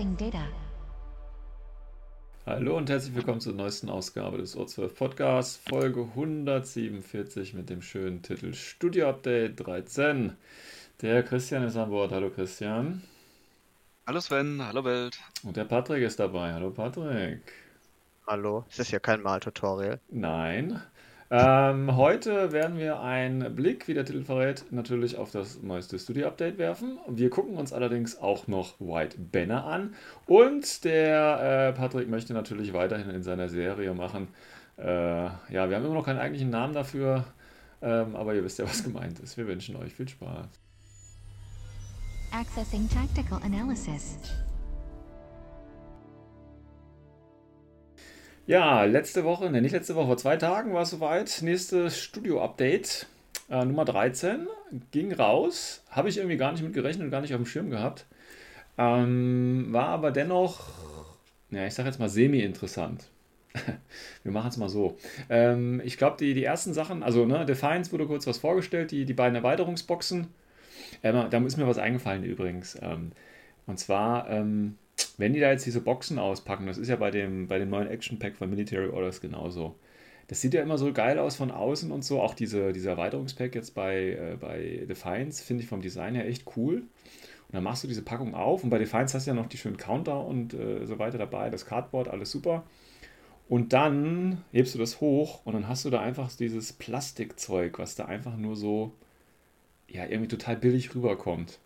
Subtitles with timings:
[0.00, 0.46] Accessing data.
[2.46, 8.22] Hallo und herzlich willkommen zur neuesten Ausgabe des O12 Podcasts, Folge 147 mit dem schönen
[8.22, 10.36] Titel Studio Update 13.
[11.02, 12.12] Der Christian ist an Bord.
[12.12, 13.02] Hallo Christian.
[14.06, 15.20] Hallo Sven, hallo Welt.
[15.42, 16.54] Und der Patrick ist dabei.
[16.54, 17.52] Hallo Patrick.
[18.26, 20.00] Hallo, ist das ja kein Mal-Tutorial?
[20.08, 20.80] Nein.
[21.32, 26.58] Ähm, heute werden wir einen Blick, wie der Titel verrät, natürlich auf das neueste Studio-Update
[26.58, 26.98] werfen.
[27.06, 29.94] Wir gucken uns allerdings auch noch White Banner an.
[30.26, 34.26] Und der äh, Patrick möchte natürlich weiterhin in seiner Serie machen.
[34.76, 37.24] Äh, ja, wir haben immer noch keinen eigentlichen Namen dafür,
[37.80, 39.36] ähm, aber ihr wisst ja, was gemeint ist.
[39.36, 40.48] Wir wünschen euch viel Spaß.
[42.32, 44.18] Accessing tactical analysis.
[48.46, 51.40] Ja, letzte Woche, ne, nicht letzte Woche, vor zwei Tagen war es soweit.
[51.42, 53.06] Nächstes Studio-Update,
[53.48, 54.48] äh, Nummer 13,
[54.90, 55.84] ging raus.
[55.90, 58.06] Habe ich irgendwie gar nicht mit gerechnet und gar nicht auf dem Schirm gehabt.
[58.78, 60.68] Ähm, war aber dennoch,
[61.50, 63.08] ja, ich sage jetzt mal semi-interessant.
[64.24, 64.96] Wir machen es mal so.
[65.28, 69.04] Ähm, ich glaube, die, die ersten Sachen, also ne, Defiance wurde kurz was vorgestellt, die,
[69.04, 70.28] die beiden Erweiterungsboxen.
[71.02, 72.78] Ähm, da ist mir was eingefallen übrigens.
[72.82, 73.12] Ähm,
[73.66, 74.76] und zwar, ähm,
[75.20, 77.88] wenn die da jetzt diese Boxen auspacken, das ist ja bei dem, bei dem neuen
[77.88, 79.76] Action Pack von Military Orders genauso.
[80.28, 82.22] Das sieht ja immer so geil aus von außen und so.
[82.22, 86.44] Auch diese, dieser Erweiterungspack jetzt bei, äh, bei Defiance finde ich vom Design her echt
[86.56, 86.76] cool.
[86.76, 89.58] Und dann machst du diese Packung auf und bei Defiance hast du ja noch die
[89.58, 92.64] schönen Counter und äh, so weiter dabei, das Cardboard, alles super.
[93.48, 97.96] Und dann hebst du das hoch und dann hast du da einfach dieses Plastikzeug, was
[97.96, 98.94] da einfach nur so,
[99.88, 101.58] ja, irgendwie total billig rüberkommt.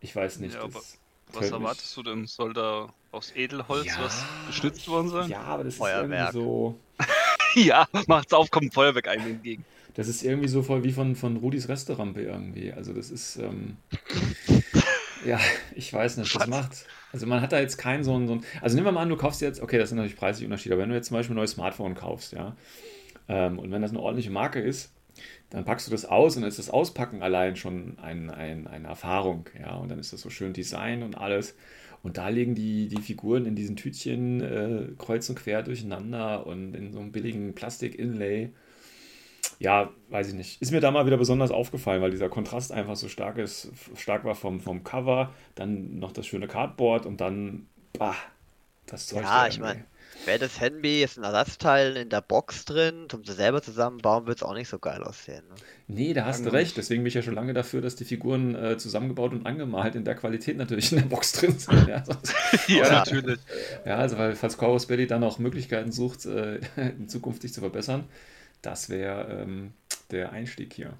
[0.00, 0.54] Ich weiß nicht.
[0.54, 0.99] Ja, das
[1.32, 2.26] Was tönt erwartest du denn?
[2.26, 4.04] Soll da aus Edelholz Ja.
[4.04, 5.28] was geschnitzt worden sein?
[5.30, 6.30] Ja, aber das Feuerwerk.
[6.30, 6.80] ist irgendwie so.
[7.54, 9.64] ja macht's auf, kommt ein Feuerwerk einem entgegen.
[9.94, 12.72] Das ist irgendwie so voll wie von, von Rudis Resterampe irgendwie.
[12.72, 13.76] Also das ist, ähm,
[15.24, 15.38] ja,
[15.74, 16.48] ich weiß nicht, das Was?
[16.48, 19.02] macht, also man hat da jetzt keinen so einen, so einen, also nehmen wir mal
[19.02, 21.16] an, du kaufst jetzt, okay, das sind natürlich preisliche Unterschiede, aber wenn du jetzt zum
[21.16, 22.56] Beispiel ein neues Smartphone kaufst, ja,
[23.28, 24.92] ähm, und wenn das eine ordentliche Marke ist,
[25.50, 28.88] dann packst du das aus und dann ist das Auspacken allein schon ein, ein, eine
[28.88, 31.54] Erfahrung, ja, und dann ist das so schön Design und alles.
[32.02, 36.74] Und da liegen die, die Figuren in diesen Tütchen äh, kreuz und quer durcheinander und
[36.74, 38.50] in so einem billigen Plastik-Inlay.
[39.58, 40.62] Ja, weiß ich nicht.
[40.62, 44.24] Ist mir da mal wieder besonders aufgefallen, weil dieser Kontrast einfach so stark ist, stark
[44.24, 47.66] war vom, vom Cover, dann noch das schöne Cardboard und dann,
[47.98, 48.16] bah,
[48.86, 49.84] das Zeug Ja, da ich irgendwie.
[50.26, 54.36] Wäre das Handy jetzt ein Ersatzteil in der Box drin, zum sie selber zusammenbauen, würde
[54.36, 55.42] es auch nicht so geil aussehen.
[55.48, 55.54] Ne?
[55.88, 56.76] Nee, da hast du recht.
[56.76, 60.04] Deswegen bin ich ja schon lange dafür, dass die Figuren äh, zusammengebaut und angemalt in
[60.04, 61.88] der Qualität natürlich in der Box drin sind.
[61.88, 62.34] Ja, sonst,
[62.68, 63.40] ja, natürlich.
[63.84, 67.60] ja also weil falls Chorus Belly dann auch Möglichkeiten sucht, äh, in Zukunft sich zu
[67.60, 68.04] verbessern,
[68.62, 69.72] das wäre ähm,
[70.10, 70.92] der Einstieg hier.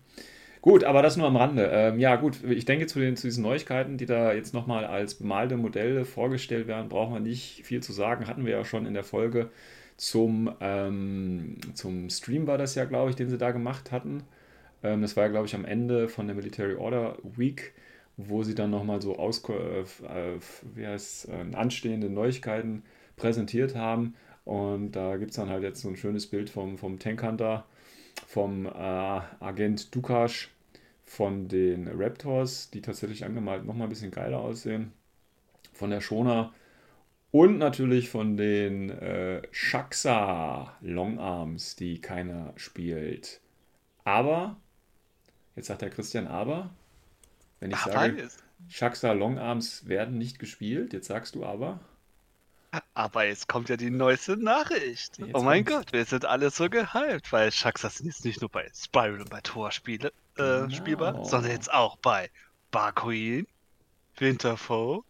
[0.63, 1.71] Gut, aber das nur am Rande.
[1.73, 5.15] Ähm, ja, gut, ich denke zu, den, zu diesen Neuigkeiten, die da jetzt nochmal als
[5.15, 8.27] bemalte Modelle vorgestellt werden, brauchen wir nicht viel zu sagen.
[8.27, 9.51] Hatten wir ja schon in der Folge
[9.97, 14.23] zum, ähm, zum Stream, war das ja, glaube ich, den sie da gemacht hatten.
[14.83, 17.73] Ähm, das war ja, glaube ich, am Ende von der Military Order Week,
[18.19, 20.39] wo sie dann nochmal so aus, äh, äh,
[20.75, 22.83] wie heißt, äh, anstehende Neuigkeiten
[23.17, 24.15] präsentiert haben.
[24.45, 27.65] Und da gibt es dann halt jetzt so ein schönes Bild vom, vom Tankhunter,
[28.27, 30.51] vom äh, Agent Dukash,
[31.11, 34.93] von den Raptors, die tatsächlich angemalt nochmal ein bisschen geiler aussehen,
[35.73, 36.53] von der Shona
[37.33, 43.41] und natürlich von den äh, Shaxa Longarms, die keiner spielt.
[44.05, 44.57] Aber,
[45.57, 46.71] jetzt sagt der Christian aber,
[47.59, 51.81] wenn ich Aber sage, jetzt, Shaxa Longarms werden nicht gespielt, jetzt sagst du aber.
[52.95, 55.19] Aber jetzt kommt ja die neueste Nachricht.
[55.19, 55.87] Jetzt oh mein kommt's.
[55.87, 59.41] Gott, wir sind alle so gehypt, weil Shaxas jetzt nicht nur bei Spiral und bei
[59.41, 60.69] Tor spiele, äh, Genau.
[60.71, 62.31] spielbar, sondern jetzt auch bei
[62.71, 63.47] Barqueen,
[64.17, 65.03] Winterfoe,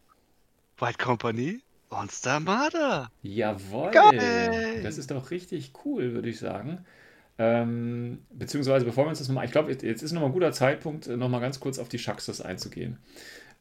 [0.78, 1.60] White Company
[1.90, 3.10] und Starmada.
[3.22, 4.82] Jawohl, Geil!
[4.82, 6.84] das ist doch richtig cool, würde ich sagen.
[7.38, 11.06] Ähm, beziehungsweise, bevor wir uns das nochmal, ich glaube, jetzt ist nochmal ein guter Zeitpunkt,
[11.08, 12.98] nochmal ganz kurz auf die Shaxas einzugehen.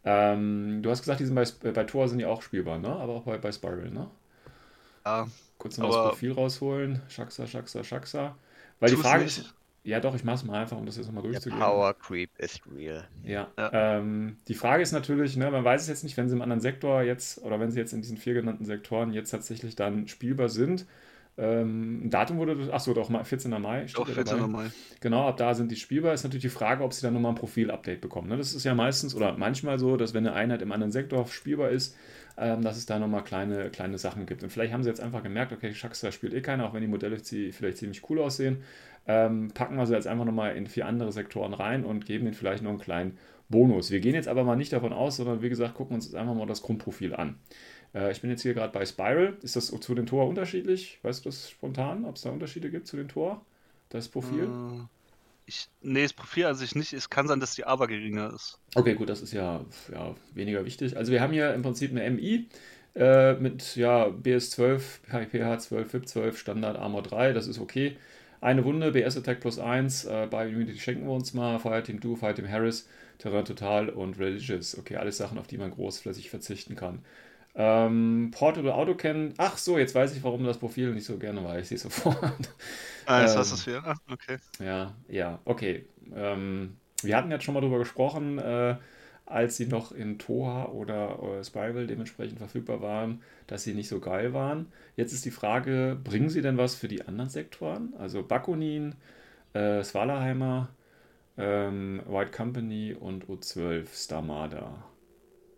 [0.03, 2.89] Ähm, du hast gesagt, die sind bei, bei Tor sind die auch spielbar, ne?
[2.89, 4.09] Aber auch bei, bei Spiral, ne?
[5.05, 7.01] Ja, Kurz noch das Profil rausholen.
[7.09, 8.37] Schaxa, Schaxa, Schaxa.
[8.79, 9.37] Weil die Frage nicht.
[9.37, 9.53] ist.
[9.83, 11.59] Ja, doch, ich mach's mal einfach, um das jetzt nochmal durchzugehen.
[11.59, 13.07] Power Creep ist real.
[13.23, 13.47] Ja.
[13.57, 13.71] Ja.
[13.73, 16.61] Ähm, die Frage ist natürlich, ne, man weiß es jetzt nicht, wenn sie im anderen
[16.61, 20.49] Sektor jetzt oder wenn sie jetzt in diesen vier genannten Sektoren jetzt tatsächlich dann spielbar
[20.49, 20.85] sind.
[21.39, 23.49] Ähm, ein Datum wurde, achso, doch mal 14.
[23.61, 23.85] Mai.
[23.93, 24.37] Doch, ja 14.
[24.37, 24.47] dabei.
[24.47, 24.65] Mai.
[24.99, 26.13] Genau, ab da sind die spielbar.
[26.13, 28.27] Ist natürlich die Frage, ob sie dann nochmal ein Profil-Update bekommen.
[28.27, 28.35] Ne?
[28.35, 31.69] Das ist ja meistens oder manchmal so, dass wenn eine Einheit im anderen Sektor spielbar
[31.69, 31.95] ist,
[32.37, 34.43] ähm, dass es da nochmal kleine, kleine Sachen gibt.
[34.43, 36.87] Und vielleicht haben sie jetzt einfach gemerkt, okay, Shaxter spielt eh keiner, auch wenn die
[36.87, 38.63] Modelle vielleicht ziemlich cool aussehen.
[39.07, 42.33] Ähm, packen wir sie jetzt einfach nochmal in vier andere Sektoren rein und geben ihnen
[42.33, 43.17] vielleicht noch einen kleinen
[43.49, 43.89] Bonus.
[43.91, 46.35] Wir gehen jetzt aber mal nicht davon aus, sondern wie gesagt, gucken uns jetzt einfach
[46.35, 47.37] mal das Grundprofil an.
[47.93, 49.37] Äh, ich bin jetzt hier gerade bei Spiral.
[49.41, 50.99] Ist das zu den Tor unterschiedlich?
[51.03, 53.45] Weißt du das spontan, ob es da Unterschiede gibt zu den Tor?
[53.89, 54.45] Das Profil?
[54.45, 54.87] Äh,
[55.45, 56.93] Ich, nee, das Profil an sich nicht.
[56.93, 58.59] Es kann sein, dass die aber geringer ist.
[58.75, 60.95] Okay, gut, das ist ja, ja weniger wichtig.
[60.95, 62.47] Also wir haben hier im Prinzip eine MI
[62.95, 67.97] äh, mit ja, BS12, PH12, FIP12, Standard Armor 3, das ist okay.
[68.41, 72.15] Eine Wunde, BS Attack plus 1, äh, bei Unity schenken wir uns mal, Fireteam Du,
[72.15, 72.87] Fireteam Harris,
[73.17, 74.77] Terrain Total und Religious.
[74.77, 77.03] Okay, alles Sachen, auf die man großflächig verzichten kann.
[77.59, 81.59] Ähm, Portable Autocan, ach so, jetzt weiß ich, warum das Profil nicht so gerne war,
[81.59, 82.17] ich sehe sofort.
[83.05, 83.83] Ah, jetzt Ähm, hast du es wieder.
[83.85, 84.37] Ah, okay.
[84.59, 85.85] Ja, ja, okay.
[86.15, 88.75] Ähm, wir hatten jetzt schon mal drüber gesprochen, äh,
[89.25, 93.99] als sie noch in Toha oder äh, Spiral dementsprechend verfügbar waren, dass sie nicht so
[93.99, 94.71] geil waren.
[94.97, 97.93] Jetzt ist die Frage, bringen sie denn was für die anderen Sektoren?
[97.97, 98.95] Also Bakunin,
[99.53, 100.69] äh, Svalaheimer,
[101.37, 104.83] ähm, White Company und U12 Starmada.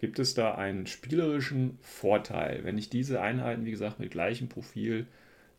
[0.02, 5.06] Gibt es da einen spielerischen Vorteil, wenn ich diese Einheiten, wie gesagt, mit gleichem Profil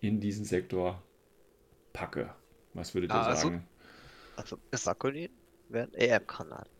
[0.00, 1.00] in diesen Sektor
[1.92, 2.34] packe?
[2.74, 3.68] Was würdet ihr Ja, also- sagen?
[4.36, 5.30] Also Es- Bakunin
[5.68, 6.72] werden EM-Granaten.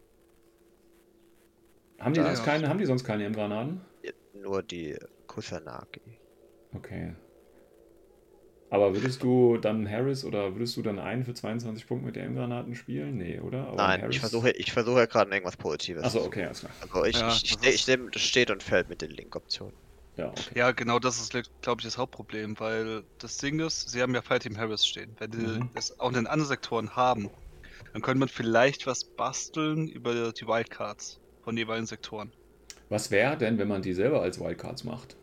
[2.00, 2.44] Haben die, Ja, sonst ja.
[2.46, 3.80] keine, haben die sonst keine M-Granaten?
[4.34, 4.96] Nur die
[5.28, 6.00] Kusanagi.
[6.74, 7.14] Okay.
[8.72, 12.74] Aber würdest du dann Harris oder würdest du dann einen für 22 Punkte mit M-Granaten
[12.74, 13.19] spielen?
[13.19, 13.66] Nee, oder?
[13.69, 14.14] Aber Nein, Harris...
[14.14, 16.02] ich versuche ich versuche ja gerade irgendwas Positives.
[16.04, 16.72] Achso, okay, alles klar.
[16.80, 19.76] Also ich, Ja, ich, ich, das ich, nehme- das steht und fällt mit den Link-Optionen.
[20.16, 20.58] Ja, okay.
[20.58, 24.22] Ja, genau das ist, glaube ich, das Hauptproblem, weil das Ding ist, sie haben ja
[24.22, 25.14] Fireteam Harris stehen.
[25.19, 25.70] Wenn die Mhm.
[25.74, 27.30] es auch in den anderen Sektoren haben,
[27.92, 32.32] dann könnte man vielleicht was basteln über die Wildcards von jeweiligen Sektoren.
[32.88, 35.16] Was wäre denn, wenn man die selber als Wildcards macht?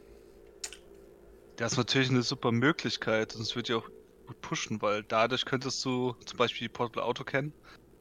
[1.59, 3.89] Das ist natürlich eine super Möglichkeit und es wird ja auch
[4.25, 7.53] gut pushen, weil dadurch könntest du zum Beispiel die Portable Auto kennen,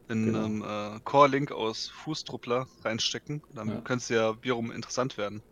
[0.08, 0.44] in Genau.
[0.44, 3.42] einem äh, Core-Link aus Fußtruppler reinstecken.
[3.50, 3.80] Dann Ja.
[3.80, 5.42] könnte es ja wiederum interessant werden.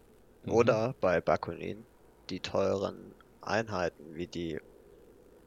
[0.45, 0.53] Mhm.
[0.53, 1.89] Oder bei Bakunin
[2.31, 4.61] die teuren Einheiten wie die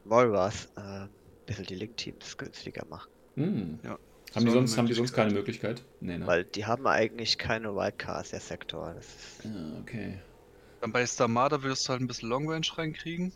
[0.03, 1.15] Moiras äh, ein
[1.45, 3.09] bisschen die Link-Teams günstiger machen.
[3.37, 3.79] Hm.
[3.83, 3.97] Ja.
[4.35, 5.81] Haben, die So eine sonst, haben die sonst keine Möglichkeit?
[6.01, 6.27] Nee, ne?
[6.27, 8.93] Weil die haben eigentlich keine Wildcards, der Sektor.
[8.95, 10.19] Das ist, Ja, okay.
[10.81, 13.33] Dann bei Starmada würdest du halt ein bisschen Long Range reinkriegen,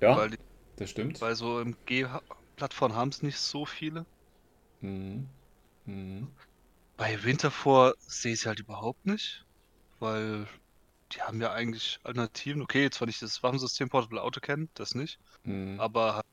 [0.00, 0.36] Ja, weil, die,
[0.76, 1.20] das stimmt.
[1.20, 4.06] weil so im G-Plattform haben es nicht so viele.
[4.80, 5.28] Mhm.
[5.84, 6.34] Mhm.
[6.96, 9.44] Bei Winterfor sehe ich es halt überhaupt nicht,
[9.98, 10.46] weil
[11.12, 12.62] die haben ja eigentlich Alternativen.
[12.62, 15.80] Okay, zwar nicht das Waffensystem Portable Auto kennen, das nicht, Mhm.
[15.80, 16.24] aber halt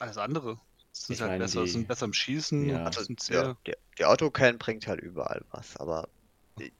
[0.00, 0.60] alles andere.
[0.92, 2.84] Es Ich ist halt meine, besser, die- sind besser im Schießen, Ja.
[2.84, 3.56] also, sind ja, sehr.
[3.66, 6.08] die, die Autocan bringt halt überall was, aber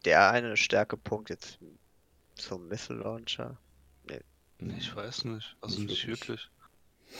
[0.04, 1.58] der eine Stärkepunkt jetzt
[2.38, 3.56] zum Missile Launcher.
[4.60, 4.74] Mhm.
[4.76, 6.48] Ich weiß nicht, also Nicht nicht, wirklich.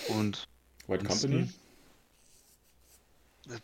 [0.09, 0.11] wirklich.
[0.17, 0.49] Und
[0.89, 1.49] White Company?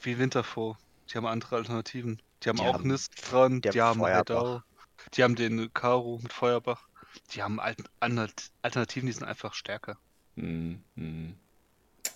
[0.03, 0.79] wie Winterfor,
[1.11, 2.21] die haben andere Alternativen.
[2.43, 4.35] Die haben Die auch haben- Nist dran, die die, haben haben Feuerbach.
[4.55, 4.63] Heidau,
[5.15, 6.87] die haben den Karo mit Feuerbach.
[7.33, 9.99] Die haben Alt Alternat- Alternativen, die sind einfach stärker.
[10.37, 10.83] Mhm.
[10.95, 11.35] Mhm.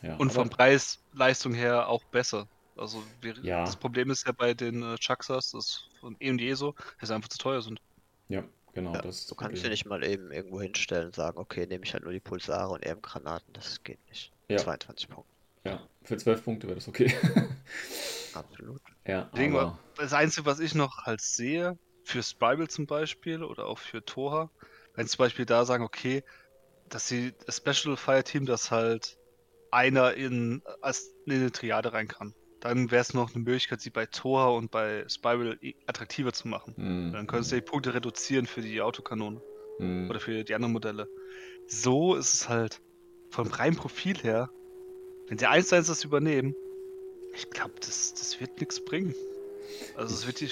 [0.02, 2.46] Ja, Und vom Preis, Leistung her auch besser.
[2.76, 3.64] Also wir, Ja.
[3.64, 7.08] das Problem ist ja bei den äh, Chucksas, das von E und E so, dass
[7.08, 7.80] sie einfach zu teuer sind.
[8.28, 8.44] Ja,
[8.78, 8.94] genau.
[8.94, 9.62] Ja, das du kannst Problem.
[9.62, 12.72] dir nicht mal eben irgendwo hinstellen und sagen, okay, nehme ich halt nur die Pulsare
[12.72, 13.52] und EM-Granaten.
[13.52, 14.32] Das geht nicht.
[14.48, 14.58] Ja.
[14.58, 15.32] 22 Punkte.
[15.64, 17.12] Ja, für 12 Punkte wäre das okay.
[18.34, 18.80] Absolut.
[19.06, 19.78] ja, Deswegen aber...
[19.96, 24.50] Das Einzige, was ich noch halt sehe, für Spiral zum Beispiel oder auch für Toha,
[24.94, 26.24] wenn sie zum Beispiel da sagen, okay,
[26.88, 29.18] dass sie das Special Fire Team, das halt
[29.70, 32.34] einer in, als in eine Triade rein kann.
[32.60, 36.74] Dann wäre es noch eine Möglichkeit, sie bei Toha und bei Spiral attraktiver zu machen.
[36.76, 37.12] Mhm.
[37.12, 39.40] Dann können sie die Punkte reduzieren für die Autokanone
[39.78, 40.10] Mhm.
[40.10, 41.08] oder für die anderen Modelle.
[41.66, 42.80] So ist es halt
[43.30, 44.50] vom reinen Profil her,
[45.28, 46.54] wenn sie eins zu eins das übernehmen,
[47.34, 49.14] ich glaube, das, das wird nichts bringen.
[49.96, 50.50] Also es wird die,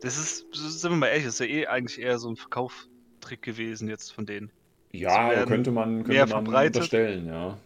[0.00, 3.42] das ist, sind wir mal ehrlich, das ist ja eh eigentlich eher so ein Verkauftrick
[3.42, 4.50] gewesen jetzt von denen.
[4.92, 7.58] Ja, könnte man, könnte man unterstellen, ja.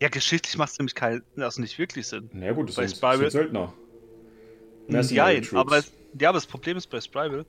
[0.00, 2.30] Ja, geschichtlich macht es nämlich kein, also nicht wirklich Sinn.
[2.32, 3.74] Na ja, gut, das Bei sind, Spiral- sind Söldner.
[4.88, 5.54] Ja, Troops.
[5.54, 5.82] aber,
[6.18, 7.46] ja, aber das Problem ist bei Sprival,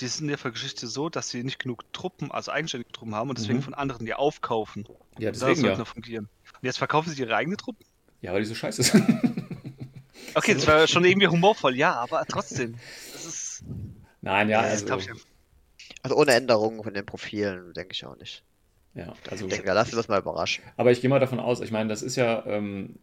[0.00, 3.28] die sind in der Geschichte so, dass sie nicht genug Truppen, also eigenständige Truppen haben
[3.30, 3.62] und deswegen Mhm.
[3.62, 4.84] von anderen die aufkaufen.
[5.18, 5.76] Ja, Das deswegen sollte ja.
[5.76, 6.28] nur fungieren.
[6.60, 7.84] Und jetzt verkaufen sie ihre eigene Truppe?
[8.20, 9.04] Ja, weil die so scheiße sind.
[10.34, 12.74] Okay, das war schon irgendwie humorvoll, ja, aber trotzdem.
[13.12, 13.64] Das ist.
[14.22, 15.10] Nein, ja, das also, glaub ich,
[16.02, 18.42] Also ohne Änderungen von den Profilen, denke ich auch nicht.
[18.94, 20.64] Ja, also Ich denke, wir lassen das mal überraschen.
[20.76, 22.96] Aber ich gehe mal davon aus, ich meine, das ist ja, ähm,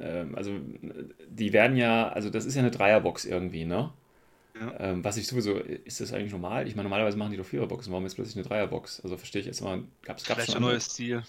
[0.00, 0.52] ähm, also
[1.28, 3.92] die werden ja, also das ist ja eine Dreierbox irgendwie, ne?
[4.54, 4.74] Ja.
[4.80, 6.66] Ähm, was ich sowieso, ist das eigentlich normal?
[6.68, 9.00] Ich meine, normalerweise machen die doch Viererboxen, warum jetzt plötzlich eine Dreierbox?
[9.02, 11.24] Also verstehe ich jetzt mal, gab es vielleicht schon ein neues Stil.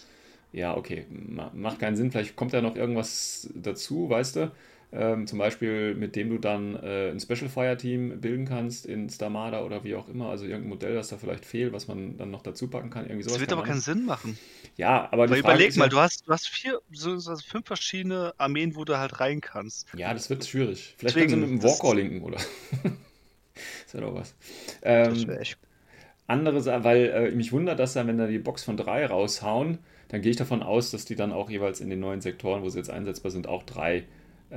[0.52, 2.12] Ja, okay, ma- macht keinen Sinn.
[2.12, 4.52] Vielleicht kommt da noch irgendwas dazu, weißt du?
[4.94, 9.10] Ähm, zum Beispiel, mit dem du dann äh, ein Special Fire Team bilden kannst in
[9.10, 10.30] Starmada oder wie auch immer.
[10.30, 13.06] Also irgendein Modell, das da vielleicht fehlt, was man dann noch dazu packen kann.
[13.06, 13.40] Irgendwie Das sowas.
[13.40, 13.84] wird keine aber keinen Ahnung.
[13.84, 14.38] Sinn machen.
[14.76, 18.34] Ja, aber Weil überleg mal, ja, du hast, du hast vier, so, so fünf verschiedene
[18.38, 19.88] Armeen, wo du halt rein kannst.
[19.96, 20.96] Ja, das wird schwierig.
[20.98, 22.38] Vielleicht Deswegen, kannst du mit dem das- Walker linken, oder?
[23.86, 24.36] das wäre doch was.
[24.82, 25.58] Das Ähm, wäre echt.
[26.28, 29.80] andere Sache, weil äh, mich wundert, dass dann, wenn da die Box von drei raushauen,
[30.10, 32.70] dann gehe ich davon aus, dass die dann auch jeweils in den neuen Sektoren, wo
[32.70, 34.04] sie jetzt einsetzbar sind, auch drei,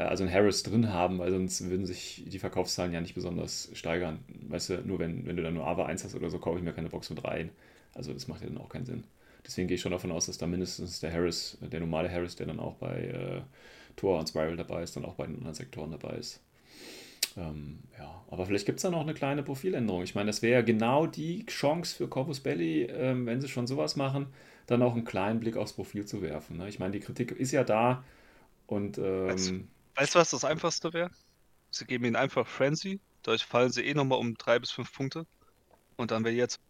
[0.01, 4.19] also ein Harris drin haben, weil sonst würden sich die Verkaufszahlen ja nicht besonders steigern.
[4.49, 6.65] Weißt du, nur wenn, wenn du dann nur AVA 1 hast oder so, kaufe ich
[6.65, 7.51] mir keine Box mit rein.
[7.95, 9.05] Also das macht ja dann auch keinen Sinn.
[9.47, 12.47] Deswegen gehe ich schon davon aus, dass da mindestens der Harris, der normale Harris, der
[12.47, 13.41] dann auch bei äh,
[13.95, 16.41] Tor und Spiral dabei ist, dann auch bei den anderen Sektoren dabei ist.
[17.37, 20.03] Ähm, ja, aber vielleicht gibt es da noch eine kleine Profiländerung.
[20.03, 23.67] Ich meine, das wäre ja genau die Chance für Corpus Belli, ähm, wenn sie schon
[23.67, 24.27] sowas machen,
[24.67, 26.57] dann auch einen kleinen Blick aufs Profil zu werfen.
[26.57, 26.69] Ne?
[26.69, 28.05] Ich meine, die Kritik ist ja da
[28.67, 31.11] und ähm, Weißt du, was das einfachste wäre?
[31.71, 35.27] Sie geben ihnen einfach Frenzy, dadurch fallen sie eh nochmal um drei bis fünf Punkte.
[35.97, 36.61] Und dann wäre jetzt.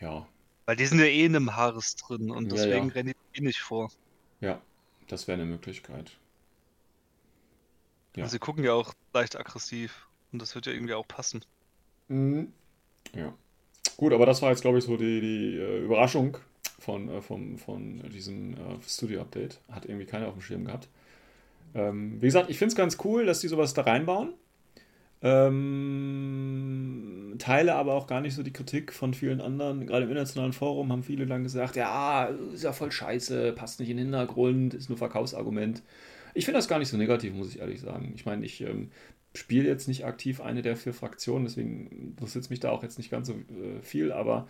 [0.00, 0.26] ja,
[0.66, 2.94] Weil die sind ja eh in einem Haares drin und Ja, deswegen ja.
[2.94, 3.90] rennen die eh nicht vor.
[4.40, 4.60] ja,
[5.08, 6.18] das wäre eine Möglichkeit.
[8.16, 8.24] Ja.
[8.24, 10.08] Und sie gucken ja auch leicht aggressiv.
[10.32, 11.44] Und das wird ja irgendwie auch passen.
[12.08, 12.52] Mhm.
[13.14, 13.32] Ja.
[13.96, 16.38] Gut, aber das war jetzt, glaube ich, so die, die äh, Überraschung
[16.78, 19.60] von, äh, vom, von diesem äh, Studio-Update.
[19.70, 20.88] Hat irgendwie keiner auf dem Schirm gehabt.
[21.74, 24.34] Ähm, wie gesagt, ich finde es ganz cool, dass die sowas da reinbauen.
[25.22, 26.96] Ähm,
[27.38, 29.86] teile aber auch gar nicht so die Kritik von vielen anderen.
[29.86, 33.88] Gerade im internationalen Forum haben viele dann gesagt, ja, ist ja voll scheiße, passt nicht
[33.90, 35.82] in den Hintergrund, ist nur Verkaufsargument.
[36.34, 38.12] Ich finde das gar nicht so negativ, muss ich ehrlich sagen.
[38.14, 38.90] Ich meine, ich ähm,
[39.34, 42.98] spiele jetzt nicht aktiv eine der vier Fraktionen, deswegen interessiert es mich da auch jetzt
[42.98, 44.46] nicht ganz so äh, viel, aber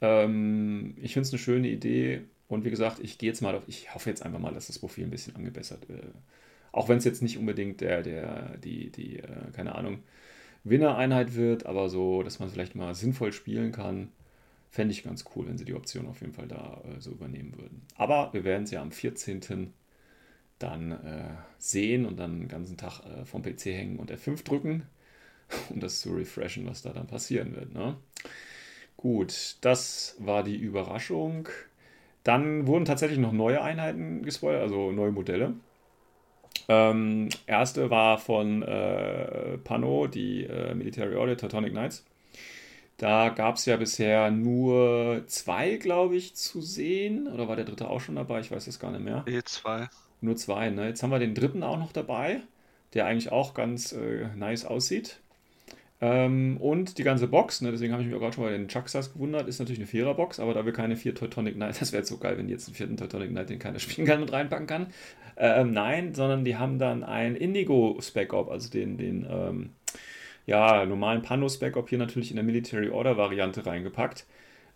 [0.00, 3.64] ähm, ich finde es eine schöne Idee und wie gesagt, ich gehe jetzt mal auf,
[3.66, 6.04] ich hoffe jetzt einfach mal, dass das Profil ein bisschen angebessert wird.
[6.72, 10.00] Auch wenn es jetzt nicht unbedingt der, der, die, die, äh, keine Ahnung,
[10.64, 14.10] Winner-Einheit wird, aber so, dass man vielleicht mal sinnvoll spielen kann,
[14.70, 17.56] fände ich ganz cool, wenn sie die Option auf jeden Fall da äh, so übernehmen
[17.56, 17.82] würden.
[17.94, 19.72] Aber wir werden es ja am 14.
[20.58, 24.82] dann äh, sehen und dann den ganzen Tag äh, vom PC hängen und F5 drücken,
[25.70, 27.72] um das zu refreshen, was da dann passieren wird.
[27.72, 27.96] Ne?
[28.96, 31.48] Gut, das war die Überraschung.
[32.26, 35.54] Dann wurden tatsächlich noch neue Einheiten gespoilert, also neue Modelle.
[36.68, 42.04] Ähm, erste war von äh, Pano, die äh, Military Order Teutonic Knights.
[42.96, 47.28] Da gab es ja bisher nur zwei, glaube ich, zu sehen.
[47.28, 48.40] Oder war der dritte auch schon dabei?
[48.40, 49.24] Ich weiß es gar nicht mehr.
[49.24, 49.88] E2.
[50.20, 50.88] Nur zwei, ne?
[50.88, 52.40] Jetzt haben wir den dritten auch noch dabei,
[52.94, 55.20] der eigentlich auch ganz äh, nice aussieht.
[56.00, 58.68] Ähm, und die ganze Box, ne, deswegen habe ich mich auch gerade schon bei den
[58.68, 62.00] Chucksas gewundert, ist natürlich eine Vierer-Box, aber da wir keine vier Teutonic Knight, das wäre
[62.00, 64.32] jetzt so geil, wenn die jetzt einen vierten Teutonic Knight, den keiner spielen kann, mit
[64.32, 64.88] reinpacken kann.
[65.38, 69.70] Ähm, nein, sondern die haben dann ein Indigo Spec-Op, also den, den ähm,
[70.46, 74.26] ja, normalen Pano Spec-Op hier natürlich in der Military Order Variante reingepackt.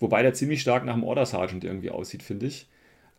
[0.00, 2.66] Wobei der ziemlich stark nach dem Order Sergeant irgendwie aussieht, finde ich.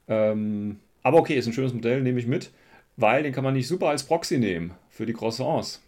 [0.08, 2.52] Ähm, aber okay, ist ein schönes Modell, nehme ich mit,
[2.98, 5.82] weil den kann man nicht super als Proxy nehmen für die Croissants.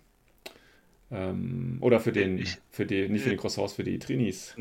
[1.13, 4.55] Ähm, oder für den, Ich- für die, nicht für die Croissants, für die Trinis.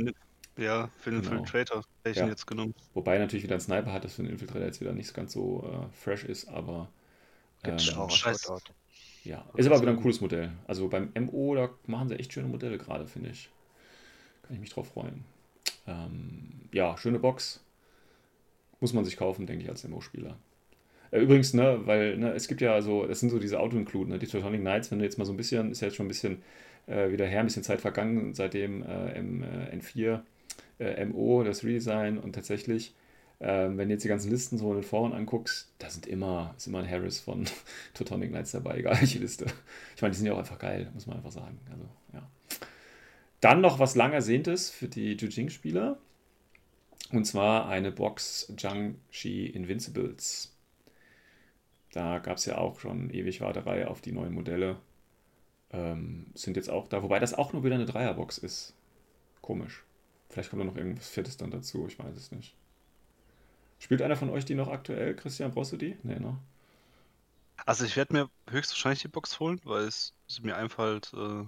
[0.59, 1.37] Ja, für den Genau.
[1.39, 2.29] Infiltrator hätte ich ihn Ja.
[2.29, 2.75] jetzt genommen.
[2.93, 5.67] Wobei natürlich wieder ein Sniper hat, das für den Infiltrator jetzt wieder nicht ganz so
[5.91, 6.89] äh, fresh ist, aber
[7.63, 8.11] Gibt's ähm, auch
[9.25, 10.51] ja, ist aber wieder ein cooles Modell.
[10.67, 13.51] Also beim MO, da machen sie echt schöne Modelle gerade, finde ich.
[14.43, 15.25] Kann ich mich drauf freuen.
[15.87, 17.61] Ähm, ja, schöne Box.
[18.81, 20.37] Muss man sich kaufen, denke ich, als MO-Spieler.
[21.13, 24.19] Äh, übrigens, ne, weil ne, es gibt ja so, das sind so diese Auto-Include, ne,
[24.19, 26.09] die Teutonic Knights, wenn du jetzt mal so ein bisschen, ist ja jetzt schon ein
[26.09, 26.43] bisschen
[26.87, 30.23] äh, wieder her, ein bisschen Zeit vergangen, seitdem äh, M, äh, N4
[30.81, 32.95] äh, MO, das Redesign und tatsächlich,
[33.41, 36.55] ähm, wenn du jetzt die ganzen Listen so in den Foren anguckst, da sind immer,
[36.57, 37.45] ist immer ein Harris von
[37.95, 39.47] Teutonic Knights dabei, egal welche Liste.
[39.97, 41.61] Ich meine, die sind ja auch einfach geil, muss man einfach sagen.
[41.71, 42.29] Also, ja.
[43.41, 45.99] Dann noch was lang Ersehntes für die Jujing-Spieler.
[47.11, 50.52] Und zwar eine Box Jiangxi Invincibles.
[51.93, 54.79] Da gab es ja auch schon ewig Warterei auf die neuen Modelle.
[55.73, 58.75] Ähm, sind jetzt auch da, wobei das auch nur wieder eine Dreierbox ist.
[59.43, 59.85] Komisch.
[60.31, 62.55] Vielleicht kommt da noch irgendwas Fettes dann dazu, ich weiß es nicht.
[63.79, 65.15] Spielt einer von euch die noch aktuell?
[65.15, 65.97] Christian, brauchst du die?
[66.05, 66.39] Nee, ne?
[67.67, 71.45] Also ich werde mir höchstwahrscheinlich die Box holen, weil es, mir einfach halt äh,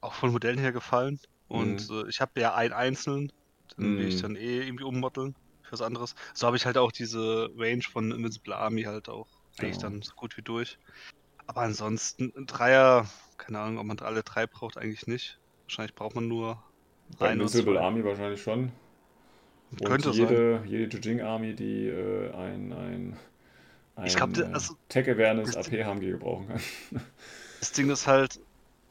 [0.00, 1.20] auch von Modellen her gefallen.
[1.48, 1.90] Und Mhm.
[1.90, 3.32] äh, ich habe ja einen einzelnen,
[3.76, 4.20] den will ich Mhm.
[4.20, 5.36] dann eh irgendwie ummoddeln
[5.68, 6.14] für was anderes.
[6.34, 9.90] So habe ich halt auch diese Range von Invincible Army halt auch eigentlich Genau.
[9.90, 10.78] dann so gut wie durch.
[11.46, 13.06] Aber ansonsten, ein Dreier,
[13.38, 15.38] keine Ahnung, ob man alle drei braucht, eigentlich nicht.
[15.64, 16.62] Wahrscheinlich braucht man nur
[17.18, 17.78] Bei zwei.
[17.80, 18.72] Army wahrscheinlich schon.
[19.70, 20.20] Und Könnte sein.
[20.28, 23.16] jede, jede Jujing Army, die äh, ein, ein,
[23.96, 26.60] ein Ich glaub, äh, also- Tech Awareness AP HMG gebrauchen kann.
[27.60, 28.38] Das Ding ist halt,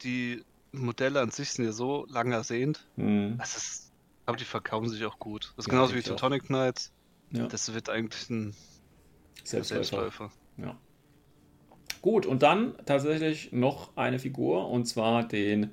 [0.02, 2.84] die Modelle an sich sind ja so lang ersehnt.
[2.96, 3.38] Hm.
[3.38, 3.87] Das ist,
[4.28, 5.54] ich glaube, die verkaufen sich auch gut.
[5.56, 6.02] Das ist Ja, genauso wie.
[6.02, 6.90] Teutonic Knight.
[7.30, 7.46] Ja.
[7.46, 8.54] Das wird eigentlich ein
[9.42, 9.84] Selbstläufer.
[9.84, 10.32] Selbstläufer.
[10.58, 10.76] Ja.
[12.02, 15.70] Gut, und dann tatsächlich noch eine Figur, und zwar den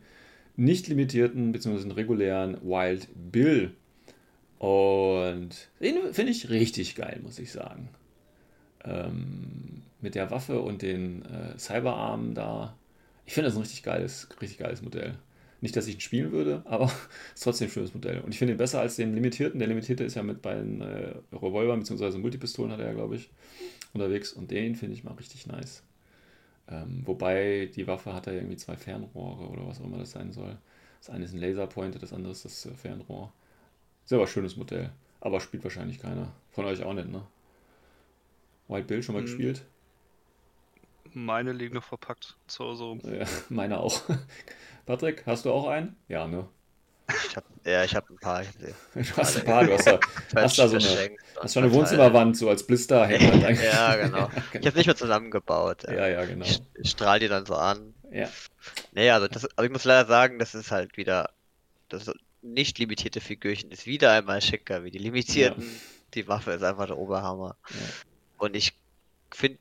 [0.56, 1.82] nicht limitierten bzw.
[1.82, 3.76] den regulären Wild Bill.
[4.58, 5.50] Und
[5.82, 7.90] den finde ich richtig geil, muss ich sagen.
[8.86, 12.78] Ähm, mit der Waffe und den äh, Cyberarmen da.
[13.26, 15.18] Ich finde das ein richtig geiles, richtig geiles Modell.
[15.62, 16.92] Nicht, dass ich ihn spielen würde, aber es
[17.36, 18.22] ist trotzdem ein schönes Modell.
[18.22, 19.60] Und ich finde ihn besser als den limitierten.
[19.60, 22.18] Der limitierte ist ja mit bei den äh, Revolvern bzw.
[22.18, 23.30] Multipistolen hat er ja, glaube ich,
[23.94, 24.34] unterwegs.
[24.34, 25.84] Und den finde ich mal richtig nice.
[26.68, 30.32] Ähm, wobei die Waffe hat ja irgendwie zwei Fernrohre oder was auch immer das sein
[30.32, 30.58] soll.
[31.00, 33.32] Das eine ist ein Laserpointer, das andere ist das äh, Fernrohr.
[34.04, 34.92] Ist aber ein schönes Modell.
[35.22, 36.32] Aber spielt wahrscheinlich keiner.
[36.52, 37.22] Von euch auch nicht, ne?
[38.68, 39.26] White Bill schon mal Hm.
[39.28, 39.66] gespielt?
[41.16, 43.02] Meine liegen noch verpackt zu Hause rum.
[43.04, 44.02] Ja, meine auch.
[44.86, 45.96] Patrick, hast du auch einen?
[46.10, 46.46] Ja, ne?
[47.30, 48.42] Ich hab, ja, ich habe ein paar.
[48.42, 48.74] Ich hab sie
[49.14, 50.00] Du hast ein paar, du hast da,
[50.36, 51.72] hast da so eine, hast schon eine.
[51.72, 53.32] Wohnzimmerwand so als Blister hängen.
[53.32, 53.64] halt eigentlich.
[53.64, 54.30] Ja, genau.
[54.60, 55.84] Ich habe nicht mehr zusammengebaut.
[55.84, 56.46] Ja, ja, genau.
[56.46, 57.94] Ich, ich strahl die dann so an.
[58.12, 58.28] Ja,
[58.92, 61.30] Nee, also, das, also ich muss leider sagen, das ist halt wieder.
[61.90, 65.66] Das nicht limitierte Figürchen ist wieder einmal schicker wie die limitierten.
[66.14, 67.56] Die Waffe ist einfach der Oberhammer.
[67.70, 67.78] Ja.
[68.38, 68.74] Und ich
[69.32, 69.60] finde,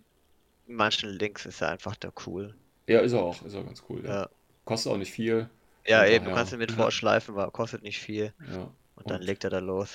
[0.66, 2.54] in manchen Links ist er einfach der cool.
[2.86, 3.42] ja ist er auch.
[3.44, 4.02] Ist auch ganz cool.
[4.04, 4.10] Ja.
[4.22, 4.28] Ja,
[4.64, 5.48] Kostet auch nicht viel.
[5.86, 6.76] ja eben, du daher- kannst ihn mit Ja.
[6.84, 8.32] vorschleifen, weil kostet nicht viel.
[8.52, 8.70] Ja.
[8.96, 9.90] Und dann Und- legt er da los.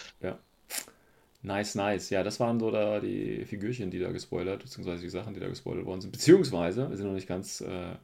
[1.42, 2.10] Nice, nice.
[2.10, 5.48] Ja, das waren so da die Figürchen, die da gespoilert, beziehungsweise die Sachen, die da
[5.48, 6.12] gespoilert worden sind.
[6.12, 7.96] Beziehungsweise, wir sind noch nicht ganz äh,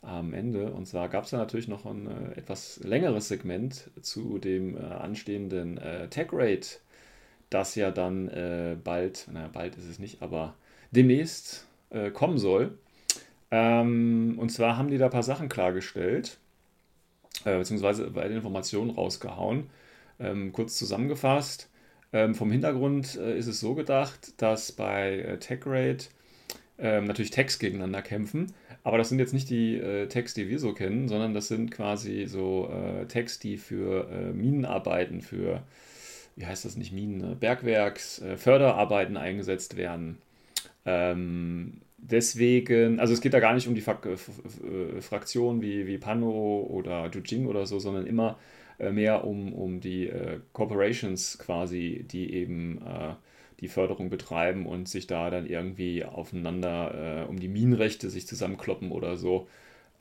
[0.00, 0.72] am Ende.
[0.72, 4.80] Und zwar gab es da natürlich noch ein äh, etwas längeres Segment zu dem äh,
[4.80, 6.80] anstehenden äh, Tech Raid,
[7.50, 10.54] das ja dann äh, bald, naja, bald ist es nicht, aber
[10.90, 12.78] demnächst äh, kommen soll.
[13.50, 16.38] Ähm, und zwar haben die da ein paar Sachen klargestellt,
[17.44, 19.70] äh, beziehungsweise bei den Informationen rausgehauen.
[20.18, 21.68] Ähm, kurz zusammengefasst.
[22.12, 26.10] Ähm, vom Hintergrund äh, ist es so gedacht, dass bei äh, Tech Raid
[26.78, 30.58] ähm, natürlich Techs gegeneinander kämpfen, aber das sind jetzt nicht die äh, Techs, die wir
[30.58, 35.62] so kennen, sondern das sind quasi so äh, Techs, die für äh, Minenarbeiten, für,
[36.36, 37.36] wie heißt das nicht, Minen, ne?
[37.38, 40.18] Bergwerks, äh, Förderarbeiten eingesetzt werden.
[40.90, 45.62] Ähm, deswegen, also es geht da gar nicht um die Fak äh, F- F- Fraktionen
[45.62, 48.38] wie, wie Pano oder Jujing oder so, sondern immer
[48.78, 53.14] äh, mehr um, um die äh, Corporations quasi, die eben äh,
[53.60, 58.90] die Förderung betreiben und sich da dann irgendwie aufeinander äh, um die Minenrechte sich zusammenkloppen
[58.90, 59.48] oder so.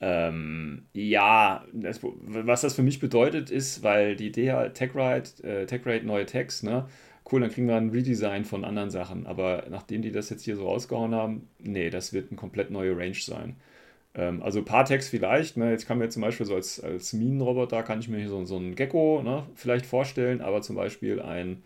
[0.01, 5.65] Ähm, ja, das, was das für mich bedeutet ist, weil die Idee halt TechRate, äh,
[5.65, 6.87] TechRate neue Tags, ne?
[7.31, 9.27] Cool, dann kriegen wir ein Redesign von anderen Sachen.
[9.27, 12.97] Aber nachdem die das jetzt hier so rausgehauen haben, nee, das wird eine komplett neue
[12.97, 13.55] Range sein.
[14.15, 15.71] Ähm, also Tags vielleicht, ne?
[15.71, 18.57] Jetzt kann mir zum Beispiel so als, als Minenroboter, kann ich mir hier so, so
[18.57, 19.45] einen Gecko ne?
[19.55, 21.63] vielleicht vorstellen, aber zum Beispiel ein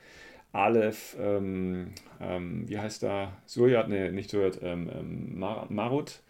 [0.54, 3.38] Aleph, ähm, ähm, wie heißt da?
[3.47, 6.21] Surjat, nee, nicht Surjat, ähm, ähm, Mar Marut,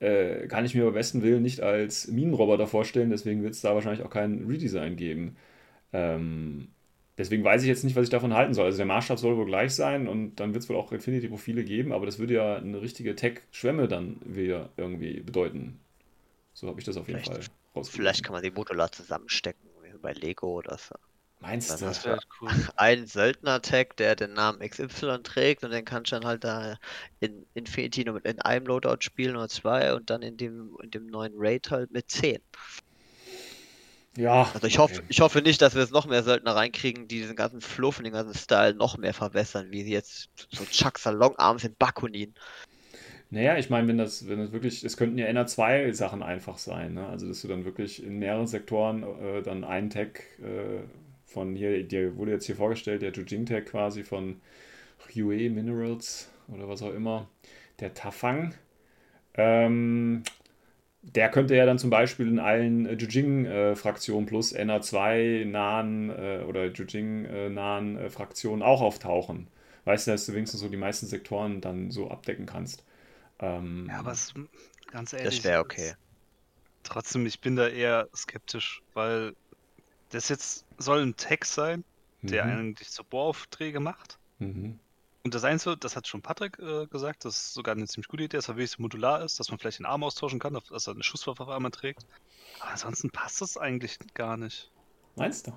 [0.00, 3.74] äh, kann ich mir beim besten Willen nicht als Minenroboter vorstellen, deswegen wird es da
[3.74, 5.36] wahrscheinlich auch kein Redesign geben.
[5.92, 6.68] Ähm,
[7.20, 8.64] deswegen weiß ich jetzt nicht, was ich davon halten soll.
[8.66, 11.92] Also der Maßstab soll wohl gleich sein und dann wird es wohl auch Infinity-Profile geben,
[11.92, 15.78] aber das würde ja eine richtige Tech-Schwemme dann wieder irgendwie bedeuten.
[16.54, 18.00] So habe ich das auf jeden Vielleicht- Fall rausgelesen.
[18.02, 20.96] Vielleicht kann man die modular zusammenstecken, wie bei Lego oder so.
[21.42, 21.84] Meinst Dann du?
[21.86, 22.50] Das wäre halt cool.
[22.76, 26.76] Ein Söldner-Tag, der den Namen XY trägt und den kannst du dann halt da
[27.20, 30.90] in Infinity nur mit in einem Loadout spielen oder zwei und dann in dem, in
[30.90, 32.40] dem neuen Raid halt mit 10.
[34.16, 34.50] Ja.
[34.52, 35.04] Also ich hoffe, okay.
[35.08, 38.04] ich hoffe nicht, dass wir jetzt noch mehr Söldner reinkriegen, die diesen ganzen Fluff und
[38.04, 42.34] den ganzen Style noch mehr verwässern, wie sie jetzt so Chuck Salonarms in Bakunin.
[43.32, 46.58] Naja, ich meine, wenn das, wenn das wirklich, es könnten ja eher zwei Sachen einfach
[46.58, 47.06] sein, ne?
[47.06, 50.82] Also, dass du dann wirklich in mehreren Sektoren äh, dann einen Tag äh,
[51.26, 54.40] von hier, dir wurde jetzt hier vorgestellt, der Jujing Tag quasi von
[55.14, 57.28] Hue Minerals oder was auch immer,
[57.78, 58.54] der Tafang.
[59.34, 60.24] Ähm,
[61.02, 67.98] der könnte ja dann zum Beispiel in allen äh, Jujing-Fraktionen plus NA2-nahen äh, oder Jujing-nahen
[67.98, 69.48] äh, Fraktionen auch auftauchen.
[69.84, 72.84] Weißt du, dass du wenigstens so die meisten Sektoren dann so abdecken kannst.
[73.40, 74.32] Ähm, Ja, aber es,
[74.86, 75.42] ganz ehrlich.
[75.42, 75.94] Das wäre okay.
[76.82, 79.34] Trotzdem, ich bin da eher skeptisch, weil
[80.10, 81.84] das jetzt soll ein Tag sein,
[82.30, 84.18] der mhm, eigentlich so Bohraufträge macht.
[84.40, 84.78] mhm.
[85.22, 88.22] Und das Einzige, das hat schon Patrick äh, gesagt, das ist sogar eine ziemlich gute
[88.24, 90.94] Idee, dass er wirklich modular ist, dass man vielleicht den Arm austauschen kann, dass er
[90.94, 92.06] eine Schusswaffe auf einmal trägt.
[92.60, 94.70] Aber ansonsten passt das eigentlich gar nicht.
[95.16, 95.52] Meinst du?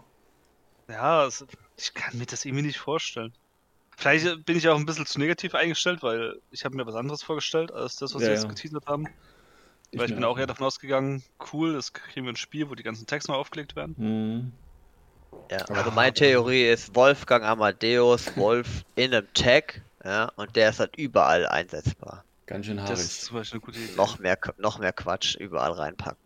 [0.89, 1.45] Ja, es,
[1.77, 3.33] ich kann mir das irgendwie nicht vorstellen.
[3.95, 6.95] Vielleicht äh, bin ich auch ein bisschen zu negativ eingestellt, weil ich habe mir was
[6.95, 8.49] anderes vorgestellt als das, was Ja, wir jetzt ja.
[8.49, 9.07] geteasert haben.
[9.91, 11.23] Ich weil ich bin auch eher davon ausgegangen,
[11.53, 13.95] cool, das kriegen wir ein Spiel, wo die ganzen Tags mal aufgelegt werden.
[13.97, 14.51] Mhm.
[15.51, 20.79] Ja, also meine Theorie ist Wolfgang Amadeus, Wolf in einem Tag, ja, und der ist
[20.79, 22.23] halt überall einsetzbar.
[22.45, 22.99] Ganz schön Das haarig.
[22.99, 23.95] ist zum Beispiel eine gute Idee.
[23.95, 26.17] Noch mehr, noch mehr Quatsch überall reinpacken.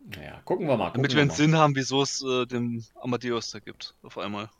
[0.00, 0.92] Naja, gucken wir mal.
[0.92, 1.34] Gucken Damit wir wir einen mal.
[1.36, 4.50] Sinn haben, wieso es äh, den Amadeus da gibt, auf einmal.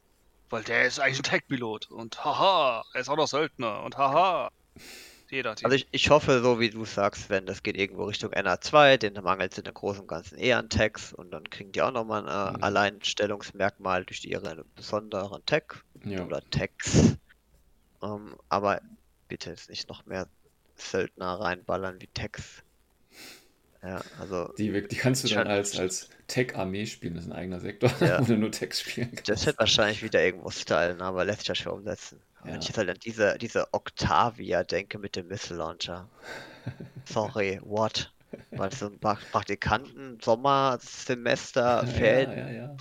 [0.50, 4.50] Weil der ist eigentlich ein Tech-Pilot und haha, er ist auch noch Söldner und haha.
[5.30, 5.66] Hat ihn.
[5.66, 9.14] Also ich, ich hoffe, so wie du sagst, wenn das geht irgendwo Richtung NA2, den
[9.14, 11.92] mangelt es in der Großen und Ganzen eher an Tags und dann kriegen die auch
[11.92, 12.64] nochmal ein äh, Mhm.
[12.64, 16.24] Alleinstellungsmerkmal durch ihre besonderen Tag Ja.
[16.24, 17.16] oder Tags.
[18.02, 18.80] Ähm, aber
[19.28, 20.28] bitte jetzt nicht noch mehr
[20.76, 22.62] Söldner reinballern wie Tags.
[23.82, 27.60] Ja, also Die, die kannst du dann als, als Tech-Armee spielen, das ist ein eigener
[27.60, 28.20] Sektor, Ja.
[28.20, 29.28] wo du nur Text spielen kannst.
[29.28, 32.20] Das wird wahrscheinlich wieder irgendwo stylen, aber lässt sich ja schwer umsetzen.
[32.48, 32.54] Ja.
[32.54, 36.10] Wenn ich jetzt halt an diese, diese Octavia denke mit dem Missile Launcher.
[37.04, 38.12] Sorry, what?
[38.56, 42.80] Das so ein Pra- Praktikanten, Sommersemester, Ferienprojekt ja, ja.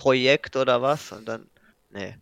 [0.56, 1.12] oder was?
[1.12, 1.50] Und dann,
[1.90, 2.16] nee.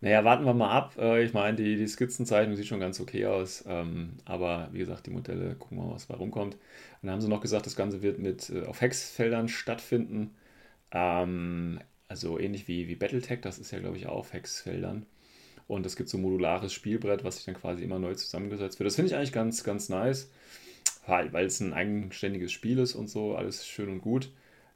[0.00, 0.96] Naja, warten wir mal ab.
[0.98, 3.64] Äh, Ich meine, die, die Skizzenzeichnung sieht schon ganz okay aus.
[3.66, 6.54] ähm, Aber wie gesagt, die Modelle, gucken wir mal, was bei rumkommt.
[6.54, 6.60] Und
[7.02, 10.34] dann haben sie noch gesagt, das Ganze wird mit äh, auf Hexfeldern stattfinden.
[10.92, 15.06] Ähm, Also ähnlich wie, wie Battletech, das ist ja, glaube ich, auch auf Hexfeldern.
[15.68, 18.86] Und es gibt so ein modulares Spielbrett, was sich dann quasi immer neu zusammengesetzt wird.
[18.86, 20.30] Das finde ich eigentlich ganz, ganz nice,
[21.06, 24.30] weil es ein eigenständiges Spiel ist und so, alles schön und gut.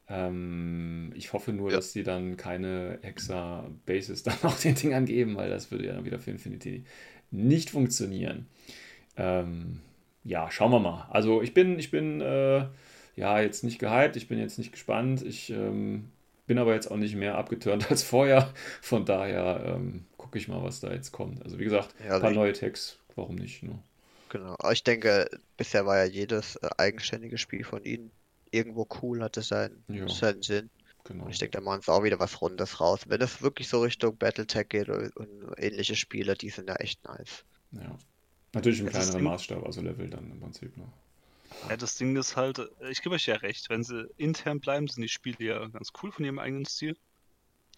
[0.09, 1.77] Ähm, ich hoffe nur, Ja.
[1.77, 6.05] dass die dann keine Hexa-Bases dann auch den Dingern geben, weil das würde ja dann
[6.05, 6.85] wieder für Infinity
[7.31, 8.47] nicht funktionieren.
[9.17, 9.81] Ähm,
[10.25, 11.07] ja, schauen wir mal.
[11.11, 12.67] Also ich bin, ich bin äh,
[13.17, 15.23] ja jetzt nicht gehypt, ich bin jetzt nicht gespannt.
[15.23, 16.11] Ich ähm,
[16.47, 18.53] bin aber jetzt auch nicht mehr abgeturnt als vorher.
[18.83, 21.43] Von daher ähm, gucke ich mal, was da jetzt kommt.
[21.43, 23.65] Also wie gesagt, Ja, ein also paar ich- neue Tags, warum nicht?
[23.65, 23.77] Ne?
[24.29, 24.55] Genau.
[24.61, 28.13] Aber ich denke, bisher war ja jedes äh, eigenständige Spiel von ihnen
[28.53, 30.09] irgendwo cool, hatte seinen, Ja.
[30.09, 30.71] seinen Sinn.
[31.03, 31.25] Genau.
[31.25, 33.01] Und ich denke, da machen sie auch wieder was Rundes raus.
[33.09, 37.03] Wenn es wirklich so Richtung Battletech geht und, und ähnliche Spiele, die sind ja echt
[37.05, 37.45] nice.
[37.73, 37.99] Ja.
[38.53, 40.77] Natürlich im Das ist kleineren Maßstab, also Level dann im Prinzip.
[40.77, 40.85] Ne?
[41.69, 44.87] Ja, das Ding ist halt, äh, ich gebe euch ja recht, wenn sie intern bleiben,
[44.87, 46.97] sind die Spiele ja ganz cool von ihrem eigenen Stil.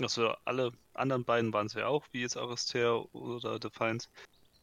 [0.00, 4.08] Also alle anderen beiden waren es ja auch, wie jetzt Aristea oder Defiance.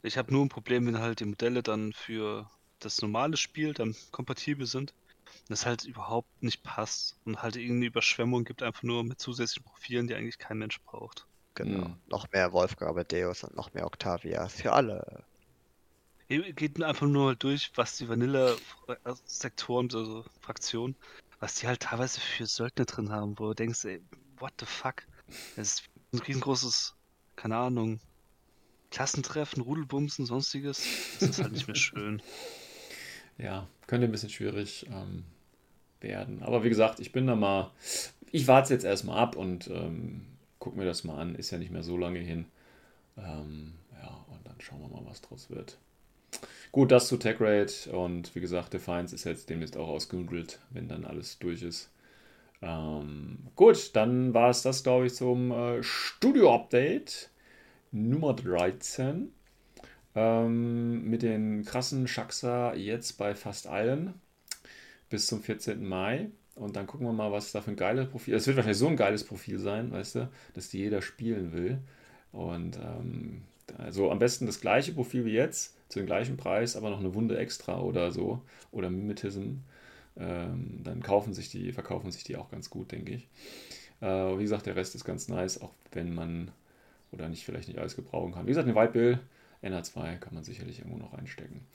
[0.02, 3.96] Ich habe nur ein Problem, wenn halt die Modelle dann für das normale Spiel dann
[4.12, 4.94] kompatibel sind.
[5.26, 9.63] Und das halt überhaupt nicht passt und halt irgendeine Überschwemmung gibt, einfach nur mit zusätzlichen
[9.63, 11.28] Profilen, die eigentlich kein Mensch braucht.
[11.56, 11.89] Genau.
[11.89, 12.00] Mhm.
[12.08, 15.24] Noch mehr Wolfgang Amadeus und noch mehr Octavias für alle.
[16.28, 20.96] Ihr geht einfach nur mal durch, was die Vanilla-Sektoren, also Fraktionen,
[21.39, 24.02] was die halt teilweise für Söldner drin haben, wo du denkst, ey,
[24.38, 25.04] what the fuck?
[25.56, 26.96] Das ist ein riesengroßes,
[27.36, 28.00] keine Ahnung,
[28.92, 30.84] Klassentreffen, Rudelbumsen, sonstiges.
[31.20, 32.22] Das ist halt nicht mehr schön.
[33.42, 35.24] Ja, könnte ein bisschen schwierig ähm,
[36.02, 36.44] werden.
[36.44, 37.72] Aber wie gesagt, ich bin da mal.
[38.34, 40.26] Ich warte jetzt erstmal ab und ähm,
[40.60, 41.36] guck mir das mal an.
[41.36, 42.44] Ist ja nicht mehr so lange hin.
[43.18, 45.78] Ähm, ja, und dann schauen wir mal, was draus wird.
[46.74, 50.89] Gut, das zu Tech Raid und wie gesagt, Defiance ist jetzt demnächst auch ausgenudelt, wenn
[50.89, 51.89] dann alles durch ist.
[52.62, 57.30] Ähm, gut, dann war es das, glaube ich, zum äh, Studio-Update
[57.91, 59.32] Nummer 13.
[60.15, 64.15] Ähm, mit den krassen Shaxa jetzt bei fast allen
[65.10, 65.88] bis zum 14.
[65.88, 66.30] Mai.
[66.56, 68.36] Und dann gucken wir mal, was da für ein geiles Profil.
[68.36, 71.80] Es wird wahrscheinlich so ein geiles Profil sein, weißt du, dass die jeder spielen will.
[72.32, 73.43] Und ähm,
[73.78, 77.13] also am besten das gleiche Profil wie jetzt, zu dem gleichen Preis, aber noch eine
[77.15, 78.41] Wunde extra oder so.
[78.72, 79.60] Oder Mimetism.
[80.17, 83.28] Ähm, dann kaufen sich die, verkaufen sich die auch ganz gut, denke ich.
[84.02, 86.52] Äh, wie gesagt, der Rest ist ganz nice, auch wenn man
[87.12, 88.45] oder nicht vielleicht nicht alles gebrauchen kann.
[88.45, 89.19] Wie gesagt, eine White Bill,
[89.63, 91.65] NH2 kann man sicherlich irgendwo noch einstecken.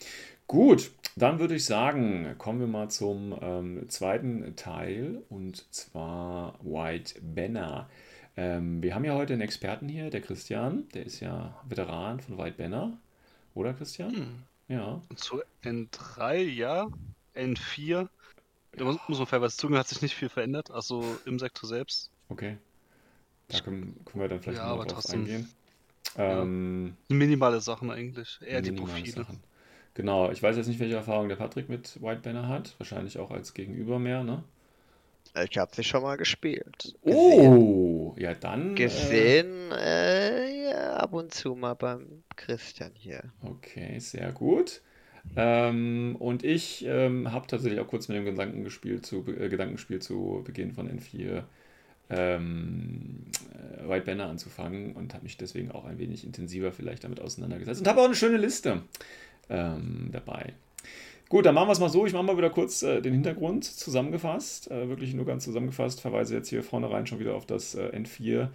[0.46, 7.20] Gut, dann würde ich sagen, kommen wir mal zum ähm, zweiten Teil und zwar White
[7.20, 7.88] Banner.
[8.36, 12.38] Ähm, wir haben ja heute einen Experten hier, der Christian, der ist ja Veteran von
[12.38, 12.96] White Banner,
[13.54, 14.14] oder Christian?
[14.14, 14.42] Hm.
[14.68, 16.88] Ja, zu N3, ja.
[17.34, 18.08] N4
[18.76, 22.10] Da muss, muss man fairerweise zugeben, hat sich nicht viel verändert, also im Sektor selbst.
[22.28, 22.56] Okay.
[23.48, 25.20] Da können, können wir dann vielleicht Ja, noch aber drauf trotzdem.
[25.20, 25.48] eingehen.
[26.16, 26.42] Ja.
[26.42, 29.10] Ähm, Minimale Sachen eigentlich, eher die Profile.
[29.12, 29.40] Sachen.
[29.94, 32.74] Genau, ich weiß jetzt nicht, welche Erfahrung der Patrick mit White Banner hat.
[32.78, 34.42] Wahrscheinlich auch als Gegenüber mehr, ne?
[35.48, 36.94] Ich habe sie schon mal gespielt.
[37.04, 37.58] Gesehen.
[37.58, 38.72] Oh, ja dann.
[38.72, 43.22] Äh, Gesehen, äh, ja, ab und zu mal beim Christian hier.
[43.42, 44.80] okay, sehr gut.
[45.36, 50.00] Ähm, und ich ähm, habe tatsächlich auch kurz mit dem Gedanken gespielt zu, äh, Gedankenspiel
[50.00, 51.42] zu Beginn von N4
[52.10, 57.20] ähm, äh, White Banner anzufangen und habe mich deswegen auch ein wenig intensiver vielleicht damit
[57.20, 58.82] auseinandergesetzt und habe auch eine schöne Liste
[59.48, 60.52] ähm, dabei.
[61.30, 62.06] Gut, dann machen wir es mal so.
[62.06, 64.70] Ich mache mal wieder kurz äh, den Hintergrund zusammengefasst.
[64.70, 66.00] Äh, wirklich nur ganz zusammengefasst.
[66.00, 68.50] Verweise jetzt hier vornherein schon wieder auf das äh, N4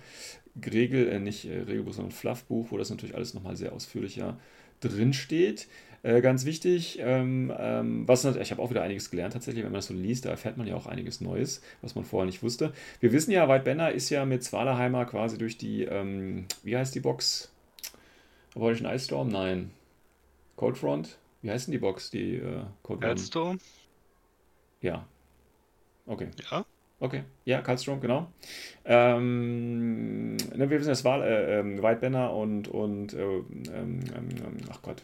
[0.71, 4.37] Regel, äh, nicht äh, Regelbuch, sondern Fluffbuch, wo das natürlich alles nochmal sehr ausführlicher
[4.79, 5.67] drin steht.
[6.03, 9.79] Äh, ganz wichtig, ähm, ähm, was ich habe auch wieder einiges gelernt tatsächlich, wenn man
[9.79, 12.73] das so liest, da erfährt man ja auch einiges Neues, was man vorher nicht wusste.
[12.99, 16.95] Wir wissen ja, White Banner ist ja mit Svalaheimer quasi durch die, ähm, wie heißt
[16.95, 17.51] die Box?
[18.55, 19.27] Operation Ice Storm?
[19.27, 19.71] Nein.
[20.55, 21.17] Cold Front?
[21.41, 22.09] Wie heißt denn die Box?
[22.11, 23.03] Die äh, Cold Front?
[23.03, 23.59] Hearthstone,
[24.81, 25.05] Ja.
[26.05, 26.29] Okay.
[26.49, 26.65] ja.
[27.01, 28.27] Okay, ja, Kalstrom, genau.
[28.83, 34.01] Ähm, ne, wir wissen, es war äh, ähm, White Banner und, und äh, ähm, ähm,
[34.13, 35.01] ähm, ach Gott.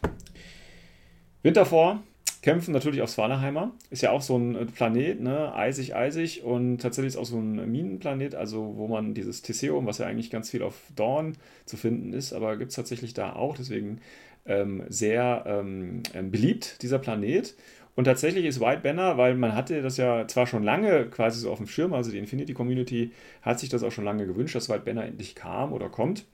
[1.46, 2.02] Winterfor
[2.42, 3.70] kämpfen natürlich auf Svalaheimer.
[3.90, 5.54] Ist ja auch so ein äh, Planet, ne?
[5.54, 9.98] Eisig, eisig und tatsächlich ist auch so ein Minenplanet, also wo man dieses Theseum, was
[9.98, 13.56] ja eigentlich ganz viel auf Dawn zu finden ist, aber gibt es tatsächlich da auch,
[13.56, 14.00] deswegen
[14.44, 17.54] ähm, sehr ähm, ähm, beliebt, dieser Planet.
[17.94, 21.52] Und tatsächlich ist White Banner, weil man hatte das ja zwar schon lange quasi so
[21.52, 24.68] auf dem Schirm, also die Infinity Community hat sich das auch schon lange gewünscht, dass
[24.68, 26.24] White Banner endlich kam oder kommt.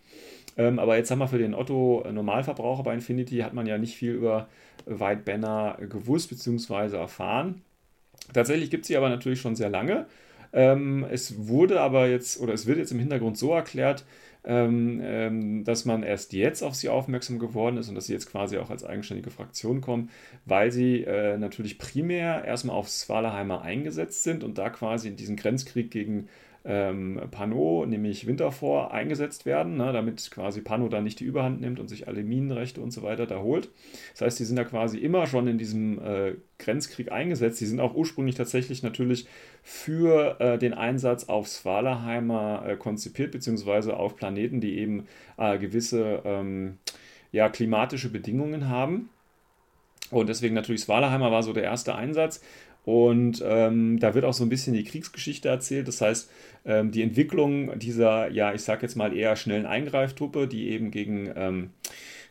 [0.57, 3.97] Ähm, aber jetzt haben wir für den Otto Normalverbraucher bei Infinity hat man ja nicht
[3.97, 4.49] viel über
[4.87, 6.97] White Banner gewusst bzw.
[6.97, 7.63] erfahren.
[8.33, 10.07] Tatsächlich gibt es sie aber natürlich schon sehr lange.
[10.53, 14.05] Ähm, es wurde aber jetzt, oder es wird jetzt im Hintergrund so erklärt,
[14.45, 18.31] ähm, ähm, dass man erst jetzt auf sie aufmerksam geworden ist und dass sie jetzt
[18.31, 20.11] quasi auch als eigenständige Fraktion kommen,
[20.45, 25.37] weil sie äh, natürlich primär erstmal auf Svalaheimer eingesetzt sind und da quasi in diesen
[25.37, 26.29] Grenzkrieg gegen
[26.65, 31.81] ähm, Pano, nämlich Winterfor, eingesetzt werden, ne, damit quasi Pano da nicht die Überhand nimmt
[31.81, 33.69] und sich alle Minenrechte und so weiter da holt.
[34.13, 37.61] Das heißt, die sind da quasi immer schon in diesem äh, Grenzkrieg eingesetzt.
[37.61, 39.27] Die sind auch ursprünglich tatsächlich natürlich
[39.63, 45.07] für äh, den Einsatz auf Svalaheimer äh, konzipiert, beziehungsweise auf Planeten, die eben
[45.39, 46.79] äh, gewisse ähm,
[47.33, 49.11] ja, klimatische Bedingungen haben.
[50.11, 52.43] Und deswegen natürlich Svalaheimer war so der erste Einsatz.
[52.85, 55.87] Und ähm, da wird auch so ein bisschen die Kriegsgeschichte erzählt.
[55.87, 56.31] Das heißt,
[56.65, 61.31] ähm, die Entwicklung dieser, ja, ich sag jetzt mal eher schnellen Eingreiftruppe, die eben gegen
[61.37, 61.71] ähm,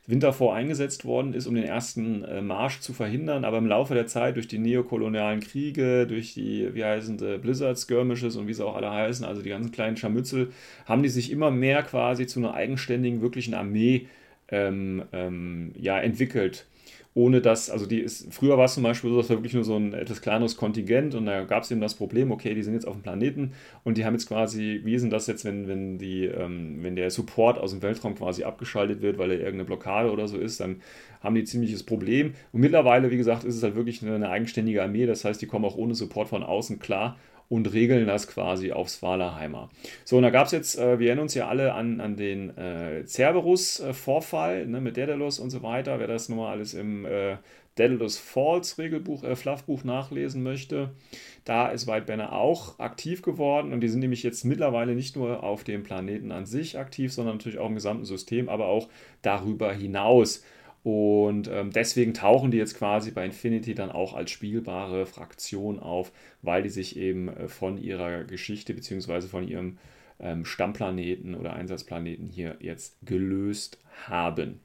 [0.07, 3.45] Winterfor eingesetzt worden ist, um den ersten äh, Marsch zu verhindern.
[3.45, 7.77] Aber im Laufe der Zeit durch die neokolonialen Kriege, durch die, wie heißen die, Blizzard
[7.77, 10.51] Skirmishes und wie sie auch alle heißen, also die ganzen kleinen Scharmützel,
[10.85, 14.07] haben die sich immer mehr quasi zu einer eigenständigen, wirklichen Armee
[14.49, 16.65] ähm, ähm, ja, entwickelt
[17.13, 19.65] ohne dass, also die ist, früher war es zum Beispiel so, dass war wirklich nur
[19.65, 22.73] so ein etwas kleineres Kontingent und da gab es eben das Problem, okay, die sind
[22.73, 23.51] jetzt auf dem Planeten
[23.83, 26.95] und die haben jetzt quasi, wie ist denn das jetzt, wenn, wenn die, ähm, wenn
[26.95, 30.61] der Support aus dem Weltraum quasi abgeschaltet wird, weil er irgendeine Blockade oder so ist,
[30.61, 30.77] dann
[31.21, 32.33] haben die ziemliches Problem.
[32.53, 35.47] Und mittlerweile, wie gesagt, ist es halt wirklich eine, eine eigenständige Armee, das heißt, die
[35.47, 37.17] kommen auch ohne Support von außen klar
[37.51, 39.69] und regeln das quasi auf Svalaheimer.
[40.05, 42.57] So, und da gab es jetzt, äh, wir erinnern uns ja alle an, an den
[42.57, 45.99] äh, Cerberus-Vorfall ne, mit Daedalus und so weiter.
[45.99, 47.35] Wer das nochmal alles im äh,
[47.75, 50.91] Daedalus Falls Regelbuch, äh, Fluffbuch nachlesen möchte,
[51.43, 55.43] da ist White Banner auch aktiv geworden und die sind nämlich jetzt mittlerweile nicht nur
[55.43, 58.87] auf dem Planeten an sich aktiv, sondern natürlich auch im gesamten System, aber auch
[59.23, 60.41] darüber hinaus.
[60.83, 66.11] Und ähm, deswegen tauchen die jetzt quasi bei Infinity dann auch als spielbare Fraktion auf,
[66.41, 69.21] weil die sich eben äh, von ihrer Geschichte bzw.
[69.21, 69.77] von ihrem
[70.19, 74.59] ähm, Stammplaneten oder Einsatzplaneten hier jetzt gelöst haben.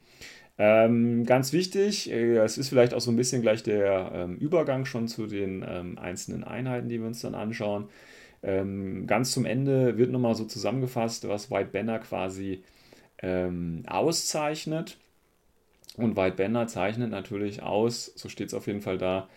[0.57, 4.85] Ähm, ganz wichtig, äh, es ist vielleicht auch so ein bisschen gleich der ähm, Übergang
[4.85, 7.89] schon zu den ähm, einzelnen Einheiten, die wir uns dann anschauen.
[8.41, 12.63] Ähm, ganz zum Ende wird nochmal so zusammengefasst, was White Banner quasi
[13.87, 14.99] auszeichnet.
[15.97, 19.27] Und White Banner zeichnet natürlich aus, so steht es auf jeden Fall da,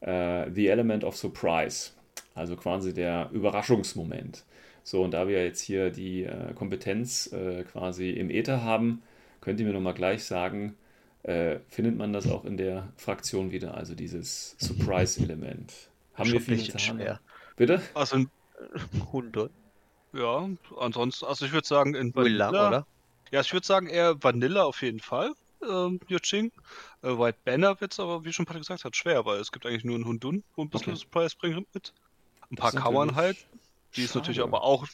[0.00, 1.92] äh, The Element of Surprise.
[2.34, 4.44] Also quasi der Überraschungsmoment.
[4.84, 9.02] So, und da wir jetzt hier die äh, Kompetenz äh, quasi im Äther haben,
[9.40, 10.76] könnt ihr mir nochmal gleich sagen,
[11.22, 15.72] äh, findet man das auch in der Fraktion wieder, also dieses Surprise-Element.
[16.14, 17.20] Haben Schon wir viele schwer.
[17.56, 17.80] Bitte?
[17.94, 18.30] Also, in-
[19.12, 19.50] 100.
[20.12, 22.68] ja, ansonsten, also ich würde sagen, in Willa, Vanilla.
[22.68, 22.86] oder?
[23.32, 25.32] Ja, ich würde sagen eher Vanilla auf jeden Fall.
[25.68, 26.52] Ähm, Yuching.
[27.02, 29.66] Äh, White Banner wird es aber, wie schon Patrick gesagt hat, schwer, weil es gibt
[29.66, 31.00] eigentlich nur einen Hundun, wo ein bisschen Okay.
[31.00, 31.92] Surprise bringt mit.
[32.50, 33.36] Ein paar man halt,
[33.96, 34.86] die es natürlich aber auch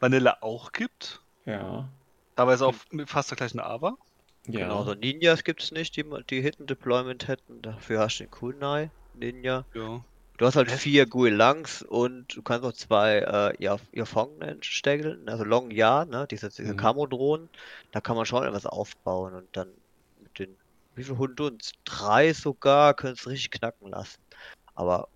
[0.00, 1.20] Vanilla auch gibt.
[1.46, 1.88] Ja.
[2.36, 3.96] Dabei ist auch mit fast der gleichen Ava.
[4.46, 4.60] Ja.
[4.60, 7.60] Genau, so Ninjas gibt's nicht, die, die Hidden Deployment hätten.
[7.62, 9.64] Dafür hast du den Kunai, Ninja.
[9.74, 10.04] Ja.
[10.38, 15.42] Du hast halt vier Guilangs und du kannst auch zwei äh, ja, Yafong steckeln, also
[15.42, 16.76] Long Ja, ne, diese, diese Mhm.
[16.76, 17.48] Camo-Drohnen.
[17.90, 19.68] Da kann man schon etwas aufbauen und dann
[20.98, 21.72] wie viel Hunduns?
[21.84, 24.20] Drei sogar, könntest du richtig knacken lassen.
[24.74, 25.08] Aber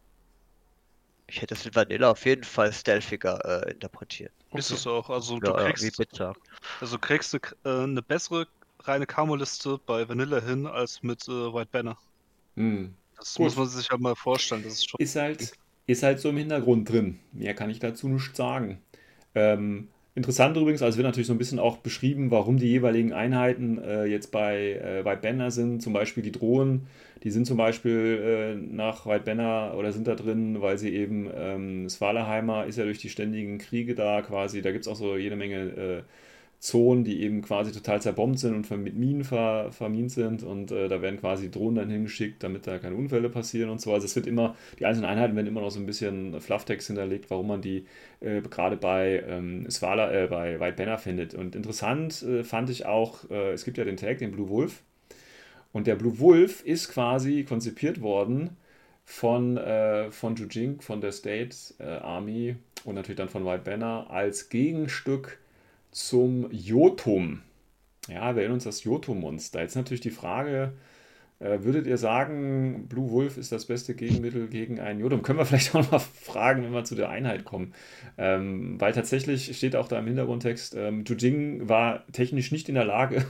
[1.27, 4.33] ich hätte es mit Vanilla auf jeden Fall stealthiger äh, interpretiert.
[4.55, 4.75] Ist Okay.
[4.75, 5.11] es auch.
[5.11, 6.41] Also du Ja, ja, kriegst, sagt.
[6.81, 8.47] also kriegst du äh, eine bessere
[8.81, 11.97] reine Camo-Liste bei Vanilla hin als mit äh, White Banner.
[12.57, 12.95] Hm.
[13.17, 13.47] Das Gut.
[13.47, 14.63] muss man sich halt mal vorstellen.
[14.63, 15.01] Das ist schon.
[15.01, 15.53] Ist halt,
[15.87, 17.19] ist halt so im Hintergrund drin.
[17.33, 18.83] Mehr kann ich dazu nicht sagen.
[19.35, 23.79] Ähm, interessant übrigens, also wird natürlich so ein bisschen auch beschrieben, warum die jeweiligen Einheiten
[23.79, 25.83] äh, jetzt bei, äh, bei Banner sind.
[25.83, 26.87] Zum Beispiel die Drohnen,
[27.23, 31.31] die sind zum Beispiel äh, nach White Banner oder sind da drin, weil sie eben,
[31.35, 35.17] ähm, Svalaheimer ist ja durch die ständigen Kriege da quasi, da gibt es auch so
[35.17, 36.03] jede Menge äh,
[36.63, 40.87] Zonen, die eben quasi total zerbombt sind und mit Minen ver, vermint sind und äh,
[40.87, 43.93] da werden quasi Drohnen dann hingeschickt, damit da keine Unfälle passieren und so.
[43.93, 47.31] Also es wird immer, die einzelnen Einheiten werden immer noch so ein bisschen Flufftext hinterlegt,
[47.31, 47.87] warum man die
[48.21, 51.35] äh, gerade bei ähm, Svala, äh, bei White Banner findet.
[51.35, 54.85] Und interessant äh, fand ich auch, äh, es gibt ja den Tag, den Blue Wolf.
[55.73, 58.51] Und der Blue Wolf ist quasi konzipiert worden
[59.05, 64.07] von, äh, von Jujing, von der State äh, Army und natürlich dann von White Banner
[64.11, 65.41] als Gegenstück
[65.93, 67.43] zum Jotum.
[68.09, 69.61] Ja, wir erinnern uns das Jotum-Monster.
[69.61, 70.73] Jetzt natürlich die Frage,
[71.39, 75.23] äh, würdet ihr sagen, Blue Wolf ist das beste Gegenmittel gegen einen Jotum?
[75.23, 77.75] Können wir vielleicht auch mal fragen, wenn wir zu der Einheit kommen.
[78.19, 82.85] Ähm, weil tatsächlich steht auch da im Hintergrundtext, ähm, Jujing war technisch nicht in der
[82.85, 83.25] Lage,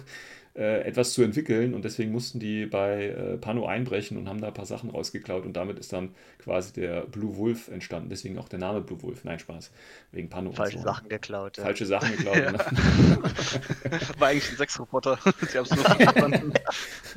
[0.54, 4.48] äh, etwas zu entwickeln und deswegen mussten die bei äh, Pano einbrechen und haben da
[4.48, 8.10] ein paar Sachen rausgeklaut und damit ist dann quasi der Blue Wolf entstanden.
[8.10, 9.24] Deswegen auch der Name Blue Wolf.
[9.24, 9.70] Nein, Spaß.
[10.10, 10.84] Wegen Pano Falsche so.
[10.84, 11.56] Sachen geklaut.
[11.56, 11.64] Ja.
[11.64, 12.36] Falsche Sachen geklaut.
[12.36, 12.52] Ja.
[12.52, 12.58] ne?
[14.18, 15.18] War eigentlich ein Sechs-Roboter.
[15.52, 16.52] Die haben es nur verstanden.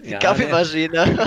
[0.04, 1.18] Ja, Kaffeemaschine.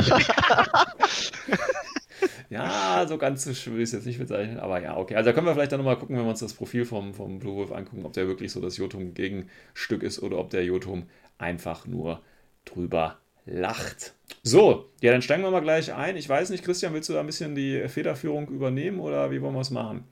[2.50, 5.14] Ja, so ganz so schön will ich es jetzt nicht bezeichnen, aber ja, okay.
[5.14, 7.38] Also da können wir vielleicht dann nochmal gucken, wenn wir uns das Profil vom, vom
[7.38, 11.04] Blue Wolf angucken, ob der wirklich so das Jotum-Gegenstück ist oder ob der Jotum
[11.38, 12.20] einfach nur
[12.64, 14.14] drüber lacht.
[14.42, 16.16] So, ja, dann steigen wir mal gleich ein.
[16.16, 19.54] Ich weiß nicht, Christian, willst du da ein bisschen die Federführung übernehmen oder wie wollen
[19.54, 20.04] wir es machen?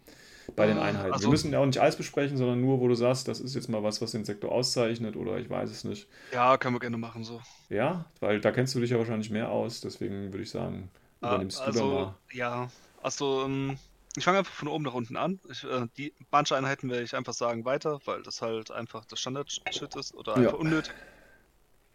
[0.54, 1.08] Bei den Äh, Einheiten.
[1.08, 3.54] wir also- müssen ja auch nicht alles besprechen, sondern nur, wo du sagst, das ist
[3.54, 6.06] jetzt mal was, was den Sektor auszeichnet oder ich weiß es nicht.
[6.32, 7.40] Ja, können wir gerne machen so.
[7.68, 10.88] Ja, weil da kennst du dich ja wahrscheinlich mehr aus, deswegen würde ich sagen,
[11.20, 12.14] Ah, übernimmst du da also, mal.
[12.32, 12.68] ja,
[13.02, 13.76] also ähm,
[14.16, 15.40] ich fange einfach von oben nach unten an.
[15.50, 19.18] Ich, äh, die manche Einheiten werde ich einfach sagen weiter, weil das halt einfach das
[19.20, 20.44] Standard-Shit ist oder Ja.
[20.48, 20.92] einfach unnötig.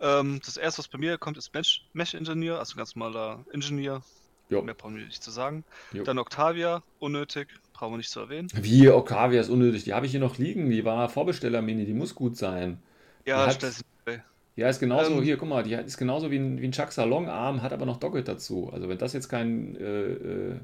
[0.02, 3.46] Ähm, das erste, was bei mir kommt, ist Mesh, Mesh Engineer, also ein ganz normaler
[3.54, 4.02] Ingenieur.
[4.50, 4.62] Jo.
[4.62, 5.64] Mehr brauchen wir nicht zu sagen.
[5.94, 6.04] Jo.
[6.04, 8.50] Dann Octavia, unnötig, brauchen wir nicht zu erwähnen.
[8.54, 9.86] Wie, Octavia ist unnötig.
[9.86, 10.70] Die habe ich hier noch liegen.
[10.70, 11.86] Die war Vorbestellermini.
[11.86, 12.82] Die muss gut sein.
[13.26, 14.24] Ja, hat- stell sie bei.
[14.58, 15.24] Ja, ist genauso, Ähm.
[15.24, 17.86] hier, guck mal, die hat- ist genauso wie ein, wie ein Chuck Salon-Arm, hat aber
[17.86, 18.70] noch Docket dazu.
[18.74, 20.60] Also wenn das jetzt kein, äh, äh,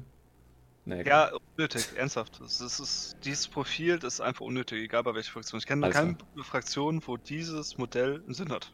[0.84, 2.40] nee, Ja, unnötig, ernsthaft.
[2.40, 5.58] Das ist, das ist, dieses Profil das ist einfach unnötig, egal bei welcher Fraktion.
[5.60, 8.72] Ich kenne keine Fraktion, wo dieses Modell einen Sinn hat.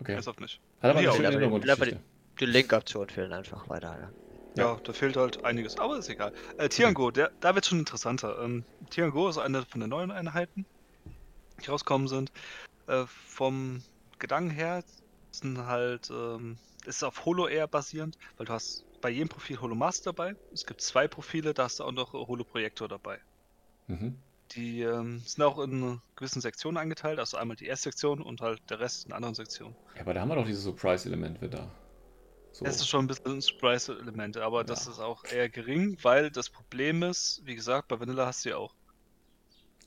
[0.00, 0.14] Okay.
[0.14, 0.60] Ernsthaft nicht.
[0.80, 2.02] Hat aber Ja, eine Hintergrundgeschichte.
[2.40, 3.98] Die Link-Optionen fehlen einfach weiter.
[4.00, 4.12] Ja.
[4.56, 6.32] Ja, da fehlt halt einiges, aber ist egal.
[6.56, 8.42] Äh, Tiango, der, da wird schon interessanter.
[8.42, 10.66] Ähm, Tiango ist eine von den neuen Einheiten,
[11.62, 12.32] die rauskommen sind.
[12.86, 13.84] Äh, vom
[14.18, 14.82] Gedanken her
[15.30, 20.12] sind halt, ähm, ist auf Holo eher basierend, weil du hast bei jedem Profil Holomaster
[20.12, 20.34] dabei.
[20.52, 23.20] Es gibt zwei Profile, da hast du auch noch Holoprojektor dabei.
[23.86, 24.20] Mhm.
[24.52, 28.60] Die ähm, sind auch in gewissen Sektionen eingeteilt, also einmal die erste Sektion und halt
[28.68, 29.76] der Rest in anderen Sektionen.
[29.94, 31.70] Ja, aber da haben wir doch dieses Surprise-Element wieder.
[32.52, 32.64] So.
[32.64, 34.92] Es ist schon ein bisschen Surprise-Elemente, aber das Ja.
[34.92, 38.56] ist auch eher gering, weil das Problem ist, wie gesagt, bei Vanilla hast du ja
[38.56, 38.74] auch.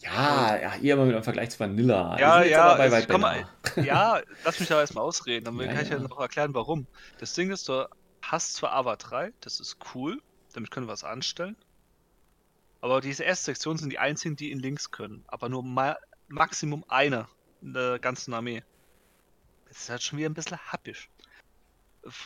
[0.02, 2.18] Ja, ja, ihr immer mit einem Vergleich zu Vanilla.
[2.20, 3.50] Ja, ja, aber bei komm Banner.
[3.80, 6.00] Ja, lass mich aber erstmal ausreden, dann Ja, kann ich ja ja.
[6.00, 6.88] noch erklären, warum.
[7.18, 7.88] Das Ding ist, du
[8.22, 10.22] hast zwar Ava 3, das ist cool,
[10.54, 11.56] damit können wir was anstellen.
[12.84, 15.24] Aber diese erste Sektion sind die einzigen, die in Links können.
[15.28, 15.96] Aber nur ma
[16.28, 17.30] Maximum einer
[17.62, 18.62] in der ganzen Armee.
[19.70, 21.10] Das ist halt schon wieder ein bisschen happisch.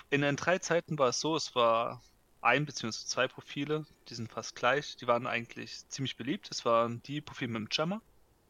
[0.10, 2.01] In den drei Zeiten war es so, es war
[2.41, 2.89] ein bzw.
[3.05, 4.95] zwei Profile, die sind fast gleich.
[4.97, 6.47] Die waren eigentlich ziemlich beliebt.
[6.49, 8.01] Es waren die Profile mit dem Jammer,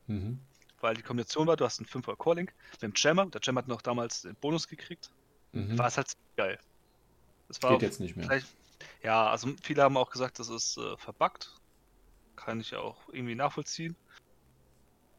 [0.08, 0.40] Mhm.
[0.80, 3.26] weil die Kombination war, du hast einen 5er Core-Link mit dem Jammer.
[3.26, 5.10] Der Jammer hat noch damals den Bonus gekriegt.
[5.52, 5.78] Mhm.
[5.78, 6.58] War es halt geil.
[7.50, 8.42] Das Geht jetzt nicht mehr.
[9.04, 11.54] ja, also viele haben auch gesagt, das ist äh, verbuggt.
[12.38, 13.98] Kann ich auch irgendwie nachvollziehen.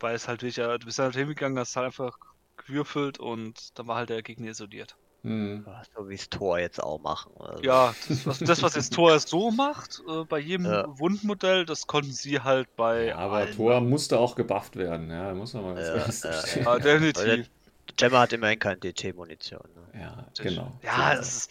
[0.00, 2.16] Weil es halt wirklich, ja, du bist halt hingegangen, hast halt einfach
[2.56, 4.96] gewürfelt und dann war halt der Gegner isoliert.
[5.24, 5.66] Hm.
[5.96, 7.32] So wie es Tor jetzt auch machen.
[7.34, 7.64] Oder so.
[7.64, 10.84] Ja, das, was, das, was jetzt Thor so macht, äh, bei jedem Ja.
[10.86, 13.06] Wundmodell, das konnten sie halt bei.
[13.06, 16.62] Ja, aber allen Thor musste auch gebufft werden, ja, muss man mal ganz Ja, ja.
[16.62, 17.50] Ja, definitiv.
[17.96, 19.68] Gemma hat immerhin keine DT-Munition.
[19.74, 20.00] Ne?
[20.00, 20.78] Ja, genau.
[20.82, 21.50] Ja, das ist,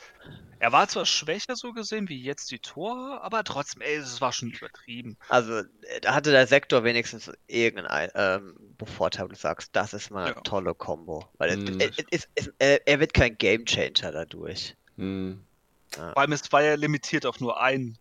[0.60, 4.32] er war zwar schwächer so gesehen wie jetzt die Tor, aber trotzdem, ey, es war
[4.34, 5.18] schon übertrieben.
[5.30, 5.66] Also, äh,
[6.02, 8.56] da hatte der Sektor wenigstens irgendeinen ähm,
[8.86, 10.42] Vorteil, wo du sagst, das ist mal eine Ja.
[10.42, 11.28] tolle Combo.
[11.38, 11.80] Weil es- Mhm.
[11.80, 14.76] es- es- es- es- er, wird kein Gamechanger dadurch.
[14.98, 15.44] Hm.
[15.92, 17.98] Vor allem, es war ja limitiert auf nur einen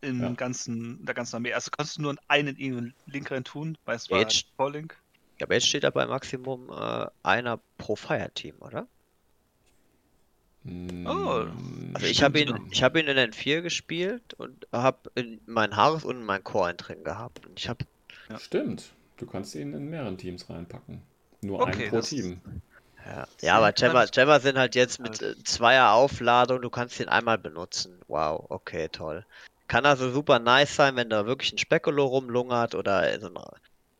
[0.00, 0.30] im Ja.
[0.32, 1.52] ganzen, in der ganzen Armee.
[1.52, 4.96] Also konntest du nur einen in irgendeinen Link rein tun, weil es war Jetzt- Tor-Link.
[5.38, 8.88] Ja, aber jetzt steht da bei Maximum äh, einer pro Fireteam, oder?
[11.06, 11.46] Oh.
[11.94, 14.98] Also ich habe ihn, ich habe ihn in N4 gespielt und habe
[15.46, 17.46] mein Haares und mein Core drin gehabt.
[17.46, 17.84] Und ich habe
[18.28, 18.38] Ja.
[18.38, 18.92] Stimmt.
[19.16, 21.02] Du kannst ihn in mehreren Teams reinpacken.
[21.40, 22.40] Nur Okay, einen pro das- Team.
[23.06, 24.04] Ja, ja aber Gemma.
[24.06, 27.98] Gemma sind halt jetzt mit äh, zweier Aufladung, du kannst ihn einmal benutzen.
[28.08, 29.24] Wow, okay, toll.
[29.66, 33.38] Kann also super nice sein, wenn da wirklich ein Spekulo rumlungert oder so ein,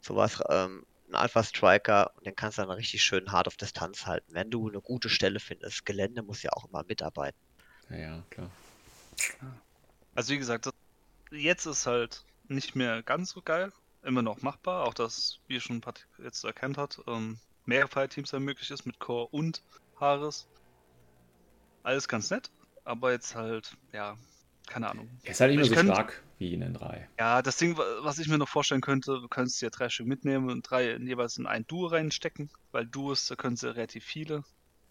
[0.03, 4.07] sowas, ähm, ein Alpha Striker und den kannst du dann richtig schön hart auf Distanz
[4.07, 5.87] halten, wenn du eine gute Stelle findest.
[5.87, 7.39] Gelände muss ja auch immer mitarbeiten.
[7.91, 8.51] Ja, ja, klar.
[10.15, 10.75] Also wie gesagt, das,
[11.31, 13.73] jetzt ist halt nicht mehr ganz so geil.
[14.03, 18.45] Immer noch machbar, auch das, wie schon Patrick jetzt erkannt hat, ähm, mehrere Fireteams dann
[18.45, 19.63] möglich ist mit Core und
[19.99, 20.47] Haares.
[21.83, 22.51] Alles ganz nett,
[22.85, 24.17] aber jetzt halt, ja,
[24.69, 25.09] keine Ahnung.
[25.25, 27.07] Er ist halt nicht mehr so könnt- stark wie in N3.
[27.19, 30.07] Ja, das Ding, wa- was ich mir noch vorstellen könnte, du könntest ja drei Stück
[30.07, 34.45] mitnehmen und drei jeweils in ein Duo reinstecken, weil Duos, da können sie relativ viele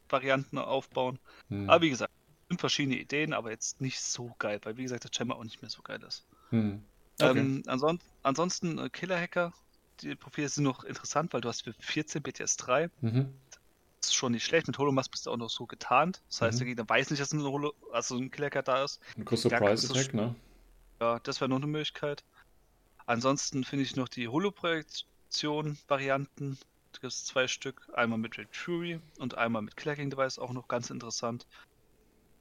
[0.10, 1.20] Varianten aufbauen.
[1.50, 1.70] Hm.
[1.70, 2.12] Aber wie gesagt,
[2.50, 5.62] sind verschiedene Ideen, aber jetzt nicht so geil, weil wie gesagt, der Chamber auch nicht
[5.62, 6.26] mehr so geil ist.
[6.50, 6.82] Hm.
[7.20, 7.40] Okay.
[7.40, 9.52] Ähm, anson ansonsten äh, Killer-Hacker,
[10.02, 13.34] die Profile sind noch interessant, weil du hast für 14 BTS 3, Mhm.
[14.02, 16.22] Das ist schon nicht schlecht, mit Holomask bist du auch noch so getarnt.
[16.30, 16.60] Das heißt, Mhm.
[16.60, 19.00] der Gegner weiß nicht, dass ein, Holo also ein Killer-Hacker da ist.
[19.18, 20.36] Ein Chris Ja, Surprise das ist- Attack, ne?
[21.02, 22.24] Ja, das wäre noch eine Möglichkeit.
[23.06, 26.58] Ansonsten finde ich noch die Holo-Projektion-Varianten.
[26.94, 27.88] Da gibt es zwei Stück.
[27.94, 31.46] Einmal mit Red Fury und einmal mit Killer King Device, auch noch ganz interessant.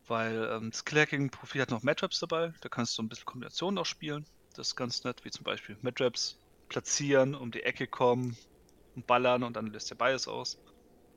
[0.09, 2.53] Weil ähm, das Killer King Profil hat noch Matraps dabei.
[2.61, 4.25] Da kannst du ein bisschen Kombinationen auch spielen.
[4.55, 6.39] Das ist ganz nett, wie zum Beispiel Matraps
[6.69, 8.37] platzieren, um die Ecke kommen
[8.95, 10.59] und ballern und dann lässt der Bias aus.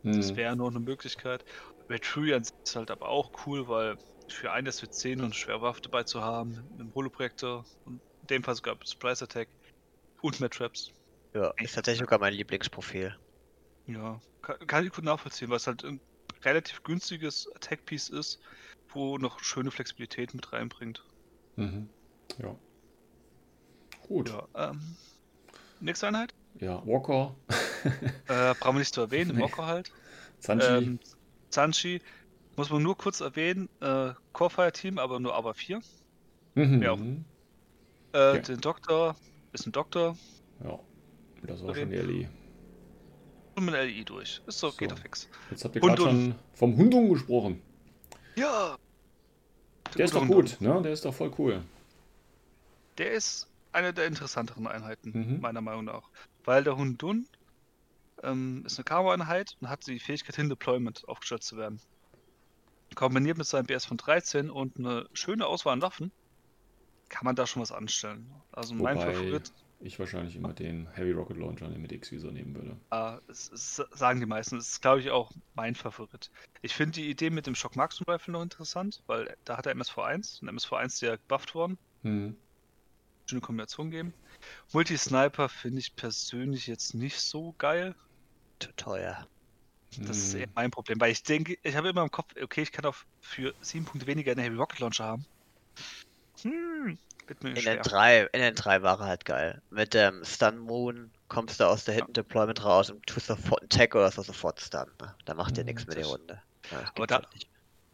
[0.04, 0.36] Das Hm.
[0.36, 1.43] wäre noch eine Möglichkeit.
[1.89, 3.97] Red Fury an sich ist halt aber auch cool, weil
[4.30, 8.02] für ein für 10 und eine schwere Waffe dabei zu haben, mit einem Holo-Projektor und
[8.22, 9.50] in dem Fall sogar Surprise Attack
[10.22, 10.91] und mehr Traps.
[11.34, 13.18] Ja, ist tatsächlich sogar mein Lieblingsprofil.
[13.88, 16.02] Ja, kann, kann ich gut nachvollziehen, weil es halt ein
[16.45, 18.39] relativ günstiges Attack-Piece ist,
[18.88, 21.06] wo noch schöne Flexibilität mit reinbringt.
[21.58, 21.89] Mhm.
[22.38, 22.60] Ja.
[24.08, 24.30] Gut.
[24.30, 24.97] Ja, ähm,
[25.80, 26.34] nächste Einheit?
[26.60, 27.36] Ja, Walker,
[27.84, 29.42] Äh, brauchen wir nicht zu erwähnen, Nee.
[29.42, 29.92] Walker halt.
[30.40, 30.66] Sanchi.
[30.68, 31.00] Ähm,
[31.50, 32.02] Sanchi,
[32.56, 35.82] muss man nur kurz erwähnen, äh, Core-Fire-Team, aber nur aber 4.
[36.56, 36.82] mhm.
[36.82, 36.94] ja.
[36.94, 38.42] Äh, Okay.
[38.42, 39.16] Den Doktor
[39.54, 40.18] ist ein Doktor,
[40.64, 40.80] Ja,
[41.44, 41.82] das war Okay.
[41.82, 42.30] schon die LI.
[43.56, 44.42] und mit LI durch.
[44.48, 44.96] Ist so, geht So.
[44.96, 45.28] doch fix.
[45.52, 47.62] Jetzt habt ihr gerade schon vom Hundung gesprochen.
[48.36, 48.76] Ja!
[49.98, 50.82] Der ist doch gut, ne?
[50.82, 51.64] Der ist doch voll cool.
[52.98, 55.40] Der ist eine der interessanteren Einheiten, Mhm.
[55.42, 56.10] meiner Meinung nach.
[56.46, 57.28] Weil der Hundun
[58.24, 61.80] ähm, ist eine Karma-Einheit und hat die Fähigkeit, hin Deployment aufgestellt zu werden.
[62.96, 66.12] Kombiniert mit seinem BS von 13 und eine schöne Auswahl an Waffen,
[67.10, 68.32] kann man da schon was anstellen.
[68.52, 69.52] Also mein Wobei Favorit,
[69.82, 72.76] ich wahrscheinlich immer den Heavy Rocket Launcher mit X-Visor nehmen würde.
[72.92, 76.32] äh, es, es sagen die meisten, das ist glaube ich auch mein Favorit.
[76.62, 79.76] Ich finde die Idee mit dem Shock Marksman Rifle noch interessant, weil da hat er
[79.76, 81.78] MSV1 und MSV1 der gebufft worden.
[82.02, 82.36] Hm.
[83.26, 84.14] schöne Kombination geben.
[84.74, 87.96] Multi-Sniper finde ich persönlich jetzt nicht so geil.
[88.60, 89.28] Zu teuer.
[89.97, 90.41] Das ist Hm.
[90.41, 92.95] eher mein Problem, weil ich denke, ich habe immer im Kopf, okay, ich kann auch
[93.22, 95.26] für sieben Punkte weniger einen Heavy Rocket Launcher haben.
[96.43, 96.97] Hm,
[97.28, 97.76] wird mir In schwer.
[97.76, 99.62] den 3, in den 3 war er halt geil.
[99.70, 103.70] Mit dem Stun Moon kommst du aus der Hidden Deployment raus und tust sofort einen
[103.70, 104.91] Tag oder so sofort Stun.
[105.01, 105.16] Ne?
[105.26, 106.41] Da macht dir Mhm, nichts mit das- Runde.
[106.72, 107.28] Ja, das Aber da- halt.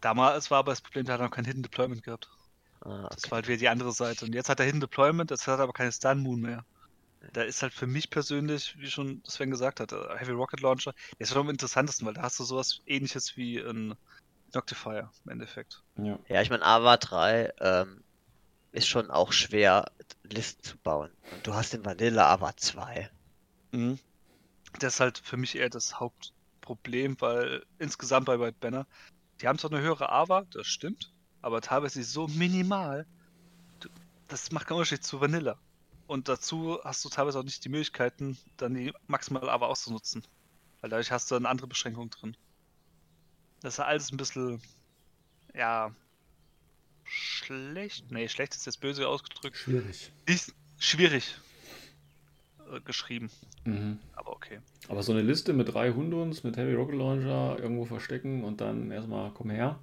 [0.02, 2.28] Damals war aber das Problem, der hat noch kein Hidden Deployment gehabt.
[2.82, 3.30] Ah, Das okay.
[3.30, 4.26] war halt wieder die andere Seite.
[4.26, 6.64] Und jetzt hat er Hidden Deployment, das hat aber keine Stun Moon mehr.
[7.32, 10.92] Da ist halt für mich persönlich, wie schon Sven gesagt hat, der Heavy Rocket Launcher,
[11.12, 13.94] der ist halt am interessantesten, weil da hast du sowas ähnliches wie ein
[14.54, 15.82] Noctifier im Endeffekt.
[15.98, 16.18] Ja.
[16.28, 18.04] Ja, ich meine, Ava 3 ähm,
[18.72, 19.90] ist schon auch schwer,
[20.22, 21.12] Listen zu bauen.
[21.32, 23.10] Und du hast den Vanilla Ava 2.
[23.72, 23.98] Mhm.
[24.78, 28.86] Das ist halt für mich eher das Hauptproblem, weil insgesamt bei White Banner,
[29.40, 31.12] die haben zwar eine höhere AVA, das stimmt,
[31.42, 33.06] aber teilweise so minimal,
[33.80, 33.88] du-
[34.28, 35.60] das macht keinen Unterschied zu Vanilla.
[36.06, 40.26] Und dazu hast du teilweise auch nicht die Möglichkeiten, dann die maximale AVA auszunutzen.
[40.80, 42.36] Weil dadurch hast du eine andere Beschränkung drin.
[43.62, 44.60] das ist alles ein bisschen,
[45.54, 45.92] ja,
[47.02, 48.10] schlecht.
[48.10, 49.56] Nee, schlecht ist jetzt böse ausgedrückt.
[49.56, 50.12] Schwierig.
[50.28, 51.38] Nicht schwierig
[52.70, 53.30] äh, geschrieben.
[53.64, 53.98] Mhm.
[54.12, 54.60] Aber okay.
[54.88, 58.90] Aber so eine Liste mit drei Hunduns, mit Heavy Rocket Launcher irgendwo verstecken und dann
[58.90, 59.78] erstmal komm her,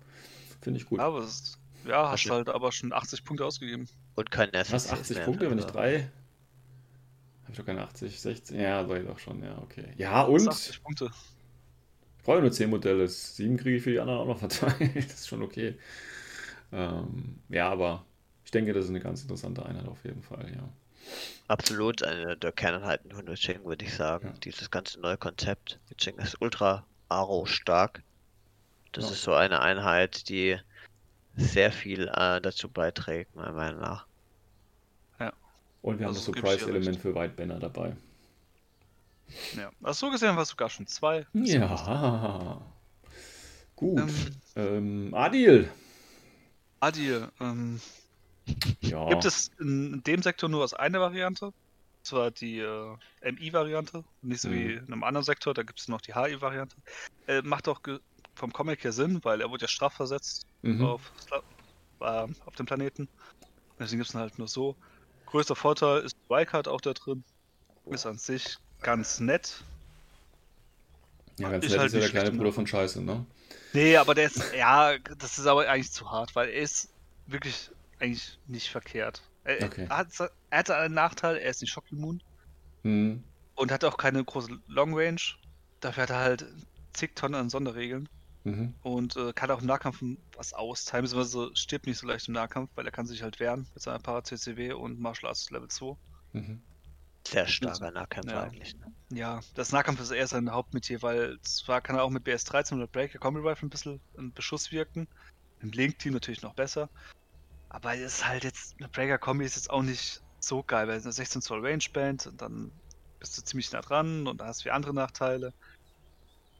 [0.62, 1.00] finde ich gut.
[1.00, 3.88] Aber es, ja, hast halt aber schon 80 Punkte ausgegeben.
[4.16, 6.10] Und kein Was, SSCs 80 mehr, Punkte, wenn ich drei.
[7.44, 8.60] Habe ich doch keine 80, 16.
[8.60, 9.94] Ja, soll ich doch schon, ja, okay.
[9.98, 10.48] Ja, und?
[10.48, 11.12] 80 Punkte.
[12.18, 13.08] Ich brauche nur 10 Modelle.
[13.08, 14.76] Sieben kriege ich für die anderen auch noch verteilt.
[14.96, 15.78] Das ist schon okay.
[16.72, 18.06] Ähm, ja, aber
[18.46, 20.70] ich denke, das ist eine ganz interessante Einheit auf jeden Fall, ja.
[21.50, 24.28] Absolut eine der Kerneinheiten von Witching, würde ich sagen.
[24.28, 24.34] Ja.
[24.40, 25.80] Dieses ganze neue Konzept.
[25.90, 28.02] Witching ist ultra Aro stark.
[28.94, 29.12] Das Ja.
[29.12, 30.58] ist so eine Einheit, die
[31.36, 34.06] sehr viel äh, dazu beiträgt, meiner Meinung nach.
[35.82, 37.94] Und wir haben Also, das ich dir Surprise-Element für White Banner dabei.
[39.54, 39.70] Ja.
[39.82, 41.26] Also so gesehen war es sogar schon zwei.
[41.34, 42.62] Ja.
[43.76, 44.00] Gut.
[44.00, 44.30] Ähm.
[44.56, 45.70] Ähm, Adil.
[46.80, 47.82] Adil, ähm,
[48.80, 49.10] Ja.
[49.10, 51.52] gibt es in dem Sektor nur als eine Variante?
[52.04, 54.78] Das war die äh, MI-Variante, nicht so wie Mhm.
[54.88, 56.76] in einem anderen Sektor, da gibt es noch die HI-Variante.
[57.28, 58.00] Äh, macht auch ge-
[58.36, 60.84] vom Comic her Sinn, weil er wurde ja strafversetzt Mhm.
[60.84, 61.12] auf,
[62.00, 63.10] äh, auf dem Planeten.
[63.80, 64.78] Deswegen gibt es ihn halt nur so.
[65.26, 67.26] Größter Vorteil ist Wildcard auch da drin.
[67.90, 69.64] Ist an sich ganz nett.
[71.38, 72.54] Ja, ganz ist nett halt ist ja der kleine schlecht, Bruder ne?
[72.54, 73.26] von Scheiße, ne?
[73.74, 76.94] Nee, aber der ist, ja, das ist aber eigentlich zu hart, weil er ist
[77.26, 79.22] wirklich eigentlich nicht verkehrt.
[79.44, 79.88] Er, Okay.
[79.90, 80.08] er, hat,
[80.50, 82.22] er hatte einen Nachteil, er ist nicht schockimmun
[82.84, 83.24] Hm.
[83.56, 85.22] und hat auch keine große Long Range.
[85.80, 86.46] Dafür hat er halt
[86.94, 88.08] zig Tonnen an Sonderregeln
[88.44, 88.76] Mhm.
[88.82, 90.02] und äh, kann auch im Nahkampf
[90.36, 93.70] was austeilen, beziehungsweise stirbt nicht so leicht im Nahkampf, weil er kann sich halt wehren
[93.74, 95.96] mit seiner Para-CCW und Martial Arts Level 2.
[96.34, 96.62] Mhm.
[97.26, 98.44] Sehr starker Nahkämpfer Ja.
[98.44, 98.76] eigentlich.
[98.76, 98.94] Ne?
[99.12, 102.88] Ja, das Nahkampf ist eher sein Hauptmetier, weil zwar kann er auch mit BS-13 oder
[102.88, 105.08] Breaker Combi Rifle ein bisschen im Beschuss wirken,
[105.62, 106.90] im Link-Team natürlich noch besser,
[107.70, 110.98] aber es ist halt jetzt, eine Breaker Kombi ist jetzt auch nicht so geil, weil
[110.98, 112.82] es eine 16 Zoll Range Band und dann
[113.20, 115.54] bist du ziemlich nah dran und da hast du wie andere Nachteile.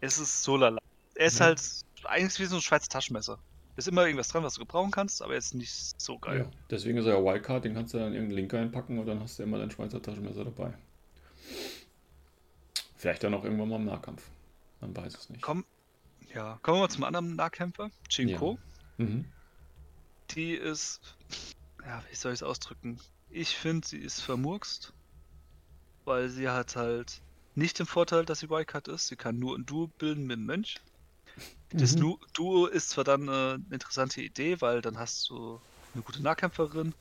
[0.02, 0.83] Es ist so lala.
[1.16, 1.44] Er ist Mhm.
[1.44, 1.62] halt
[2.06, 3.40] eigentlich wie so ein Schweizer Taschenmesser.
[3.76, 6.40] Ist immer irgendwas dran, was du gebrauchen kannst, aber jetzt nicht so geil.
[6.42, 9.08] Ja, deswegen ist er ja Wildcard, den kannst du dann in irgendeinen Link einpacken und
[9.08, 10.74] dann hast du immer dein Schweizer Taschenmesser dabei.
[12.96, 14.30] Vielleicht dann auch irgendwann mal im Nahkampf.
[14.80, 15.42] Man weiß es nicht.
[15.42, 15.66] Komm,
[16.34, 18.60] ja, kommen wir mal zum anderen Nahkämpfer, Chinko.
[18.98, 19.26] Mhm.
[20.32, 21.02] Die ist,
[21.84, 23.00] ja, wie soll ich es ausdrücken?
[23.30, 24.94] Ich finde, sie ist vermurkst,
[26.06, 27.22] weil sie hat halt
[27.56, 29.08] nicht den Vorteil, dass sie Wildcard ist.
[29.08, 30.80] Sie kann nur ein Duo bilden mit dem Mönch.
[31.72, 32.18] Das Mhm.
[32.34, 35.60] Duo ist zwar dann äh, eine interessante Idee, weil dann hast du
[35.94, 36.94] eine gute Nahkämpferin,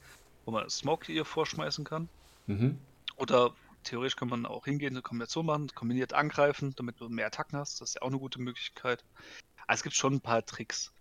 [0.45, 2.09] wo man Smoke ihr vorschmeißen kann.
[2.47, 2.78] Mhm.
[3.16, 3.55] Oder
[3.85, 7.80] theoretisch kann man auch hingehen, eine Kombination machen, kombiniert angreifen, damit du mehr Attacken hast.
[7.80, 9.05] Das ist ja auch eine gute Möglichkeit.
[9.64, 10.93] Aber es gibt schon ein paar Tricks.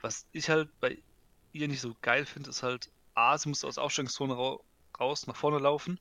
[0.00, 0.98] Was ich halt bei
[1.52, 4.64] ihr nicht so geil finde, ist halt, A, sie muss aus der Aufstellungszone rau
[5.00, 5.98] raus, nach vorne laufen.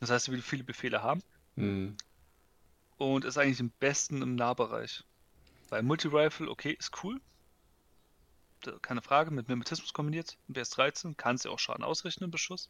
[0.00, 1.22] Das heißt, sie will viele Befehle haben.
[1.56, 1.96] Mhm.
[2.98, 5.04] Und ist eigentlich am besten im Nahbereich.
[5.72, 7.18] Bei Multi-Rifle, okay, ist cool.
[8.82, 12.68] Keine Frage, mit Mimetismus kombiniert, im BS13, kann sie auch Schaden ausrichten im Beschuss.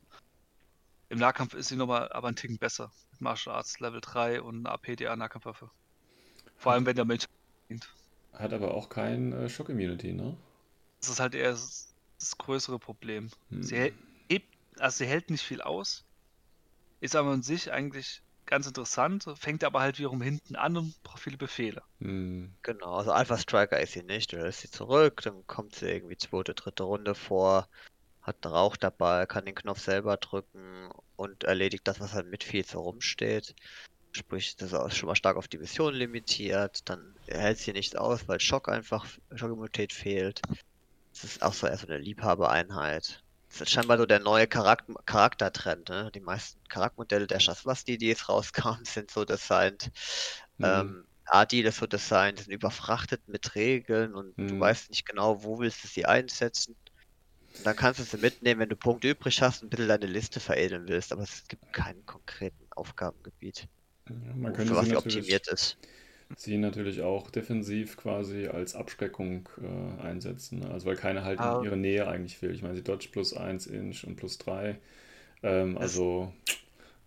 [1.09, 2.93] Im Nahkampf ist sie nochmal aber ein Ticken besser.
[3.11, 5.69] Mit Martial Arts Level 3 und APDA-Nahkampfwaffe.
[6.57, 7.25] Vor allem, wenn der Mensch.
[8.35, 10.37] Hat aber auch kein äh, Shock-Immunity, ne?
[11.01, 13.31] Das ist halt eher das, das größere Problem.
[13.51, 13.65] Hm.
[13.65, 13.95] Sie hält,
[14.79, 16.05] also sie hält nicht viel aus,
[17.01, 18.23] ist aber an sich eigentlich
[18.53, 21.83] ganz interessant, fängt aber halt wiederum hinten an und braucht viele Befehle.
[22.01, 22.55] Hm.
[22.63, 26.19] Genau, also Alpha Striker ist sie nicht, du lässt sie zurück, dann kommt sie irgendwie
[26.19, 27.67] zweite, dritte Runde vor,
[28.21, 32.45] hat einen Rauch dabei, kann den Knopf selber drücken und erledigt das, was halt mit
[32.45, 33.55] viel so rumsteht.
[34.15, 37.97] Sprich, das ist auch schon mal stark auf die Mission limitiert, dann hält sie nicht
[37.97, 40.43] aus, weil Schock einfach, Schockimmunität fehlt.
[41.15, 43.23] Das ist auch so eher so eine Liebhabereinheit.
[43.53, 46.11] Das ist scheinbar so der neue Charak Charaktertrend, ne?
[46.15, 49.91] Die meisten Charaktermodelle der Shaswasti, die jetzt rauskamen, sind so designt.
[50.59, 50.93] Mhm.
[50.93, 54.59] Ähm, Adil ist so designt, sind überfrachtet mit Regeln und du Mhm.
[54.59, 56.77] weißt nicht genau, wo willst du sie einsetzen.
[57.59, 60.07] Und dann kannst du sie mitnehmen, wenn du Punkte übrig hast und ein bisschen deine
[60.07, 63.69] Liste veredeln willst, aber es gibt keinen konkreten Aufgabengebiet,
[64.09, 65.79] Ja, man für könnte was sie optimiert ist.
[66.37, 70.61] Sie natürlich auch defensiv quasi als Abschreckung äh, einsetzen.
[70.61, 70.71] ne?
[70.71, 71.59] Also weil keine halt Ah.
[71.59, 72.53] in ihre Nähe eigentlich will.
[72.55, 74.79] Ich meine, sie dodge plus 1 Inch und plus 3.
[75.43, 76.33] Ähm, also,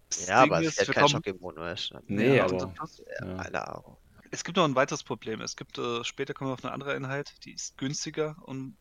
[0.09, 1.99] Das Ja, Ding aber es ist, halt kein Schockimmun, weißt du?
[2.07, 3.84] Nee, Ja, aber- und das- ja.
[4.32, 5.41] Es gibt noch ein weiteres Problem.
[5.41, 8.78] Es gibt, äh, später kommen wir auf eine andere Einheit, die ist günstiger und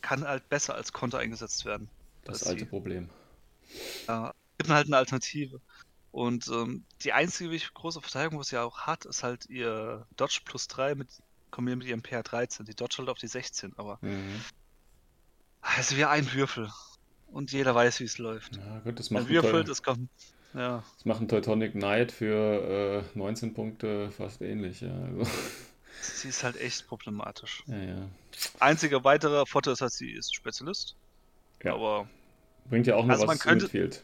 [0.00, 1.88] kann halt besser als Konter eingesetzt werden.
[2.24, 2.66] das alte sie.
[2.66, 3.08] Problem.
[4.08, 5.60] Ja, gibt halt eine Alternative.
[6.14, 10.68] Und ähm, die einzige große Verteidigung, was sie auch hat, ist halt ihr Dodge plus
[10.68, 11.08] 3 mit
[11.50, 12.62] kombiniert mit ihrem PR13.
[12.62, 14.40] Die dodge halt auf die 16, aber Mhm.
[15.60, 16.70] also wie ein Würfel.
[17.26, 18.56] Und jeder weiß, wie es läuft.
[18.56, 20.08] Ja, gut, das Man macht, Teu- es kommt.
[20.54, 20.84] Ja.
[20.94, 24.82] das macht ein Teutonic Knight für äh, 19 Punkte fast ähnlich.
[24.82, 25.24] Ja, also,
[26.00, 27.64] Sie ist halt echt problematisch.
[27.66, 28.08] ja, ja.
[28.60, 30.94] Einziger weiterer Vorteil ist halt, sie ist Spezialist.
[31.64, 31.74] Ja.
[31.74, 32.08] Aber
[32.70, 34.02] Bringt ja auch noch Also man was zu könnte- Midfield.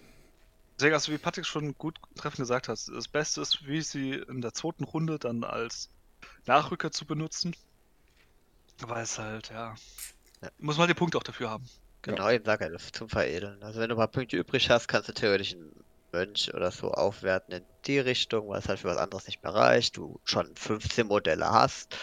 [0.81, 4.41] Deswegen, also wie Patrick schon gut treffend gesagt hat, das Beste ist, wie sie in
[4.41, 5.91] der zweiten Runde dann als
[6.47, 7.55] Nachrücker zu benutzen.
[8.81, 9.74] Weil es halt, ja.
[10.41, 10.49] Ja.
[10.57, 11.68] Muss man die Punkte auch dafür haben.
[12.01, 13.62] Genau, eben sag ja, das ist zum Veredeln.
[13.62, 15.70] Also wenn du ein paar Punkte übrig hast, kannst du theoretisch einen
[16.12, 19.53] Mönch oder so aufwerten in die Richtung, weil es halt für was anderes nicht mehr
[19.53, 19.99] reicht.
[19.99, 21.95] Du schon 15 Modelle hast,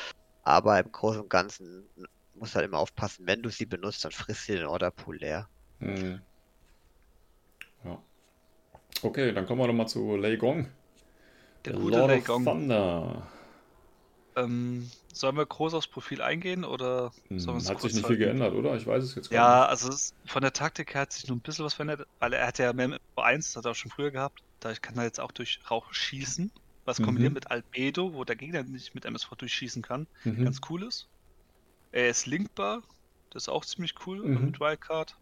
[0.44, 1.90] aber im Großen und Ganzen
[2.36, 5.50] musst du halt immer aufpassen, wenn du sie benutzt, dann frisst sie den Orderpool leer.
[5.80, 6.22] Mhm.
[7.84, 8.00] Ja.
[9.04, 10.68] Okay, dann kommen wir nochmal zu Lei Gong.
[11.66, 12.46] Der gute Lord Lei Gong.
[12.46, 13.28] Thunder.
[14.36, 18.06] Ähm, sollen wir groß aufs Profil eingehen oder Hm, sollen wir es Hat sich nicht
[18.06, 18.26] viel halten?
[18.26, 18.76] geändert, oder?
[18.76, 21.38] Ich weiß es jetzt gar Ja, also es, von der Taktik her hat sich nur
[21.38, 23.76] ein bisschen was verändert, weil er hat ja mehr mit 1, das hat er auch
[23.76, 24.42] schon früher gehabt.
[24.60, 26.52] Dadurch kann er jetzt auch durch Rauch schießen,
[26.86, 27.06] was Mhm.
[27.06, 30.38] kombiniert mit Albedo, wo der Gegner nicht mit MSV durchschießen kann, nicht.
[30.38, 30.44] Mhm.
[30.44, 31.10] ganz cool ist.
[31.92, 32.84] Er ist linkbar,
[33.32, 34.46] das ist auch ziemlich cool Mhm.
[34.46, 35.18] mit Wildcard.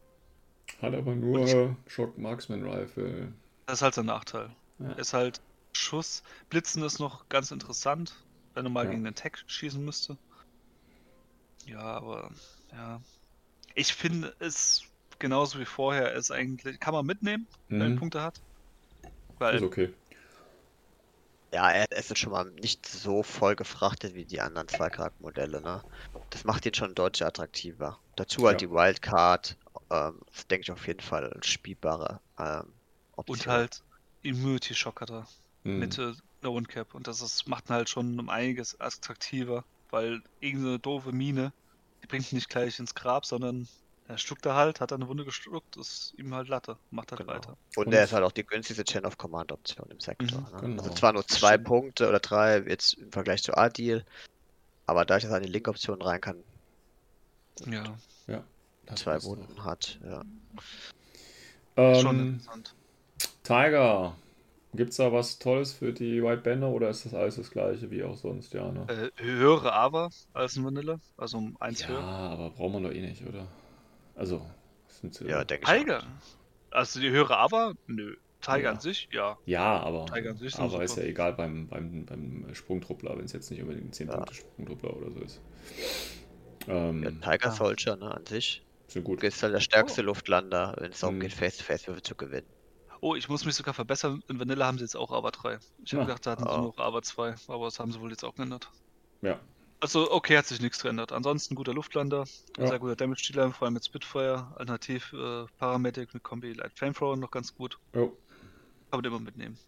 [0.82, 3.34] Hat aber nur Shock Marksman Rifle.
[3.66, 4.56] Das ist halt sein Nachteil.
[4.80, 4.92] Ja.
[4.94, 5.42] Ist halt
[5.76, 6.24] Schuss.
[6.50, 8.14] Blitzen ist noch ganz interessant,
[8.54, 8.92] wenn er mal Ja.
[8.92, 10.18] gegen den Tech schießen müsste.
[11.66, 12.32] Ja, aber
[12.72, 13.02] ja.
[13.74, 14.84] Ich finde es
[15.20, 17.96] genauso wie vorher, ist eigentlich, kann man mitnehmen, wenn er Mhm.
[17.98, 18.40] Punkte hat.
[19.40, 19.94] Weil Ist okay.
[21.54, 25.62] Ja, er es ist schon mal nicht so voll gefrachtet wie die anderen zwei Charaktermodelle,
[25.62, 25.82] ne?
[26.30, 28.00] Das macht ihn schon deutlich attraktiver.
[28.16, 28.68] Dazu halt Ja.
[28.68, 29.58] die Wildcard,
[29.90, 32.75] ähm, das denke ich auf jeden Fall spielbare ähm,
[33.16, 33.38] Option.
[33.38, 33.82] und halt
[34.22, 35.28] Immunity Shock hat er
[35.64, 35.80] Mhm.
[35.80, 36.94] mit äh, No One Cap.
[36.94, 41.52] Und das ist, macht ihn halt schon um einiges attraktiver, weil irgendeine doofe Mine,
[42.04, 43.68] die bringt ihn nicht gleich ins Grab, sondern
[44.08, 47.34] er stuckt da halt, hat eine Wunde gestuckt, ist ihm halt Latte, macht halt Genau.
[47.34, 47.58] weiter.
[47.76, 50.42] Und Und- er ist halt auch die günstigste Chain of Command Option im Sektor.
[50.42, 50.62] Mhm, ne?
[50.62, 50.84] genau.
[50.84, 51.68] Also zwar nur zwei stimmt.
[51.68, 54.06] Punkte oder drei jetzt im Vergleich zu Adil,
[54.86, 56.44] aber dadurch, dass er an die Link-Option rein kann,
[57.66, 57.98] Ja,
[58.86, 60.00] Das zwei Wunden hat.
[60.04, 60.24] Ja.
[61.76, 62.02] noch.
[62.02, 62.75] schon Ähm, interessant.
[63.46, 64.16] Tiger.
[64.74, 68.04] Gibt's da was Tolles für die White Banner oder ist das alles das gleiche wie
[68.04, 68.54] auch sonst?
[68.54, 68.86] Ja, ne?
[68.90, 72.04] Äh, höhere Aber als ein Vanilla, also um eins Ja, höher.
[72.04, 73.48] aber braucht man doch eh nicht, oder?
[74.16, 74.46] Also,
[74.88, 75.80] sind sie- Ja, denke ich.
[75.80, 76.04] Tiger.
[76.72, 77.74] Also die höhere Aber?
[77.88, 78.16] Nö.
[78.42, 78.72] Tiger Ja.
[78.72, 79.08] an sich?
[79.14, 79.38] Ja.
[79.46, 81.04] Ja, aber, Tiger an sich aber ist super.
[81.04, 84.16] ja egal beim, beim, beim Sprungtruppler, wenn es jetzt nicht unbedingt ein 10 Ja.
[84.18, 85.40] Punkte Sprungtruppler oder so ist.
[86.68, 87.52] Ähm, Ja, Tiger.
[87.52, 88.62] Soldier, ne, an sich.
[88.88, 89.24] sind gut.
[89.24, 90.06] Ist halt der stärkste Oh.
[90.06, 91.22] Luftlander, wenn es darum Mhm.
[91.22, 92.46] geht, Face-to-Face-Würfe zu gewinnen.
[93.06, 94.24] Oh, ich muss mich sogar verbessern.
[94.30, 95.60] In Vanilla haben sie jetzt auch Aber 3.
[95.84, 96.06] Ich habe Ah.
[96.08, 96.58] gedacht, da hatten sie Ah.
[96.62, 98.72] nur Aber 2, aber das haben sie wohl jetzt auch geändert.
[99.22, 99.40] Ja.
[99.80, 101.12] Also, okay, hat sich nichts geändert.
[101.12, 102.26] Ansonsten guter Luftlander,
[102.58, 102.68] Ja.
[102.68, 107.30] sehr guter Damage-Dealer, vor allem mit Spitfire, alternativ äh, Paramedic mit Kombi Light Flamethrower noch
[107.30, 107.78] ganz gut.
[107.94, 108.08] Oh,
[108.90, 109.60] Kann man immer mitnehmen.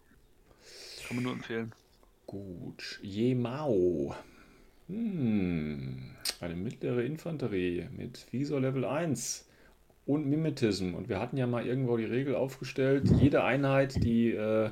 [1.06, 1.72] Kann man nur empfehlen.
[2.26, 2.98] gut.
[3.04, 4.16] Jemao.
[4.88, 6.16] Hm.
[6.40, 9.47] Eine mittlere Infanterie mit Visor Level 1
[10.08, 10.94] und Mimetism.
[10.94, 14.70] Und wir hatten ja mal irgendwo die Regel aufgestellt, jede Einheit, die äh,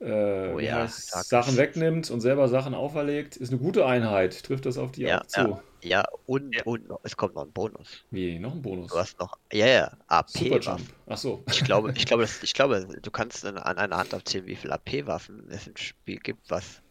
[0.00, 1.56] äh, Oh ja, Sachen es.
[1.56, 4.42] wegnimmt und selber Sachen auferlegt, ist eine gute Einheit.
[4.44, 5.60] Trifft das auf die Ja, auch zu?
[5.82, 6.62] Ja, und, Ja.
[6.64, 8.04] und noch, es kommt noch ein Bonus.
[8.10, 8.38] Wie?
[8.38, 8.90] Noch ein Bonus?
[8.92, 9.92] Du hast noch, ja, ja,
[10.26, 10.66] Superjump.
[10.66, 10.88] AP-Waffen.
[11.06, 11.42] Ach so.
[11.50, 14.72] Ich glaube, ich glaube, das, ich glaube, du kannst an, einer Hand abzählen, wie viel
[14.72, 16.82] AP-Waffen es im Spiel gibt, was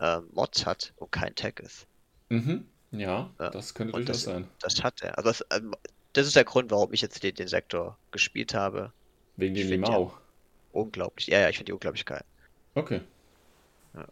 [0.00, 1.86] ähm, Mods hat und kein Tag ist.
[2.28, 2.66] Mhm.
[2.90, 3.50] Ja, Ja.
[3.50, 4.48] das könnte Und durchaus das- sein.
[4.60, 5.16] Das hat er.
[5.18, 5.74] Also das, ähm,
[6.18, 8.92] das ist der Grund, warum ich jetzt den, den Sektor gespielt habe.
[9.36, 10.12] Wegen dem Limau.
[10.72, 11.28] Unglaublich.
[11.28, 12.24] Ja, ja, ich finde die unglaublich geil.
[12.74, 13.00] Okay.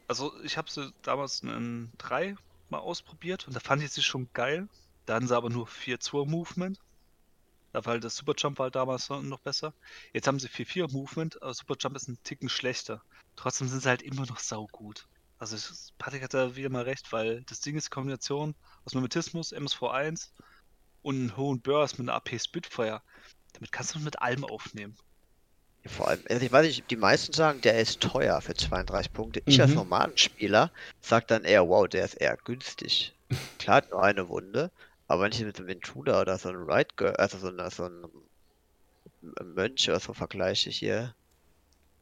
[0.09, 2.35] Also, ich habe sie damals in 3
[2.71, 4.69] mal ausprobiert und da fand ich sie schon geil.
[5.05, 6.79] Da hatten sie aber nur 4-2-Movement.
[7.73, 9.75] Da war halt das Superjump war halt damals noch besser.
[10.13, 13.03] Jetzt haben sie 4-4 Movement, aber Superjump ist ein Ticken schlechter.
[13.37, 15.07] Trotzdem sind sie halt immer noch saugut.
[15.39, 18.55] Also ich- Patrick hat da wieder mal recht, weil das Ding ist die Kombination
[18.87, 20.31] aus Mimetismus, MSV1
[21.07, 23.01] und einen hohen Burst mit einer AP Spitfire.
[23.53, 24.97] Damit kannst du mit allem aufnehmen.
[25.85, 29.13] Ja, Vor allem, also ich weiß nicht, die meisten sagen, der ist teuer für 32
[29.13, 29.41] Punkte.
[29.47, 29.77] Ich als Mhm.
[29.77, 33.15] normalen Spieler sag dann eher, wow, der ist eher günstig.
[33.61, 34.73] Klar, hat nur eine Wunde,
[35.07, 37.85] aber wenn ich mit einem Intruder oder so einem Right Girl, also so, einer, so
[37.85, 38.11] einem
[39.55, 41.15] Mönch oder so vergleiche hier,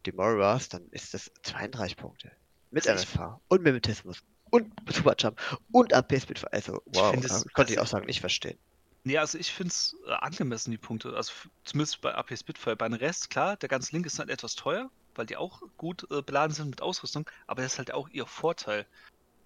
[0.06, 2.32] die Moras, dann ist das 32 Punkte.
[2.70, 5.38] Mit ich- MFH und Mimetismus und Superjump
[5.72, 6.44] und AP Speed.
[6.52, 8.58] Also, wow, das konnte ich auch sagen, nicht verstehen.
[9.06, 11.14] Nee, also ich finde es äh, angemessen, die Punkte.
[11.14, 11.32] Also
[11.64, 12.74] zumindest bei AP Spitfire.
[12.74, 16.06] Bei den Rest, klar, der ganz linke ist halt etwas teuer, weil die auch gut
[16.10, 18.86] äh, beladen sind mit Ausrüstung, aber das ist halt auch ihr Vorteil.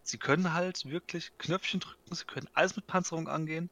[0.05, 3.69] sie können halt wirklich Knöpfchen drücken, sie können alles mit Panzerung angehen.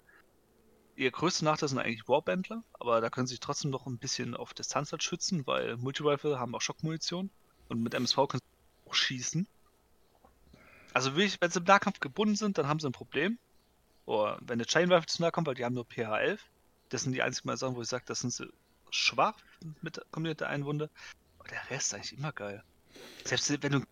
[0.96, 4.34] Ihr größter Nachteil sind eigentlich Warbandler, aber da können sie sich trotzdem noch ein bisschen
[4.36, 7.30] auf Distanz halt schützen, weil Multirifle haben auch Schockmunition
[7.68, 9.46] und mit MSV können sie auch schießen.
[10.94, 13.38] Also wirklich, wenn sie im Nahkampf gebunden sind, dann haben sie ein Problem.
[14.06, 16.40] Oder wenn der Chain Rifle zu nahe kommt, weil die haben nur PH11.
[16.90, 18.48] Das sind die einzigen Mal Sachen, wo ich sage, das sind sie
[18.90, 19.36] schwach
[19.82, 20.90] mit kombinierter Einwunde.
[21.38, 22.64] Aber der Rest ist eigentlich immer geil.
[23.24, 23.82] Selbst wenn du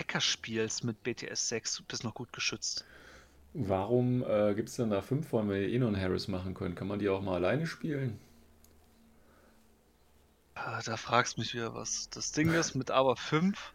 [0.00, 2.86] Hacker spielst mit BTS 6, bist du noch gut geschützt.
[3.54, 6.76] Warum äh, gibt es denn da fünf von, wenn ihr eh einen Harris machen könnt?
[6.76, 8.20] Kann man die auch mal alleine spielen?
[10.54, 12.08] Ah, Da fragst du mich wieder was.
[12.10, 13.72] Das Ding ist mit Aber 5.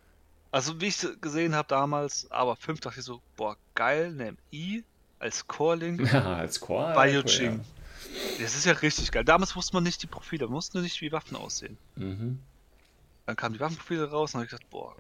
[0.51, 4.83] Also wie ich gesehen habe damals, Aber 5 dachte ich so, boah, geil, ne I
[5.19, 6.93] als Core-Link Ja, als Core.
[6.93, 7.21] bei ja.
[8.39, 9.23] Das ist ja richtig geil.
[9.25, 11.77] Damals wusste man nicht die Profile, man wusste nicht, wie Waffen aussehen.
[11.95, 12.39] Mhm.
[13.25, 14.95] Dann kamen die Waffenprofile raus und habe ich gedacht, boah,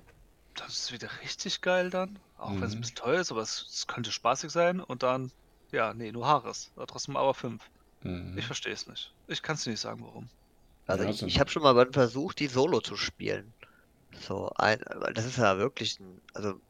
[0.55, 2.19] das ist wieder richtig geil dann.
[2.37, 2.81] Auch wenn es ein Mhm.
[2.81, 4.79] bisschen teuer ist, aber es, es könnte spaßig sein.
[4.81, 5.31] Und dann,
[5.71, 6.71] ja, nee, nur Haares.
[6.87, 7.63] Trotzdem aber 5.
[8.03, 8.37] Mhm.
[8.37, 9.11] Ich verstehe es nicht.
[9.27, 10.29] Ich kann es dir nicht sagen, warum.
[10.87, 13.53] Also Ja, ich, so- ich habe schon mal versucht, die Solo zu spielen.
[14.19, 16.61] So, ein, weil das ist ja wirklich ein, also du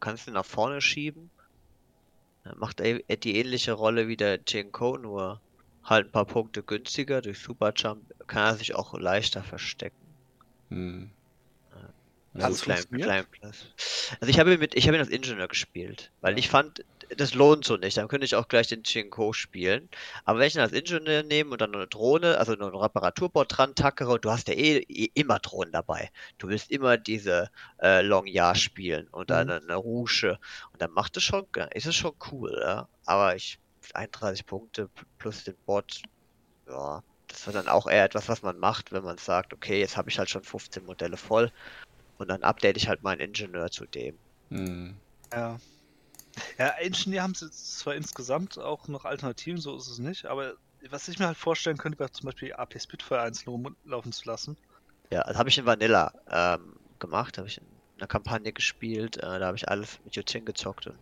[0.00, 1.30] kannst ihn nach vorne schieben.
[2.48, 5.42] Dann macht er die ähnliche Rolle wie der Jinko, nur
[5.84, 7.20] halt ein paar Punkte günstiger.
[7.20, 9.96] Durch Superjump kann er sich auch leichter verstecken.
[10.70, 11.10] Mhm.
[12.40, 13.66] Hat's Also, Also klein, klein plus.
[14.20, 16.84] Also ich habe ihn mit, ich habe ihn als Ingenieur gespielt, weil ich fand,
[17.16, 17.96] das lohnt so nicht.
[17.96, 19.88] Dann könnte ich auch gleich den Chinko spielen.
[20.24, 23.56] Aber wenn ich ihn als Ingenieur nehme und dann eine Drohne, also noch ein Reparaturboard
[23.56, 26.10] dran tackere, und du hast ja eh, eh immer Drohnen dabei.
[26.38, 27.50] Du willst immer diese
[27.82, 29.52] äh, Long Jahr spielen und dann Mhm.
[29.52, 30.38] eine, eine Rouge.
[30.72, 32.88] Und dann macht es schon, ist es schon cool, ja.
[33.06, 33.58] Aber ich
[33.94, 36.02] 31 Punkte plus den Bot,
[36.68, 39.96] ja, das wird dann auch eher etwas, was man macht, wenn man sagt, okay, jetzt
[39.96, 41.50] habe ich halt schon 15 Modelle voll.
[42.18, 44.18] Und dann update ich halt meinen Ingenieur zu dem.
[44.50, 45.00] mhm.
[45.32, 45.58] Ja.
[46.58, 50.54] Ja, Engineer haben sie zwar insgesamt auch noch Alternativen, so ist es nicht, aber
[50.90, 54.56] was ich mir halt vorstellen könnte, wäre zum Beispiel AP Spitfire einzeln rumlaufen zu lassen.
[55.10, 57.66] Ja, das habe ich in Vanilla ähm, gemacht, habe ich in
[57.96, 60.98] einer Kampagne gespielt, äh, da habe ich alles mit Yutin gezockt und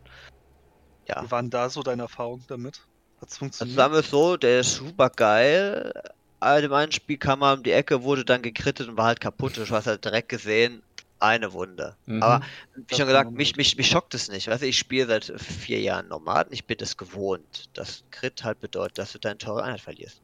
[1.08, 1.22] ja.
[1.24, 2.80] Wie waren da so deine Erfahrungen damit?
[3.20, 3.78] Hat es Also funktioniert?
[3.78, 5.92] sagen wir es so, der ist super geil.
[6.40, 9.20] Aber dem einen Spiel kam er um die Ecke, wurde dann gekrittet und war halt
[9.20, 9.56] kaputt.
[9.56, 10.82] Du hast halt direkt gesehen,
[11.18, 11.96] eine Wunde.
[12.06, 12.22] Mhm.
[12.22, 12.44] Aber
[12.74, 14.48] wie Das schon gesagt, mich, mich, mich schockt es nicht.
[14.48, 17.68] Weißt du, ich spiele seit vier Jahren Nomaden, ich bin es gewohnt.
[17.74, 20.20] Das Crit halt bedeutet, dass du deine teure Einheit verlierst.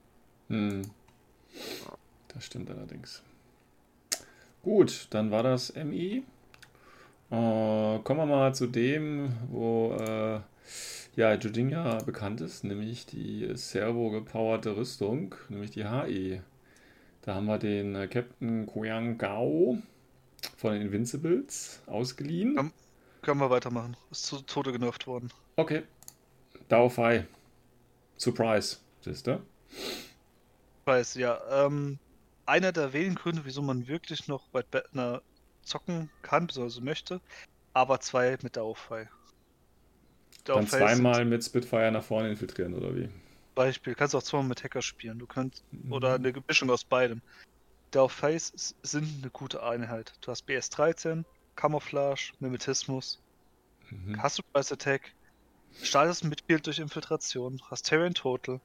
[0.48, 0.82] Hm.
[2.28, 3.22] Das stimmt allerdings.
[4.62, 6.22] Gut, dann war das MI.
[7.30, 10.40] Äh, kommen wir mal zu dem, wo äh,
[11.16, 16.42] ja, Judinha bekannt ist, nämlich die servo-gepowerte Rüstung, nämlich die HE.
[17.22, 19.78] Da haben wir den äh, Captain Koyang Gao
[20.56, 22.56] von den Invincibles ausgeliehen.
[22.56, 22.70] Ja.
[23.22, 23.96] Können wir weitermachen.
[24.10, 25.30] Ist zu Tode genervt worden.
[25.56, 25.82] Okay.
[26.68, 27.26] Dao Fai.
[28.16, 29.40] Surprise, siehst du?
[30.84, 31.40] Weiß, ja.
[31.50, 31.98] Ähm,
[32.46, 35.22] einer der wenigen Gründe, wieso man wirklich noch bei Bettner
[35.62, 37.20] zocken kann, beziehungsweise möchte,
[37.72, 39.08] aber zwei mit.
[40.46, 43.08] Der Dann zweimal mit Spitfire nach vorne infiltrieren, oder wie?
[43.54, 45.18] Beispiel, kannst auch zweimal mit Hacker spielen.
[45.18, 45.92] Du könnt, Mhm.
[45.92, 47.22] oder eine Mischung aus beidem.
[47.92, 50.12] Der auf Face s- sind eine gute Einheit.
[50.20, 51.24] Du hast BS13,
[51.56, 53.22] Camouflage, Mimetismus,
[53.90, 54.22] Mhm.
[54.22, 55.14] hast du Price Attack,
[55.82, 58.60] startest mit Field durch Infiltration, hast Terrain Total,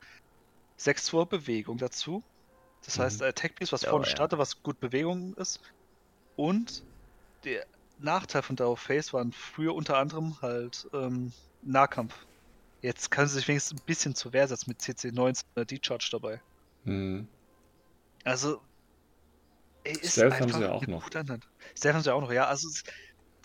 [0.78, 2.24] 6 2 Bewegung dazu.
[2.86, 3.02] Das Mhm.
[3.04, 4.12] heißt, Attack Piece, was Ja, vorne ja.
[4.12, 5.60] startet, was gut Bewegung ist.
[6.36, 6.84] Und
[7.44, 7.66] der
[7.98, 12.28] Nachteil von Dow Face waren früher unter anderem halt ähm, Nahkampf.
[12.82, 16.42] Jetzt können sie sich wenigstens ein bisschen zur Wehr setzen mit CC19 oder D-Charge dabei.
[16.84, 17.28] Mhm.
[18.24, 18.67] Also,
[19.88, 21.04] ey, ist Stealth haben einfach sie ja auch eine noch.
[21.04, 21.44] gute Einheit.
[21.78, 22.48] Stealth haben sie auch noch, ja.
[22.48, 22.68] Also,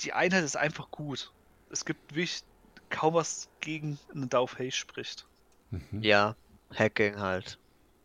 [0.00, 1.30] die Einheit ist einfach gut.
[1.70, 2.42] Es gibt wirklich
[2.90, 5.26] kaum was gegen eine Dauf Haze spricht.
[5.70, 6.02] Mhm.
[6.02, 6.36] Ja,
[6.74, 7.58] Hacking halt.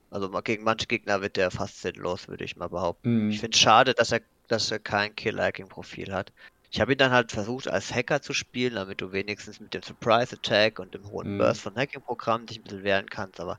[0.09, 3.25] Also gegen manche Gegner wird der fast sinnlos, würde ich mal behaupten.
[3.25, 3.29] Mhm.
[3.31, 6.31] Ich finde es schade, dass er, dass er kein Kill-Liking-Profil hat.
[6.70, 9.82] Ich habe ihn dann halt versucht als Hacker zu spielen, damit du wenigstens mit dem
[9.84, 11.38] Surprise Attack und dem hohen Mhm.
[11.38, 13.57] Burst von Hacking-Programmen dich ein bisschen wehren kannst, aber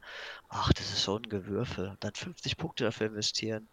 [0.51, 1.97] ach, das ist so ein Gewürfel.
[2.01, 3.69] Dann 50 Punkte dafür investieren.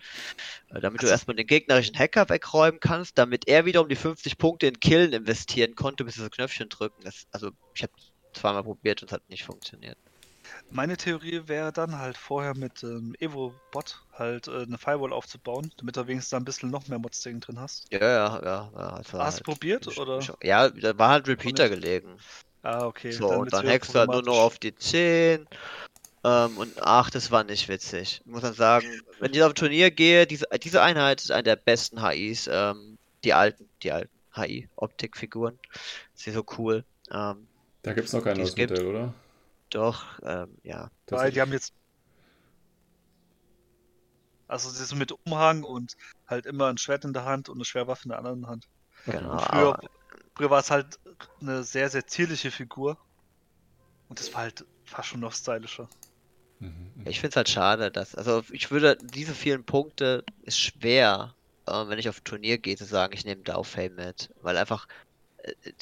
[0.69, 4.37] Äh, damit du Also- erstmal den gegnerischen Hacker wegräumen kannst, damit er wiederum die 50
[4.37, 7.03] Punkte in Killen investieren konnte, bis das Knöpfchen drücken.
[7.03, 7.93] Das, also ich habe
[8.33, 9.97] zweimal probiert und es hat nicht funktioniert.
[10.69, 15.95] Meine Theorie wäre dann halt vorher mit ähm, Evo-Bot halt äh, eine Firewall aufzubauen, damit
[15.97, 17.85] du wenigstens da ein bisschen noch mehr Mods-Ding drin hast.
[17.91, 18.71] Ja, ja, ja.
[18.73, 20.19] ja also Hast du halt- probiert, Ich- oder?
[20.19, 22.17] ich- Ja, da war halt Repeater gelegen.
[22.63, 23.11] Ah, okay.
[23.11, 25.47] So, und wird's dann hackst du halt nur noch auf die 10.
[26.23, 28.21] Ähm, und ach, das war nicht witzig.
[28.25, 28.87] Ich muss dann sagen,
[29.19, 32.49] wenn ich auf ein Turnier gehe, diese, diese Einheit ist eine der besten HIs.
[32.51, 35.59] Ähm, die alten, die alten HI-Optikfiguren.
[36.15, 36.83] Ist hier so cool.
[37.11, 37.47] Ähm,
[37.83, 38.57] Da gibt es noch kein neues.
[38.57, 39.13] Modell, oder?
[39.75, 40.89] Doch, ähm, ja.
[41.09, 41.73] Weil die haben jetzt.
[44.47, 45.97] Also das ist mit Umhang und
[46.27, 48.69] halt immer ein Schwert in der Hand und eine Schwerwaffe in der anderen Hand.
[49.05, 49.33] Genau.
[49.33, 49.79] Und früher,
[50.35, 50.99] früher war es halt
[51.41, 52.97] eine sehr, sehr zierliche Figur.
[54.07, 55.89] Und das war halt fast schon noch stylischer.
[56.59, 57.07] Mhm, mhm.
[57.07, 61.87] Ich finde es halt schade, dass, also ich würde, diese vielen Punkte ist schwer, äh,
[61.87, 64.29] wenn ich auf ein Turnier gehe, zu sagen, ich nehme Daufame mit.
[64.41, 64.87] Weil einfach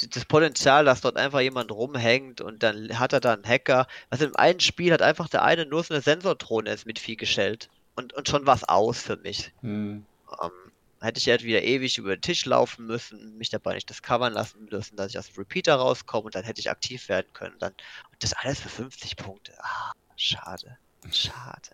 [0.09, 3.87] das Potenzial, dass dort einfach jemand rumhängt und dann hat er da einen Hacker.
[4.09, 7.69] Also im einen Spiel hat einfach der eine nur so eine Sensordrohne ins Mitvieh gestellt.
[7.95, 9.51] Und, und schon was aus für mich.
[9.61, 10.05] Mhm.
[10.41, 10.51] Ähm,
[10.99, 14.67] hätte ich halt wieder ewig über den Tisch laufen müssen, mich dabei nicht discovern lassen
[14.71, 17.55] müssen, dass ich aus dem Repeater rauskomme und dann hätte ich aktiv werden können.
[17.59, 17.73] Dann,
[18.11, 19.53] und das alles für 50 Punkte.
[19.59, 20.77] Ah, schade.
[21.11, 21.69] Schade.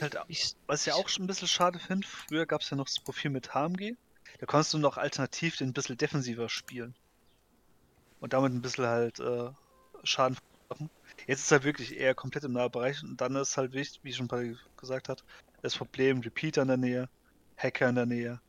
[0.00, 2.76] Halt, Ich, was ich ja auch schon ein bisschen schade finde, früher gab es ja
[2.76, 3.94] noch das Profil mit HMG.
[4.38, 6.94] Da konntest du noch alternativ den ein bisschen defensiver spielen.
[8.20, 9.50] Und damit ein bisschen halt äh,
[10.04, 10.36] Schaden
[10.70, 10.90] machen.
[11.26, 14.28] Jetzt ist halt wirklich eher komplett im Nahbereich und dann ist halt wichtig, wie schon
[14.76, 15.24] gesagt hat,
[15.62, 17.08] das Problem Repeater in der Nähe,
[17.56, 18.40] Hacker in der Nähe.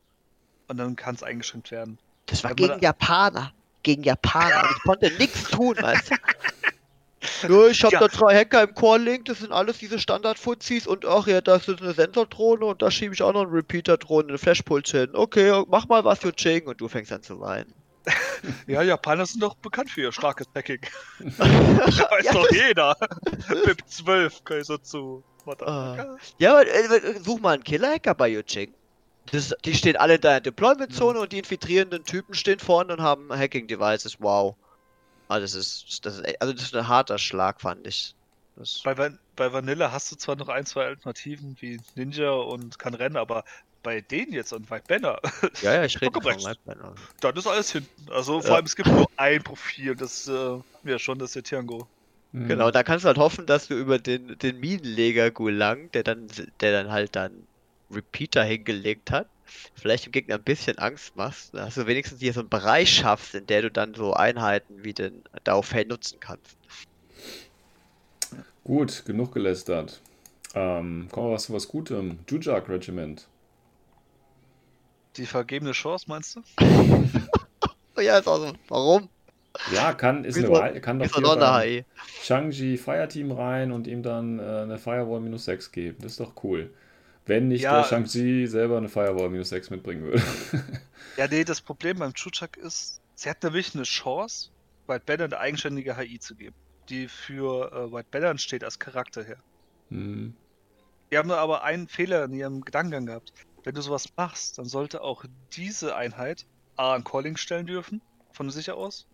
[0.67, 1.97] Und dann kann es eingeschränkt werden.
[2.25, 3.53] Das war gegen Japaner.
[3.83, 4.69] Gegen Japaner.
[4.75, 7.47] Ich konnte nichts tun, weißt du?
[7.47, 7.99] Nur ich habe Ja.
[8.01, 11.81] da drei Hacker im Core-Link, das sind alles diese Standard-Fuzis und ach ja, das ist
[11.81, 15.09] eine Sensordrohne und da schiebe ich auch noch einen Repeater-Drohne, eine Flashpulse hin.
[15.13, 17.73] Okay, mach mal was, Yuching und du fängst an zu weinen.
[18.67, 20.81] Ja, Japaner sind doch bekannt für ihr starkes Hacking.
[21.19, 22.95] Weiß Ja, doch das- jeder.
[23.65, 25.23] BIP 12 kann ich so zu.
[25.61, 26.17] Ah.
[26.39, 28.73] Ja, aber, äh, such mal einen Killer-Hacker bei Yuching.
[29.31, 33.29] Das, die stehen alle in deiner Deployment-Zone und die infiltrierenden Typen stehen vorne und haben
[33.31, 34.17] Hacking-Devices.
[34.19, 34.55] Wow.
[35.29, 38.13] Ah, das ist, das ist, also das ist ein harter Schlag, fand ich.
[38.55, 42.79] Das, Bei, Van bei Vanilla hast du zwar noch ein, zwei Alternativen wie Ninja und
[42.79, 43.43] kann rennen, aber
[43.87, 45.17] bei denen jetzt und White Banner,
[45.61, 46.45] ja, ja, ich rede von Pokédex.
[46.45, 46.93] Whitebanner.
[47.21, 48.11] dann ist alles hinten.
[48.11, 48.55] Also vor Ja.
[48.57, 51.87] allem es gibt nur ein Profil, das äh, ja schon das ist der Tiango.
[52.33, 52.49] Mhm.
[52.49, 56.27] Genau, da kannst du halt hoffen, dass du über den, den Minenleger Gulang, der dann,
[56.59, 57.31] der dann halt dann
[57.89, 59.29] Repeater hingelegt hat,
[59.73, 63.35] vielleicht dem Gegner ein bisschen Angst machst, dass du wenigstens hier so einen Bereich schaffst,
[63.35, 66.57] in der du dann so Einheiten wie den Daofei nutzen kannst.
[68.65, 70.01] Gut, genug gelästert.
[70.53, 72.19] Ähm, kommen wir was zu was Gutem.
[72.29, 73.27] Jujak Regiment.
[75.17, 76.41] Die vergebene Chance, meinst du?
[77.99, 78.53] Ja, ist auch so.
[78.67, 79.09] Warum?
[79.73, 81.85] Ja, kann, ist eine Wahl, kann doch hier noch eine beim HI?
[82.21, 85.97] Changji Fireteam rein und ihm dann äh, eine Firewall minus 6 geben.
[86.01, 86.71] Das ist doch cool.
[87.25, 87.81] Wenn nicht Ja.
[87.81, 90.21] der Shang-Chi selber eine Firewall minus 6 mitbringen würde.
[91.17, 94.51] Ja, nee, das Problem beim Chuchak ist, sie hat nämlich eine Chance,
[94.85, 96.55] White Banner eine eigenständige HI zu geben,
[96.89, 99.37] die für äh, White Banner steht als Charakter her.
[99.89, 100.35] Hm.
[101.11, 103.33] Die haben aber einen Fehler in ihrem Gedankengang gehabt.
[103.67, 106.45] Wenn du sowas machst, dann sollte auch diese Einheit
[106.77, 108.01] A ein Calling stellen dürfen,
[108.31, 109.07] von sich aus.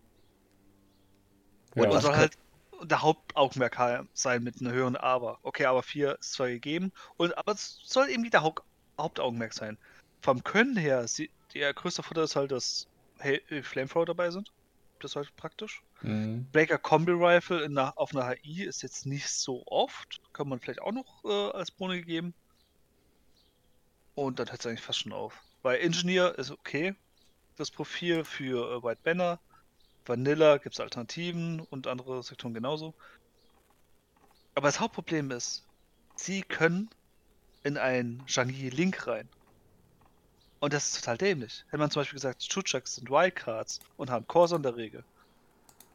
[1.74, 1.90] Ja.
[1.90, 2.38] Und soll halt
[2.84, 5.40] der Hauptaugenmerk ha- sein mit einer höheren Aber.
[5.42, 8.62] Okay, aber 4 ist zwar gegeben, und, aber es soll eben nicht der Haupt
[9.02, 9.76] Hauptaugenmerk sein.
[10.22, 12.88] Vom Können her, sie, der größte Vorteil ist halt, dass
[13.22, 14.52] He- äh, Flamethrower dabei sind.
[15.00, 15.82] Das ist halt praktisch.
[16.02, 16.46] Hm.
[16.52, 20.22] Breaker Combi Rifle in auf einer HI ist jetzt nicht so oft.
[20.32, 22.36] Kann man vielleicht auch noch äh, als Boni gegeben.
[24.16, 25.42] Und dann hört es eigentlich fast schon auf.
[25.62, 26.96] Weil Engineer ist okay.
[27.58, 29.40] Das Profil für äh, White Banner.
[30.06, 32.94] Vanilla gibt es Alternativen und andere Sektoren genauso.
[34.56, 35.66] Aber das Hauptproblem ist,
[36.16, 36.90] sie können
[37.64, 39.30] in einen Zhangyi Link rein.
[40.60, 41.66] Und das ist total dämlich.
[41.68, 45.04] Hätte man zum Beispiel gesagt, Chuchaks sind Wildcards und haben Corsa in der Regel,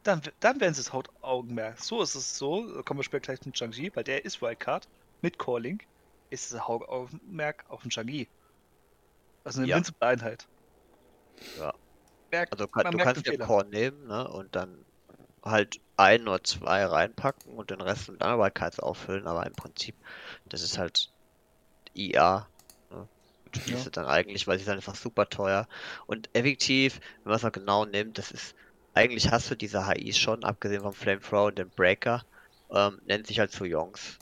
[0.03, 1.79] dann, dann wären sie das Hauptaugenmerk.
[1.79, 4.87] So ist es so, da kommen wir später gleich zum Zhangyi, weil der ist Wildcard
[5.21, 5.85] mit Core Link,
[6.29, 8.29] ist das Hauptaugenmerk auf dem Zhangyi.
[9.43, 9.69] Also eine Ja.
[9.69, 10.47] invincible Einheit.
[11.55, 11.73] Ja.
[12.31, 13.39] Merkt, Also kann, du kannst den.
[13.39, 14.29] Core nehmen, ne?
[14.29, 14.85] Und dann
[15.43, 19.97] halt ein oder zwei reinpacken und den Rest mit Anderbarkeits auffüllen, aber im Prinzip,
[20.45, 21.09] das ist halt
[21.95, 22.49] IA.
[22.91, 23.09] Ne?
[23.51, 23.91] Du spielst Ja.
[23.97, 25.67] dann eigentlich, weil sie sind einfach super teuer.
[26.07, 28.55] Und effektiv, wenn man es auch genau nimmt, das ist,
[28.93, 32.23] eigentlich hast du diese HIs schon, abgesehen vom Flamethrower und dem Breaker,
[32.71, 34.19] ähm, nennt sich halt Soyongs.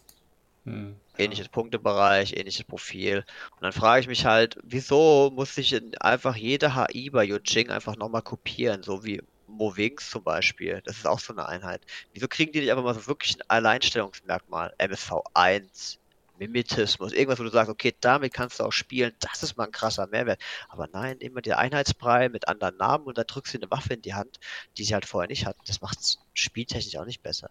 [0.68, 1.00] Hm.
[1.18, 3.24] Ähnliches Punktebereich, ähnliches Profil.
[3.56, 7.70] Und dann frage ich mich halt, wieso muss ich in einfach jede HI bei Yuching
[7.70, 10.82] einfach nochmal kopieren, so wie Movings zum Beispiel.
[10.84, 11.86] Das ist auch so eine Einheit.
[12.14, 14.74] Wieso kriegen die nicht einfach mal so wirklich ein Alleinstellungsmerkmal?
[14.78, 16.00] MSV 1,
[16.38, 19.72] Mimetismus, irgendwas, wo du sagst, okay, damit kannst du auch spielen, das ist mal ein
[19.72, 20.42] krasser Mehrwert.
[20.68, 24.02] Aber nein, immer der Einheitsbrei mit anderen Namen und dann drückst du eine Waffe in
[24.02, 24.38] die Hand,
[24.78, 25.62] die sie halt vorher nicht hatten.
[25.66, 27.50] Das macht es spieltechnisch auch nicht besser.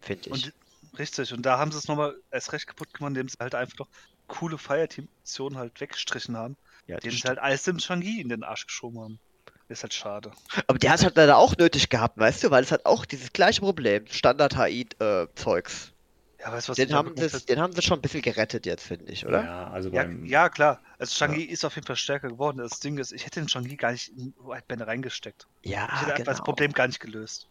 [0.00, 0.46] Finde ich.
[0.46, 0.52] Und,
[0.98, 3.78] richtig, und da haben sie es nochmal erst recht kaputt gemacht, indem sie halt einfach
[3.78, 3.88] noch
[4.26, 8.44] coole Fireteam-Missionen halt weggestrichen haben, ja, das indem sie halt alles dem Shang-Yi in den
[8.44, 9.20] Arsch geschoben haben.
[9.68, 10.32] Ist halt schade.
[10.66, 13.32] Aber der hat halt leider auch nötig gehabt, weißt du, weil es hat auch dieses
[13.32, 15.92] gleiche Problem, Standard-HI-Zeugs.
[16.40, 18.84] Ja, weißt du, was den, haben sie, den haben sie schon ein bisschen gerettet jetzt,
[18.84, 19.44] finde ich, oder?
[19.44, 20.26] Ja, also Ja, beim.
[20.26, 20.82] ja, klar.
[20.98, 22.58] Also Shang-Chi ist auf jeden Fall stärker geworden.
[22.58, 25.46] Das Ding ist, ich hätte den Shang-Chi gar nicht in White reingesteckt.
[25.64, 26.44] Ja, Ich hätte einfach das genau.
[26.44, 27.48] Problem gar nicht gelöst.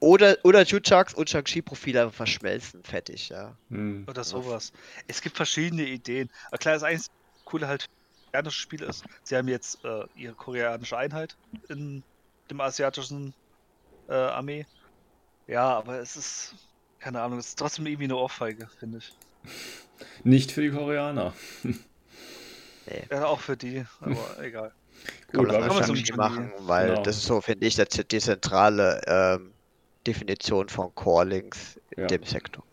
[0.00, 3.58] Oder, oder Chuchaks und Shang-Chi-Profile verschmelzen, fertig, ja.
[3.68, 4.04] Hm.
[4.08, 4.70] Oder sowas.
[5.06, 6.28] Es gibt verschiedene Ideen.
[6.48, 7.86] Aber klar, das einzige Coole halt
[8.30, 11.36] koreanische Spiel ist, sie haben jetzt äh, ihre koreanische Einheit
[11.68, 12.04] in
[12.50, 13.34] dem asiatischen
[14.08, 14.66] äh, Armee.
[15.46, 16.54] Ja, aber es ist,
[16.98, 19.10] keine Ahnung, es ist trotzdem irgendwie eine Ohrfeige, finde ich.
[20.24, 21.34] Nicht für die Koreaner.
[23.10, 24.72] Ja, auch für die, aber egal.
[25.32, 27.02] Kann man Gut, kann man ein- machen, weil Genau.
[27.02, 29.55] das ist so, finde ich, das, die zentrale ähm,
[30.06, 32.06] Definition von Core-Links in Ja.
[32.06, 32.64] dem Sektor.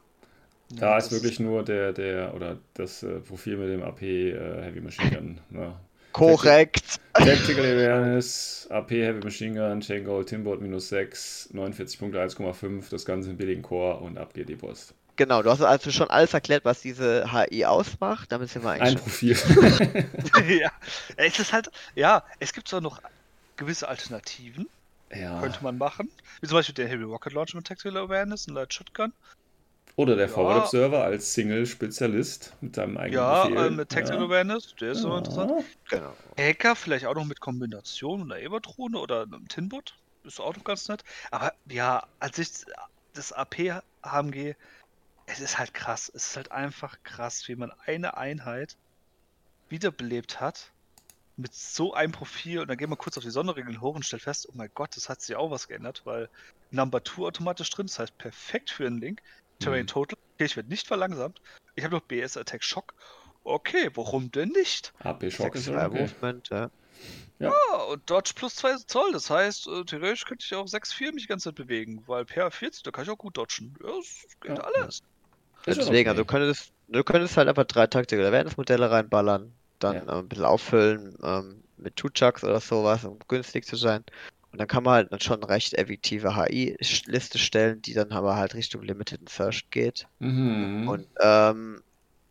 [0.80, 4.34] Da Ja, ist wirklich nur der, der, oder das äh, Profil mit dem AP äh,
[4.64, 5.42] Heavy Machine Gun.
[5.50, 5.76] Ne?
[6.12, 7.00] Korrekt!
[7.14, 13.06] Tactical Awareness, AP Heavy Machine Gun, Chain Gold, Timbot minus 6, 49 Punkte 1,5, das
[13.06, 14.96] Ganze im billigen Core und ab geht die Post.
[15.16, 18.32] Genau, du hast also schon alles erklärt, was diese HI ausmacht.
[18.32, 19.02] Damit sind wir Ein eigentlich schon.
[19.02, 19.38] Profil.
[20.62, 20.72] ja,
[21.16, 23.02] es ist halt, ja, es gibt zwar noch
[23.58, 24.68] gewisse Alternativen,
[25.16, 25.40] ja.
[25.40, 26.10] könnte man machen.
[26.42, 29.14] Wie zum Beispiel der Heavy Rocket Launcher mit Tactical Awareness und Light Shotgun.
[29.96, 30.34] Oder der Ja.
[30.34, 33.58] Forward Observer als Single-Spezialist mit seinem eigenen Ja, Profil.
[33.66, 34.26] äh, mit Tactical ja.
[34.26, 35.18] Awareness, der ist so Ja.
[35.20, 35.64] interessant.
[35.90, 36.16] Genau.
[36.40, 39.96] Hacker vielleicht auch noch mit Kombination einer Everdrohne oder einem Tinbot.
[40.24, 41.04] Ist auch noch ganz nett.
[41.32, 42.50] Aber ja, als ich
[43.14, 43.72] das AP
[44.04, 44.56] HMG,
[45.28, 46.12] es ist halt krass.
[46.14, 48.78] Es ist halt einfach krass, wie man eine Einheit
[49.70, 50.73] wiederbelebt hat
[51.36, 52.60] mit so einem Profil.
[52.60, 54.96] Und dann gehen wir kurz auf die Sonderregeln hoch und stellt fest, oh mein Gott,
[54.96, 56.30] das hat sich auch was geändert, weil
[56.72, 59.22] Number 2 automatisch drin, das heißt perfekt für einen Link.
[59.60, 59.88] Terrain Mhm.
[59.88, 61.42] Total, okay, ich werde nicht verlangsamt.
[61.76, 62.94] Ich habe noch BS Attack Shock.
[63.44, 64.94] Okay, warum denn nicht?
[65.00, 66.02] AP Shock ist 6 ja okay.
[66.02, 66.70] Movement, ja.
[67.42, 71.24] Ah, und Dodge plus 2 Zoll, das heißt, äh, theoretisch könnte ich auch 6-4 mich
[71.24, 73.76] die ganze Zeit bewegen, weil per 40, da kann ich auch gut dodgen.
[73.84, 74.64] Ja, das geht Ja.
[74.64, 75.02] alles.
[75.66, 76.10] Deswegen, okay.
[76.10, 79.54] also du könntest, du könntest halt einfach drei Tactical Awareness Modelle reinballern,
[79.84, 80.16] dann Ja.
[80.16, 84.04] äh, ein bisschen auffüllen ähm, mit Two Chucks oder sowas, um günstig zu sein.
[84.52, 88.36] Und dann kann man halt dann schon eine recht effektive HI-Liste stellen, die dann aber
[88.36, 90.08] halt Richtung Limited and First geht.
[90.20, 90.88] Mhm.
[90.88, 91.84] Und, ähm,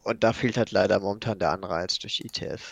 [0.05, 2.63] und da fehlt halt leider momentan der Anreiz durch ITS.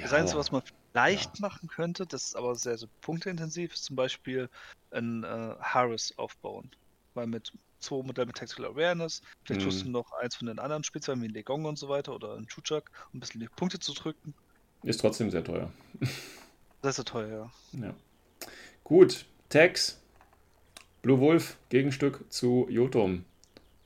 [0.00, 0.62] Das Ja, Einzige, was man
[0.92, 1.42] vielleicht ja.
[1.42, 4.48] machen könnte, das ist aber sehr so punkteintensiv, ist zum Beispiel
[4.90, 6.70] ein äh, Harris aufbauen.
[7.14, 7.52] Weil mit
[7.84, 9.64] zwei Modellen mit Tactical Awareness, vielleicht Mhm.
[9.64, 12.34] tust du noch eins von den anderen Spezialen wie ein Legong und so weiter oder
[12.36, 14.34] ein Chuchak, um ein bisschen die Punkte zu drücken.
[14.82, 15.72] Ist trotzdem sehr teuer.
[16.82, 17.80] Ist ja teuer, ja.
[17.80, 17.94] Ja.
[18.84, 20.00] Gut, Tex.
[21.00, 23.24] Blue Wolf, Gegenstück zu Jotum.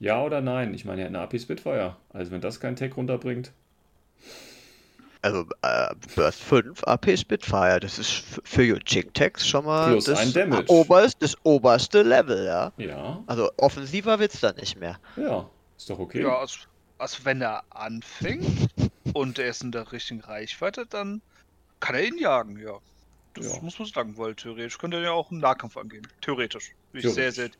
[0.01, 0.75] Ja oder nein?
[0.75, 1.97] Ich meine, er hat eine AP Spitfire.
[2.11, 3.53] Also wenn das kein Tech runterbringt.
[5.23, 10.19] Also äh, Burst 5 AP Spitfire, das ist für Yujing Tex schon mal Plus das,
[10.21, 10.71] ein Damage.
[10.71, 12.73] Oberst, das oberste Level, ja.
[12.77, 14.99] Ja, Also offensiver wird's dann nicht mehr.
[15.17, 16.23] ja, ist doch okay.
[16.23, 16.59] Ja, also,
[16.99, 18.69] also wenn er anfängt
[19.13, 21.21] und er ist in der richtigen Reichweite, dann
[21.81, 22.79] kann er ihn jagen, ja.
[23.35, 23.63] Das Ja.
[23.63, 26.07] muss man sagen, weil theoretisch könnte er ja auch einen Nahkampf angehen.
[26.21, 26.73] Theoretisch.
[26.93, 27.51] Wie ich sehr, sehr.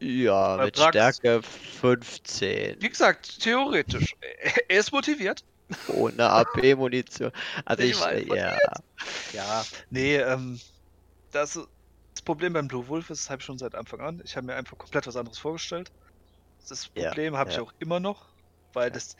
[0.00, 2.76] Ja, Bei mit Praxis- Stärke 15.
[2.80, 4.14] Wie gesagt, theoretisch.
[4.68, 5.42] Er ist motiviert.
[5.88, 7.30] Ohne AP-Munition.
[7.64, 8.56] Also Ich ich, weiß, ja.
[9.32, 10.60] Ja, nee, ähm,
[11.30, 14.22] das, das Problem beim Blue Wolf ist, das habe ich schon seit Anfang an.
[14.24, 15.92] Ich habe mir einfach komplett was anderes vorgestellt.
[16.68, 17.62] Das Ja, Problem habe ich ja.
[17.62, 18.26] auch immer noch,
[18.72, 19.16] weil das.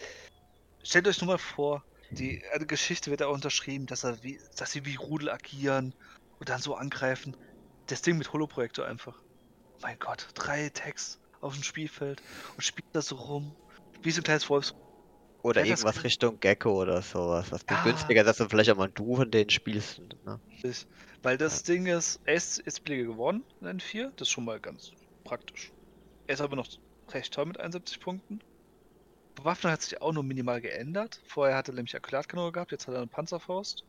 [0.82, 4.72] Stellt euch nur mal vor, die eine Geschichte wird da unterschrieben, dass er wie, dass
[4.72, 5.94] sie wie Rudel agieren
[6.38, 7.36] und dann so angreifen.
[7.86, 9.20] Das Ding mit Holoprojektor einfach.
[9.82, 12.22] Mein Gott, drei Tags auf dem Spielfeld
[12.54, 13.54] und spielt das so rum.
[14.02, 14.74] Wie so ein kleines Wolfs.
[15.48, 17.50] Oder Ja, das irgendwas Richtung Gecko oder sowas.
[17.50, 17.82] Was viel Ja.
[17.82, 20.00] günstiger ist, dass du vielleicht auch mal du von denen spielst.
[20.24, 20.40] Ne?
[21.22, 24.60] Weil das Ding ist, er ist jetzt billiger geworden in N4, das ist schon mal
[24.60, 24.90] ganz
[25.24, 25.72] praktisch.
[26.26, 26.68] Er ist aber noch
[27.10, 28.40] recht toll mit 71 Punkten.
[29.34, 31.20] Bewaffnung hat sich auch nur minimal geändert.
[31.26, 33.84] Vorher hatte er nämlich Akkulatkanone gehabt, jetzt hat er eine Panzerfaust.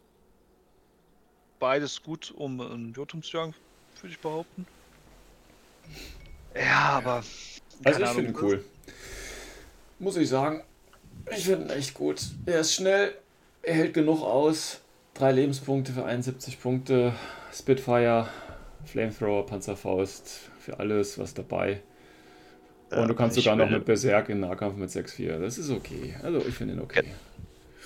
[1.60, 3.56] Beides gut, um einen Jotum zu jagen,
[4.00, 4.66] würde ich behaupten.
[6.56, 7.24] Ja, aber.
[7.84, 8.64] Also ich finde ihn cool.
[9.98, 10.64] Muss ich sagen.
[11.36, 12.22] Ich finde ihn echt gut.
[12.46, 13.14] Er ist schnell,
[13.62, 14.82] er hält genug aus.
[15.14, 17.14] Drei Lebenspunkte für 71 Punkte.
[17.54, 18.28] Spitfire,
[18.86, 21.82] Flamethrower, Panzerfaust, für alles was dabei.
[22.92, 25.40] Und du kannst ich sogar noch mit Berserk in Nahkampf mit 6-4.
[25.40, 26.16] Das ist okay.
[26.24, 27.04] Also ich finde ihn okay.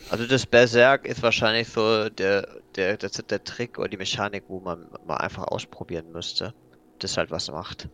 [0.10, 4.60] Also das Berserk ist wahrscheinlich so der, der, der, der Trick oder die Mechanik, wo
[4.60, 6.54] man mal einfach ausprobieren müsste.
[7.00, 7.90] Das halt was macht.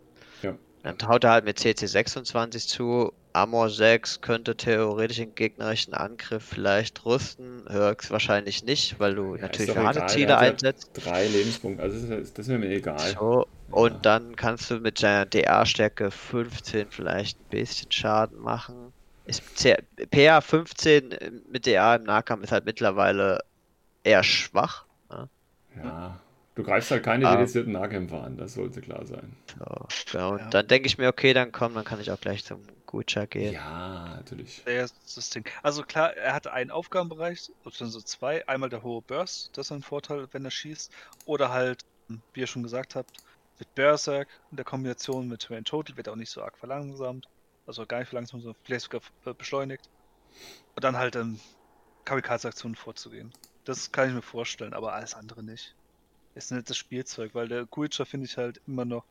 [0.84, 3.14] Dann haut er halt mit CC 26 zu.
[3.40, 7.66] Armor 6 könnte theoretisch den gegnerischen Angriff vielleicht rüsten.
[7.70, 10.92] Höchstwahrscheinlich nicht, weil du Ja, natürlich für Ziele einsetzt.
[10.94, 13.14] Drei Lebenspunkte, also das ist, das ist mir egal.
[13.14, 13.46] So.
[13.72, 14.06] Und Ja.
[14.06, 18.94] dann kannst du mit deiner DA-Stärke 15 vielleicht ein bisschen Schaden machen.
[19.24, 19.44] Ist
[20.12, 21.16] PA 15
[21.50, 23.40] mit DA im Nahkampf ist halt mittlerweile
[24.04, 24.88] eher schwach.
[25.76, 26.20] Ja,
[26.56, 27.36] du greifst halt keine Ah.
[27.38, 29.36] dedizierten Nahkämpfer an, das sollte klar sein.
[29.48, 29.66] So,
[30.12, 30.34] genau.
[30.34, 30.54] Und Ja.
[30.54, 33.54] dann denke ich mir, okay, dann komm, dann kann ich auch gleich zum Gucha gehen.
[33.54, 34.64] Ja, natürlich.
[34.66, 35.48] Das Ding.
[35.62, 38.48] Also klar, er hat einen Aufgabenbereich, beziehungsweise zwei.
[38.48, 40.92] Einmal der hohe Burst, das ist ein Vorteil, wenn er schießt.
[41.26, 41.86] Oder halt,
[42.34, 43.12] wie ihr schon gesagt habt,
[43.60, 47.28] mit Berserk in der Kombination mit Rain Total wird er auch nicht so arg verlangsamt.
[47.68, 49.88] Also gar nicht verlangsamt, sondern vielleicht sogar äh, beschleunigt.
[50.76, 51.40] Und dann halt ähm,
[52.06, 53.32] Kamikaze-Aktionen vorzugehen.
[53.66, 55.76] Das kann ich mir vorstellen, aber alles andere nicht.
[56.34, 59.06] Ist nicht das Spielzeug, weil der Guicha finde ich halt immer noch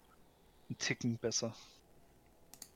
[0.68, 1.54] einen Ticken besser.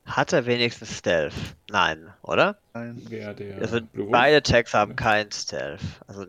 [0.04, 1.34] Hat er wenigstens Stealth?
[1.70, 2.58] Nein, oder?
[2.74, 3.00] Nein.
[3.08, 5.80] Wer der Also Blue beide Tags haben keinen Stealth.
[6.06, 6.26] Also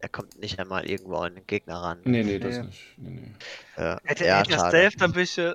[0.00, 2.00] er kommt nicht einmal irgendwo an den Gegner ran.
[2.04, 2.62] Nee, nee, das Nee.
[2.64, 2.98] nicht.
[2.98, 3.30] Nee, nee.
[3.76, 4.68] Ja, Hätte, ja, er.
[4.68, 5.54] Stealth, dann würde ich äh,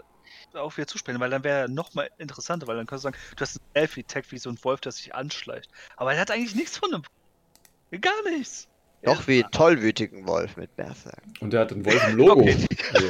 [0.53, 3.17] auch wieder zuspielen, weil dann wäre er noch mal interessanter, weil dann kannst du sagen,
[3.35, 5.69] du hast einen Stealth-Tag wie so ein Wolf, der sich anschleicht.
[5.97, 7.03] Aber er hat eigentlich nichts von einem.
[8.01, 8.67] Gar nichts.
[9.07, 11.21] Doch wie einen tollwütigen Wolf mit Berserk.
[11.39, 12.41] Und der hat ein Wolf im Logo.
[12.41, 12.57] Okay.
[12.93, 13.07] Also,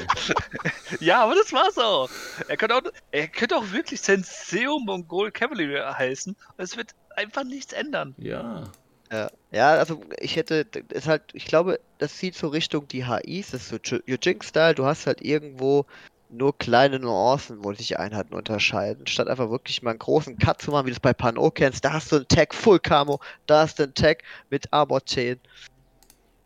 [1.00, 2.10] Ja, aber das war's auch.
[2.48, 2.82] Er könnte auch,
[3.12, 8.16] er könnte auch wirklich Senseo Mongol Cavalry heißen und es wird einfach nichts ändern.
[8.18, 8.64] ja.
[9.10, 13.52] Ja, ja, also ich hätte, ist halt, ich glaube, das zieht so Richtung die HIs,
[13.52, 15.86] das ist so Yujing-Style, du hast halt irgendwo
[16.30, 20.72] nur kleine Nuancen, wo sich Einheiten unterscheiden, statt einfach wirklich mal einen großen Cut zu
[20.72, 23.62] machen, wie du es bei Pano kennst, da hast du einen Tag Full Camo, da
[23.62, 25.40] hast du einen Tag mit Armor 10.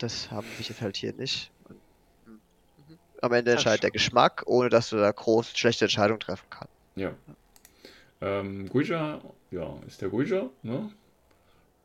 [0.01, 1.51] Das haben wir jetzt halt hier nicht.
[1.65, 1.79] Und,
[2.25, 2.41] hm,
[2.77, 2.99] mhm.
[3.21, 3.91] am Ende entscheidet der.
[3.91, 6.73] Geschmack, ohne dass du da groß schlechte Entscheidungen treffen kannst.
[6.95, 7.13] Ja.
[8.21, 9.21] Ähm, Guija,
[9.51, 10.91] ja, ist der Guija, ne?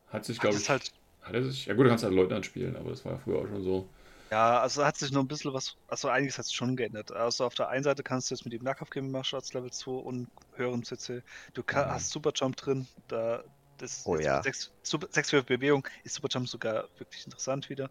[0.08, 0.92] Hat sich, glaube ich, ist halt,
[1.22, 3.38] hat er sich, ja gut, du kannst halt Leutnant spielen, aber das war ja früher
[3.38, 3.88] auch schon so.
[4.30, 7.12] ja, also hat sich noch ein bisschen was, also einiges hat sich schon geändert.
[7.12, 9.52] Also auf der einen Seite kannst du jetzt mit dem Nahkampf gehen, machst du als
[9.54, 11.22] Level 2 und höherem CC.
[11.54, 11.92] Du kann, Mhm.
[11.92, 13.44] hast Superjump drin, da
[13.78, 14.36] das Oh jetzt ja.
[14.36, 17.90] mit 6, Super, 6 für Bewegung ist Superjump sogar wirklich interessant wieder.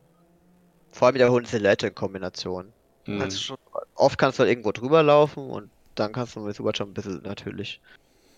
[0.96, 2.72] Vor allem mit der hohen Silhouette in Kombination.
[3.06, 3.20] Mhm.
[3.20, 3.58] Also schon,
[3.96, 7.22] oft kannst du halt irgendwo drüber laufen und dann kannst du mit Superjump ein bisschen
[7.22, 7.82] natürlich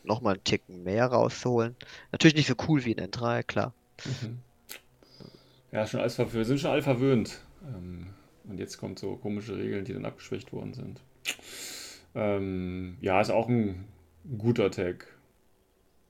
[0.04, 1.76] nochmal einen Ticken mehr rausholen.
[2.12, 3.76] Natürlich nicht so cool wie in N3, klar.
[4.06, 4.40] Mhm.
[5.72, 6.34] Ja, schon alles verwöhnt.
[6.34, 7.42] Wir sind schon alle verwöhnt.
[7.64, 8.08] Ähm,
[8.46, 11.00] und jetzt kommt so komische Regeln, die dann abgeschwächt worden sind.
[12.16, 13.88] Ähm, ja, ist auch ein
[14.36, 15.06] guter Tag,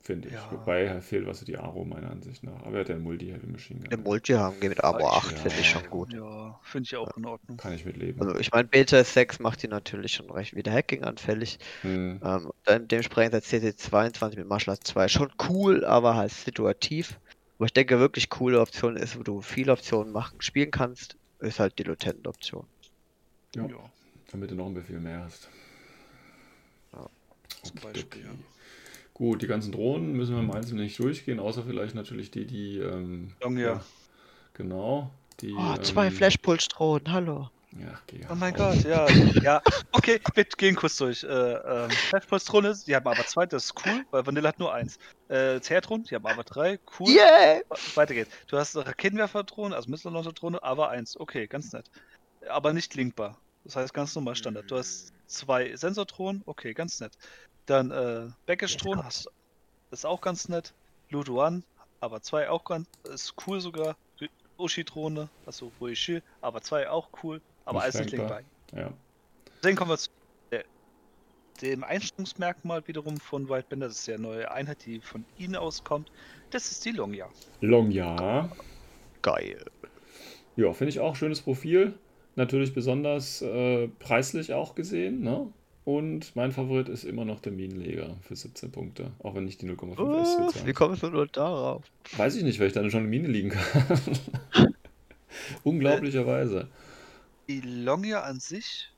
[0.07, 0.33] finde ich.
[0.33, 0.47] Ja.
[0.51, 2.63] Wobei fehlt was für die Aro, meiner Ansicht nach.
[2.63, 4.03] Aber er hat ja einen Multi-Heavy-Machine Im Gun.
[4.03, 5.79] Multi haben wir mit Armor ich- 8, finde ich ja.
[5.79, 6.13] schon gut.
[6.13, 7.57] ja, finde ich auch in Ordnung.
[7.57, 8.21] Kann ich mitleben.
[8.21, 11.59] Also ich meine, Beta 6 macht die natürlich schon recht wieder Hacking anfällig.
[11.81, 12.21] Hm.
[12.23, 17.19] Ähm, dann dementsprechend ist CC22 mit Martial Arts 2 schon cool, aber halt situativ.
[17.57, 21.59] Aber ich denke, wirklich coole Option ist, wo du viele Optionen machen, spielen kannst, ist
[21.59, 22.65] halt die Lieutenant-Option.
[23.55, 23.65] Ja.
[23.65, 23.91] Ja,
[24.31, 25.49] Damit du noch ein Befehl mehr hast.
[26.93, 27.05] Ja,
[27.63, 28.29] zum Okay, Beispiel, ja.
[29.17, 32.77] Gut, die ganzen Drohnen müssen wir im Einzelnen nicht durchgehen, außer vielleicht natürlich die, die.
[32.77, 33.83] Ähm, Longyear.
[34.53, 35.09] Genau.
[35.39, 37.49] Die, Oh, zwei ähm, Flashpulse-Drohnen, hallo.
[37.79, 38.53] Ja, geh Oh mein.
[38.53, 39.09] Gott, ja.
[39.41, 39.61] ja.
[39.91, 41.23] Okay, wir gehen kurz durch.
[41.23, 44.99] Äh, ähm, Flashpulse-Drohne, die haben aber zwei, das ist cool, weil Vanilla hat nur eins.
[45.29, 47.09] Äh, Zertron, die haben aber drei, cool.
[47.09, 47.61] Yeah!
[47.95, 48.29] Weiter geht's.
[48.45, 51.19] Du hast eine Raketenwerfer-Drohne, also Missile-Launcher-Drohne, aber eins.
[51.19, 51.89] Okay, ganz nett.
[52.47, 53.39] Aber nicht linkbar.
[53.63, 54.69] Das heißt ganz normal Standard.
[54.69, 57.17] Du hast zwei Sensordrohnen, okay, ganz nett.
[57.67, 59.29] Dann äh, Baggage-Drohnen, hast
[59.91, 60.73] ist auch ganz nett.
[61.09, 61.63] Luduan,
[62.01, 63.95] aber zwei auch ganz, ist cool sogar.
[64.57, 68.41] Ushi-Drohne, also Ruishi, aber zwei auch cool, aber alles nicht linkbar.
[68.75, 68.91] Ja.
[69.57, 70.09] Deswegen kommen wir zu
[70.51, 70.63] der,
[71.61, 73.87] dem Einstellungsmerkmal wiederum von Wildbender.
[73.87, 76.11] Das ist ja eine neue Einheit, die von ihnen auskommt.
[76.49, 77.29] Das ist die Longya.
[77.61, 78.49] Longya.
[79.21, 79.63] Geil.
[80.55, 81.93] Ja, finde ich auch schönes Profil.
[82.35, 85.21] Natürlich besonders äh, preislich auch gesehen.
[85.21, 85.53] Ne?
[85.87, 89.13] Und mein Favorit ist immer noch der Minenleger für 17 Punkte.
[89.19, 90.47] Auch wenn nicht die 0,5 S Was?
[90.47, 90.67] bezahlt.
[90.67, 91.85] Wie kommst du nur darauf?
[92.17, 94.01] Weiß ich nicht, weil ich da schon eine Mine liegen kann.
[95.63, 96.67] Unglaublicherweise.
[97.47, 98.91] Die Longya an sich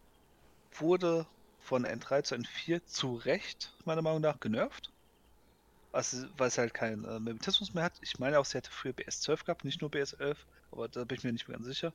[0.80, 1.28] wurde
[1.60, 4.92] von N3 zu N4 zu Recht, meiner Meinung nach, genervt.
[5.92, 7.94] Also, weil es halt keinen äh, Mimetismus mehr hat.
[8.02, 10.38] Ich meine auch, sie hätte früher BS12 gehabt, nicht nur BS11,
[10.72, 11.94] aber da bin ich mir nicht mehr ganz sicher.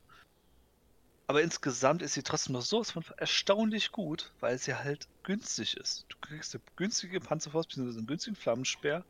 [1.27, 6.05] Aber insgesamt ist sie trotzdem noch so von erstaunlich gut, weil sie halt günstig ist.
[6.09, 7.97] Du kriegst eine günstige Panzerfaust bzw.
[7.99, 9.05] einen günstigen Flammenspeer.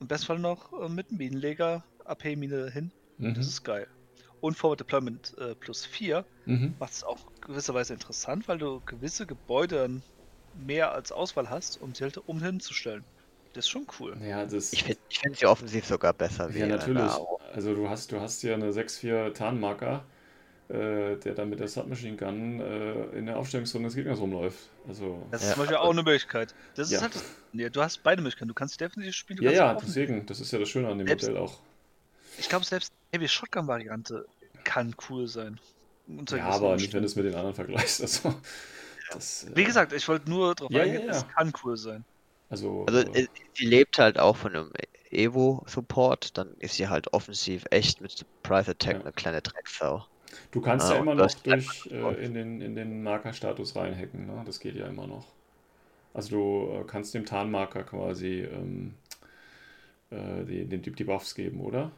[0.00, 2.92] Im besten Fall noch äh, mit einem Minenleger, AP-Mine hin.
[3.18, 3.34] Mhm.
[3.34, 3.88] Das ist geil.
[4.40, 6.78] Und Forward Deployment äh, plus 4 Mhm.
[6.78, 10.02] macht es auch gewisserweise interessant, weil du gewisse Gebäude
[10.52, 13.06] mehr als Auswahl hast, um sie halt um hinzustellen.
[13.52, 14.20] Das ist schon cool.
[14.20, 17.22] Ja, das, Ich finde ich find sie offensiv sogar besser wie ja, natürlich.
[17.52, 20.08] Also du hast, du hast ja eine 6-4 Tarnmarker,
[20.68, 24.68] äh, der dann mit der Submachine Gun äh, in der Aufstellungszone des Gegners rumläuft.
[24.86, 25.48] Also, Das Ja.
[25.48, 26.54] ist zum Beispiel auch eine Möglichkeit.
[26.74, 26.98] Das Ja.
[26.98, 27.24] ist halt das,
[27.54, 28.48] ja, du hast beide Möglichkeiten.
[28.48, 29.38] Du kannst definitiv spielen.
[29.38, 31.58] Du ja, ja, deswegen, das ist ja das Schöne an dem Selbst- Modell auch.
[32.38, 34.26] Ich glaube, selbst die Heavy Shotgun-Variante
[34.64, 35.58] kann cool sein.
[36.30, 38.00] Ja, aber nicht, wenn du es mit den anderen vergleichst.
[38.02, 38.34] Also,
[39.10, 41.12] das, äh, Wie gesagt, ich wollte nur darauf Ja, eingehen, ja, ja.
[41.12, 42.04] es kann cool sein.
[42.50, 44.70] also, Also äh, sie lebt halt auch von einem
[45.10, 49.00] Evo-Support, dann ist sie halt offensiv echt mit Surprise Attack Ja.
[49.02, 50.04] eine kleine Drecksau.
[50.50, 54.42] Du kannst ah, ja immer noch durch äh, in den, in den Markerstatus reinhacken, ne?
[54.46, 55.26] Das geht ja immer noch.
[56.14, 58.94] Also du äh, kannst dem Tarnmarker quasi ähm,
[60.10, 61.90] äh, die, den, die Buffs geben, oder?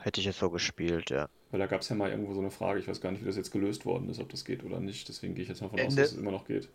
[0.00, 1.28] Hätte ich jetzt so gespielt, ja.
[1.50, 3.26] Weil da gab es ja mal irgendwo so eine Frage, ich weiß gar nicht, wie
[3.26, 5.08] das jetzt gelöst worden ist, ob das geht oder nicht.
[5.08, 6.68] Deswegen gehe ich jetzt mal von aus, Ende- dass es immer noch geht.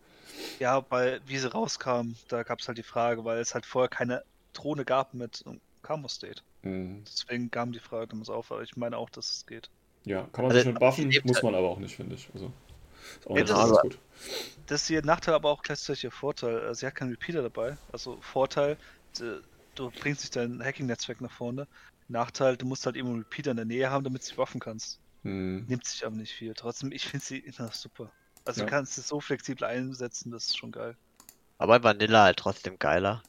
[0.59, 3.89] Ja, bei wie sie rauskam, da gab es halt die Frage, weil es halt vorher
[3.89, 4.23] keine
[4.53, 5.43] Drohne gab mit
[5.81, 6.41] Camo State.
[6.63, 7.03] Mhm.
[7.05, 9.69] Deswegen kam die Frage damals auf, aber ich meine auch, dass es geht.
[10.07, 12.29] Ja, kann man Also, sich mit buffen, muss halt- man aber auch nicht, finde ich.
[12.33, 12.51] Also,
[13.19, 13.99] ist auch Ja, nicht das ist- gut.
[14.65, 16.57] Das ist ihr Nachteil, aber auch gleichzeitig ihr Vorteil.
[16.69, 17.77] Äh, Sie hat keinen Repeater dabei.
[17.91, 18.77] Also Vorteil,
[19.75, 21.67] du bringst nicht dein Hacking-Netzwerk nach vorne.
[22.09, 24.59] Nachteil, du musst halt eben einen Repeater in der Nähe haben, damit du sie waffen
[24.59, 24.99] kannst.
[25.23, 25.65] Mhm.
[25.67, 26.53] Nimmt sich aber nicht viel.
[26.53, 28.11] Trotzdem, ich finde sie immer super.
[28.45, 28.65] Also Ja.
[28.65, 30.95] du kannst es so flexibel einsetzen, das ist schon geil.
[31.57, 33.23] Aber Vanilla halt trotzdem geiler.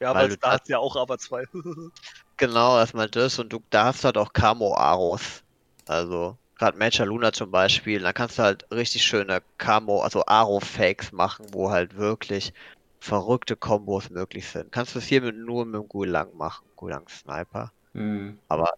[0.00, 1.44] Ja, aber Weil du da hat ja auch aber zwei.
[2.36, 5.43] Genau, erstmal das und du da hast du halt auch Camo-Aros.
[5.86, 11.12] Also, gerade Major Luna zum Beispiel, da kannst du halt richtig schöne Camo, also Aro-Fakes
[11.12, 12.52] machen, wo halt wirklich
[13.00, 14.72] verrückte Kombos möglich sind.
[14.72, 17.72] Kannst du es hier mit, nur mit dem Gulang machen, Gulang Sniper.
[17.94, 18.40] Mhm.
[18.48, 18.70] Aber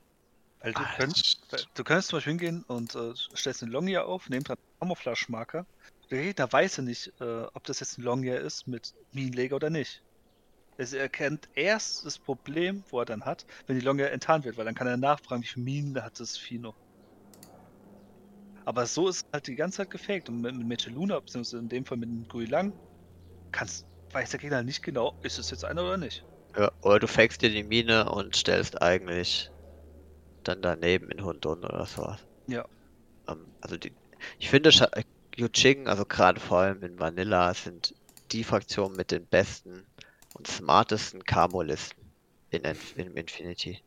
[0.61, 4.07] Weil du ah, könntest, das- du könntest zum Beispiel hingehen und äh, stellst einen Longier
[4.07, 5.67] auf, nehmt dann einen Camouflage-Marker.
[6.11, 9.71] Der Gegner weiß ja nicht, äh, ob das jetzt ein Longier ist mit Minenleger oder
[9.71, 10.03] nicht.
[10.77, 14.67] Es erkennt erst das Problem, wo er dann hat, wenn die Longier enttarnt wird, weil
[14.67, 16.79] dann kann er nachfragen, wie viele Minen hat das Vieh noch.
[18.67, 20.29] Aber so ist es halt die ganze Zeit gefaked.
[20.29, 22.75] Und mit, mit Mecheluna, beziehungsweise in dem Fall mit Guilang,
[23.53, 26.25] kannst, weiß der Gegner nicht genau, ist es jetzt einer oder nicht.
[26.57, 29.51] Ja, oder du fakest dir die Mine und stellst eigentlich
[30.43, 32.21] dann daneben in Hundun oder sowas.
[32.49, 32.65] Ja.
[33.29, 33.95] Ähm, also die,
[34.39, 35.03] ich finde äh,
[35.37, 37.95] Yuching, also gerade vor allem in Vanilla, sind
[38.33, 39.87] die Fraktionen mit den besten
[40.33, 42.13] und smartesten Camo-Listen
[42.51, 42.63] in,
[42.97, 43.81] in Infinity.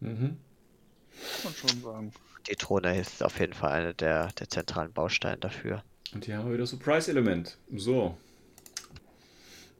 [0.00, 0.38] Mhm.
[1.10, 2.12] Kann man schon sagen.
[2.48, 5.82] Die Drohne ist auf jeden Fall einer der, der zentralen Bausteine dafür.
[6.14, 7.58] Und hier haben wir wieder Surprise-Element.
[7.76, 8.16] So.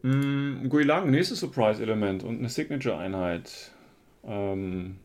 [0.03, 3.73] Mm, Guilang, nächstes Surprise-Element und eine Signature-Einheit.
[4.25, 4.97] Ähm,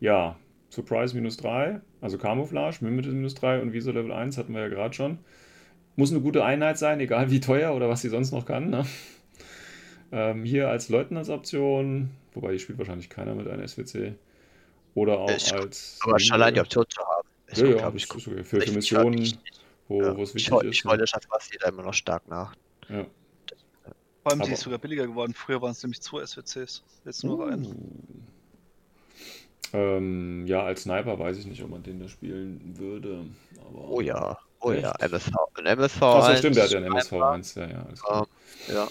[0.00, 0.36] ja,
[0.70, 4.68] Surprise minus 3, also Camouflage, Mimete minus 3 und Visa Level 1 hatten wir ja
[4.68, 5.18] gerade schon.
[5.96, 8.70] Muss eine gute Einheit sein, egal wie teuer oder was sie sonst noch kann.
[8.70, 8.86] Ne?
[10.12, 14.14] Ähm, hier als Leutnantsoption, wobei die spielt wahrscheinlich keiner mit einer SWC.
[14.94, 15.98] Oder auch Ich- als.
[16.02, 16.60] Aber schon allein die.
[16.60, 18.20] Option zu haben, ist Ja, ja, das gut.
[18.20, 18.44] ist okay.
[18.44, 19.38] Für, für Ich- Missionen, ich-
[19.88, 20.70] wo, Ja, es ich wichtig hol- ist.
[20.76, 20.90] ich ne?
[20.90, 22.54] wollte das was da immer noch stark nach.
[22.88, 23.06] Ja.
[24.22, 25.32] Vor allem die ist sogar billiger geworden.
[25.34, 26.82] Früher waren es nämlich zwei SWCs.
[27.04, 27.64] Jetzt nur noch ein.
[27.64, 27.74] Uh.
[29.72, 33.24] Ähm, ja, als Sniper weiß ich nicht, ob man den da spielen würde.
[33.66, 33.88] Aber...
[33.88, 35.02] Oh ja, oh ja, Echt?
[35.12, 35.32] MSV.
[35.54, 36.02] Ein MSV.
[36.02, 37.60] Achso, 1, stimmt, der hat ja einen Sniper, MSV1.
[37.60, 38.26] Ja, ja, alles klar.
[38.68, 38.88] Ja.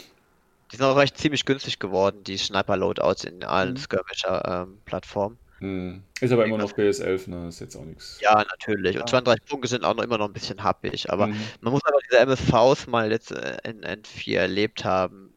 [0.72, 3.78] Die sind auch recht ziemlich günstig geworden, die Sniper-Loadouts in allen Mhm.
[3.78, 5.38] Skirmisher-Plattformen.
[5.60, 6.04] Hm.
[6.22, 7.48] Ist aber immer noch BS11, ne?
[7.50, 8.20] Ist jetzt auch nichts.
[8.22, 8.96] ja, natürlich.
[8.96, 9.08] Und Ja.
[9.08, 11.10] 32 Punkte sind auch noch immer noch ein bisschen happig.
[11.12, 11.44] Aber Mhm.
[11.62, 15.36] man muss aber diese MSVs mal jetzt äh, in N4 erlebt haben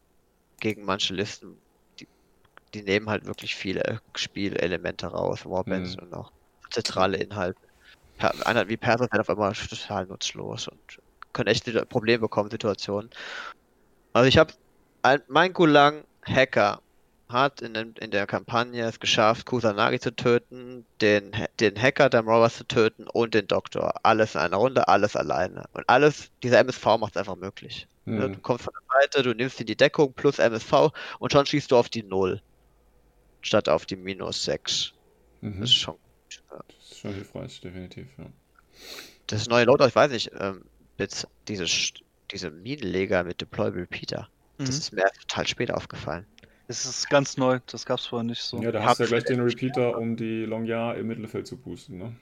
[0.59, 1.61] gegen manche Listen.
[1.99, 2.07] Die,
[2.73, 6.03] die nehmen halt wirklich viele Spielelemente raus, Warbands Mhm.
[6.03, 6.31] und auch
[6.71, 7.59] zentrale Inhalte.
[8.45, 10.81] Einer wie Perser werden auf einmal total nutzlos und
[11.33, 13.09] können echt Probleme bekommen, Situationen.
[14.13, 14.53] Also ich habe
[15.27, 16.82] mein Gulang Hacker
[17.33, 22.21] hat in, den, in der Kampagne es geschafft, Kusanagi zu töten, den, den Hacker der
[22.21, 23.93] Robbers zu töten und den Doktor.
[24.03, 25.65] Alles in einer Runde, alles alleine.
[25.73, 27.87] Und alles, dieser MSV macht es einfach möglich.
[28.05, 28.41] Ne, Du Hm.
[28.41, 31.75] kommst von der Seite, du nimmst in die Deckung plus MSV und schon schießt du
[31.77, 32.41] auf die 0.
[33.41, 34.93] Statt auf die minus 6.
[35.41, 35.59] Mhm.
[35.61, 36.43] Das ist schon gut.
[36.51, 36.59] Ja.
[36.67, 38.07] Das ist schon hilfreich, definitiv.
[38.17, 38.25] Ja.
[39.27, 40.63] Das neue Loadout, ich weiß nicht, ähm,
[41.47, 42.01] diese, Sch-
[42.31, 44.29] diese Minenleger mit Deployable Repeater.
[44.57, 44.75] Das Mhm.
[44.75, 46.25] ist mir total spät aufgefallen.
[46.67, 48.61] Es ist ganz neu, das gab es vorher nicht so.
[48.61, 51.97] ja, da hast du ja gleich den Repeater, um die Longyear im Mittelfeld zu boosten.
[51.97, 52.15] Ne?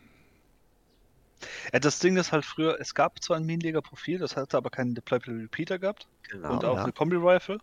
[1.74, 4.94] Ja, das Ding ist halt früher, es gab zwar ein Minenleger-Profil, das hatte aber keinen
[4.96, 6.54] Deployable Repeater gehabt Genau.
[6.54, 6.84] und auch ja.
[6.84, 7.60] eine Kombi-Rifle.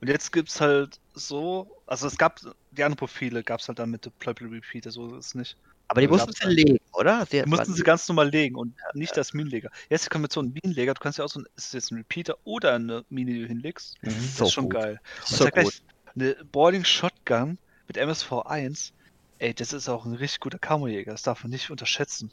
[0.00, 3.90] Und jetzt gibt's halt so, also es gab, die anderen Profile gab es halt dann
[3.90, 5.56] mit Deployable Repeater, so ist es nicht.
[5.88, 7.26] Aber die Also mussten sie gab's legen, oder?
[7.26, 9.70] Sie Die mussten sie ganz normal legen und nicht als Minenleger.
[9.88, 10.94] Jetzt kommen wir zu einem Minenleger.
[10.94, 13.40] Du kannst ja auch so ein, ist es jetzt ein Repeater oder eine Mine, die
[13.40, 13.96] du hinlegst.
[14.02, 14.08] Mhm.
[14.08, 14.74] Das So ist schon gut.
[14.74, 15.00] geil.
[15.20, 15.82] Und So sag gleich, gut.
[16.20, 18.92] Eine Boarding Shotgun mit MSV1,
[19.38, 21.12] ey, das ist auch ein richtig guter Kammerjäger.
[21.12, 22.30] Das darf man nicht unterschätzen.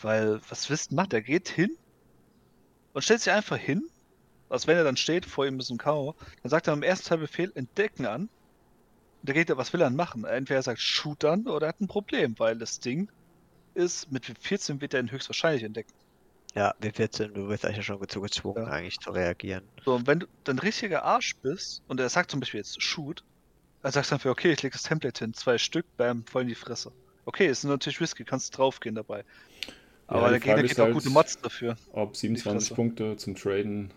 [0.00, 1.12] Weil, was wisst macht?
[1.12, 1.76] Der geht hin
[2.92, 3.84] und stellt sich einfach hin,
[4.48, 6.14] als wenn er dann steht, vor ihm ist ein Kamo.
[6.42, 8.22] Dann sagt er am ersten Teil Befehl entdecken an.
[8.22, 8.30] Und
[9.28, 10.24] da geht er, was will er dann machen?
[10.24, 13.10] Entweder er sagt shoot an oder er hat ein Problem, weil das Ding
[13.74, 15.92] ist, mit 14 wird er ihn höchstwahrscheinlich entdecken.
[16.54, 18.72] Ja, W14, du wirst eigentlich schon dazu gezwungen, Ja.
[18.72, 19.68] eigentlich zu reagieren.
[19.84, 23.24] So, und wenn du dann richtiger Arsch bist und er sagt zum Beispiel jetzt Shoot,
[23.82, 26.48] dann sagst du einfach, okay, ich leg das Template hin, zwei Stück, bam, voll in
[26.48, 26.92] die Fresse.
[27.24, 29.24] Okay, ist natürlich risky, kannst draufgehen dabei.
[30.06, 31.76] Aber die der Gegner gibt ist auch halt, gute Mods dafür.
[31.92, 32.74] Ob 27 Fresse.
[32.74, 33.90] Punkte zum Traden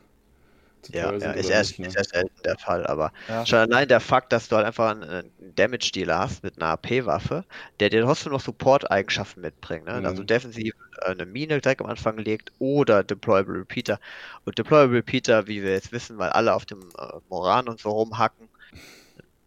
[0.87, 1.79] zu Ja, teuer ja sind ist, erst, nicht.
[1.79, 1.95] Ne?
[1.95, 2.13] ist erst
[2.45, 3.47] der Fall, aber Ja.
[3.47, 7.43] schon allein der Fakt, dass du halt einfach einen, Damage-Dealer hast mit einer AP-Waffe,
[7.79, 9.85] der dir trotzdem noch Support-Eigenschaften mitbringt.
[9.85, 10.01] Ne?
[10.05, 10.23] Also Mhm.
[10.23, 13.99] defensiv äh, eine Mine direkt am Anfang legt oder Deployable Repeater.
[14.45, 16.91] Und Deployable Repeater, wie wir jetzt wissen, weil alle auf dem
[17.27, 18.49] Moran und so rumhacken,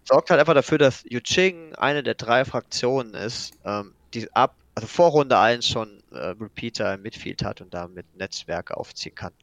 [0.05, 4.87] sorgt halt einfach dafür, dass Yuching eine der drei Fraktionen ist, ähm, die ab, also
[4.89, 9.35] vor Runde 1 schon äh, Repeater im Midfield hat und damit Netzwerke aufziehen kann.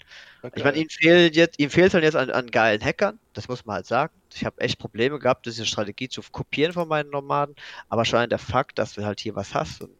[0.55, 3.65] Ich meine, ihm fehlt jetzt, ihm fehlt halt jetzt an, an geilen Hackern, das muss
[3.65, 4.21] man halt sagen.
[4.33, 7.55] Ich habe echt Probleme gehabt, diese Strategie zu kopieren von meinen Nomaden,
[7.89, 9.95] aber schon der Fakt, dass du halt hier was hast, und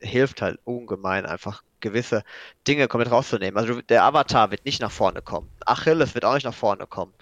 [0.00, 2.22] hilft halt ungemein, einfach gewisse
[2.66, 3.58] Dinge komplett rauszunehmen.
[3.58, 5.50] Also der Avatar wird nicht nach vorne kommen.
[5.66, 7.14] Achilles wird auch nicht nach vorne kommen.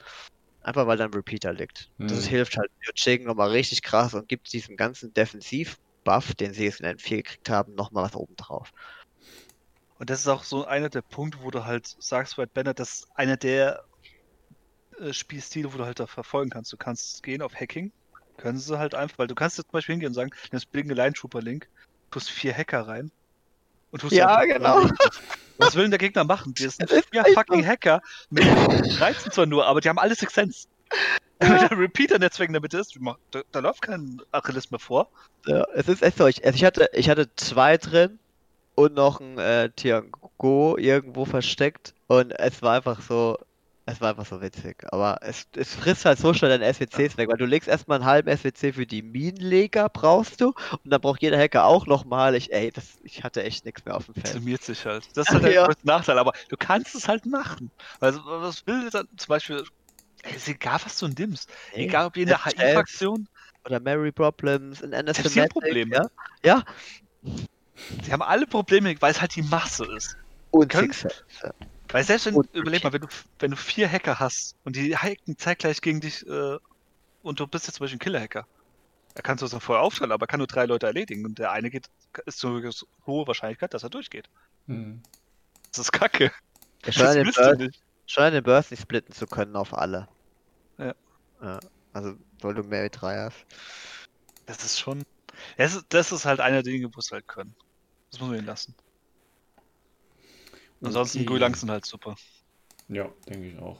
[0.60, 1.90] Einfach weil da ein Repeater liegt.
[2.06, 2.28] Das Mhm.
[2.28, 5.12] hilft halt Yuching nochmal richtig krass und gibt diesem ganzen
[6.06, 8.72] Defensiv-Buff, den sie jetzt in N4 gekriegt haben, nochmal was oben drauf.
[9.98, 12.90] Und das ist auch so einer der Punkte, wo du halt sagst, White Banner, das
[12.90, 13.82] ist einer der
[15.00, 16.72] äh, Spielstile, wo du halt da verfolgen kannst.
[16.72, 17.92] Du kannst gehen auf Hacking,
[18.36, 20.94] können sie halt einfach, weil du kannst jetzt zum Beispiel hingehen und sagen, nimmst Blinke
[20.94, 21.68] Line Trooper Link,
[22.10, 23.10] tust vier Hacker rein
[23.90, 24.88] und tust Ja, genau.
[25.58, 26.52] Was will denn der Gegner machen?
[26.52, 30.68] Die sind vier fucking Hacker mit 13 zwar nur, aber die haben alle Six Sense.
[31.38, 32.98] Wenn der Repeater-Netzwerk in der Mitte ist,
[33.30, 35.10] da, da läuft kein Achilles mehr vor.
[35.46, 36.26] Ja, es ist echt so.
[36.26, 38.18] Ich, also ich, hatte, ich hatte zwei drin
[38.74, 43.36] und noch ein äh, Tiango irgendwo versteckt und es war einfach so,
[43.84, 44.82] es war einfach so witzig.
[44.92, 48.06] Aber es, es frisst halt so schnell deine SWCs weg, weil du legst erstmal einen
[48.06, 52.34] halben SWC für die Minenleger, brauchst du, und dann braucht jeder Hacker auch nochmal.
[52.34, 54.28] Ich, ey, das, ich hatte echt nichts mehr auf dem Feld.
[54.28, 55.06] Summiert sich halt.
[55.14, 55.66] Das ist halt der Ja.
[55.66, 57.70] größte Nachteil, aber du kannst es halt machen.
[58.00, 59.64] Also, was will dann zum Beispiel,
[60.26, 61.50] ey, ist egal, was du nimmst.
[61.74, 63.28] Nee, Egal, ob ihr in der HI-Fraktion,
[63.64, 65.94] Oder Mary Problems, in die NSMatic, haben Probleme.
[65.96, 66.06] ja?
[66.44, 66.64] Ja,
[68.06, 70.16] die haben alle Probleme, weil es halt die Masse ist.
[70.50, 70.92] und Können-.
[71.88, 73.08] Weil selbst wenn, Und- überleg mal, wenn du,
[73.38, 76.58] wenn du vier Hacker hast und die hacken zeitgleich gegen dich äh,
[77.22, 78.46] und du bist jetzt zum Beispiel ein Killer-Hacker,
[79.14, 81.52] er kann es dann vorher aufteilen, aber er kann nur drei Leute erledigen und der
[81.52, 81.86] eine geht,
[82.26, 82.70] ist so eine
[83.06, 84.28] hohe Wahrscheinlichkeit, dass er durchgeht.
[84.66, 85.00] Mhm.
[85.70, 86.32] Das ist kacke.
[86.84, 87.82] Ja, schon, an Das den du Burst, nicht.
[88.06, 90.08] schon an den Burst nicht splitten zu können auf alle.
[90.78, 90.94] Ja.
[91.42, 91.60] ja.
[91.92, 93.46] Also, weil du Mary 3 hast.
[94.46, 95.02] Das ist schon.
[95.56, 97.54] Das ist, das ist halt einer der Dinge, wo es halt können.
[98.10, 98.74] Das muss man ihnen lassen.
[100.82, 101.26] Ansonsten Okay.
[101.26, 102.16] Guilangs sind halt super.
[102.88, 103.78] Ja, denke ich auch.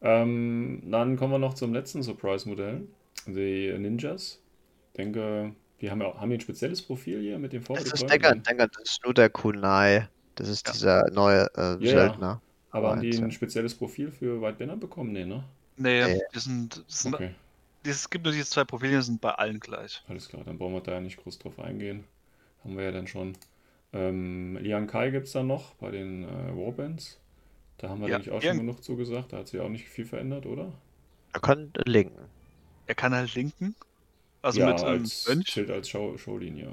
[0.00, 2.86] Ähm, dann kommen wir noch zum letzten Surprise-Modell.
[3.26, 4.40] Die Ninjas.
[4.92, 7.94] Ich denke, die haben, ja, haben die ein spezielles Profil hier mit dem Das Forward
[7.94, 8.10] ist?
[8.10, 10.08] Denker, Denker, das ist nur der Kunai.
[10.34, 10.72] Das ist Ja.
[10.72, 12.42] dieser neue äh, Ja, Söldner.
[12.70, 15.12] Aber haben die ein spezielles Profil für White Banner bekommen?
[15.12, 15.44] Nee, ne?
[15.82, 16.22] Nee, Nee.
[16.34, 17.34] die sind, das sind, Okay,
[17.84, 20.02] es gibt nur diese zwei Profile, die sind bei allen gleich.
[20.08, 20.42] alles klar.
[20.44, 22.04] Dann brauchen wir da ja nicht groß drauf eingehen.
[22.64, 23.36] Haben wir ja dann schon.
[23.92, 27.18] Ähm, Liang Kai gibt es dann noch bei den äh, Warbands.
[27.78, 29.32] Da haben wir, Ja, denke ich, auch schon genug zugesagt.
[29.32, 30.72] Da hat sich auch nicht viel verändert, oder?
[31.32, 32.24] Er kann linken.
[32.86, 33.74] Er kann halt linken.
[34.40, 35.48] Also ja, mit ähm, als Mönch.
[35.48, 36.72] Schild als Show Showlinie.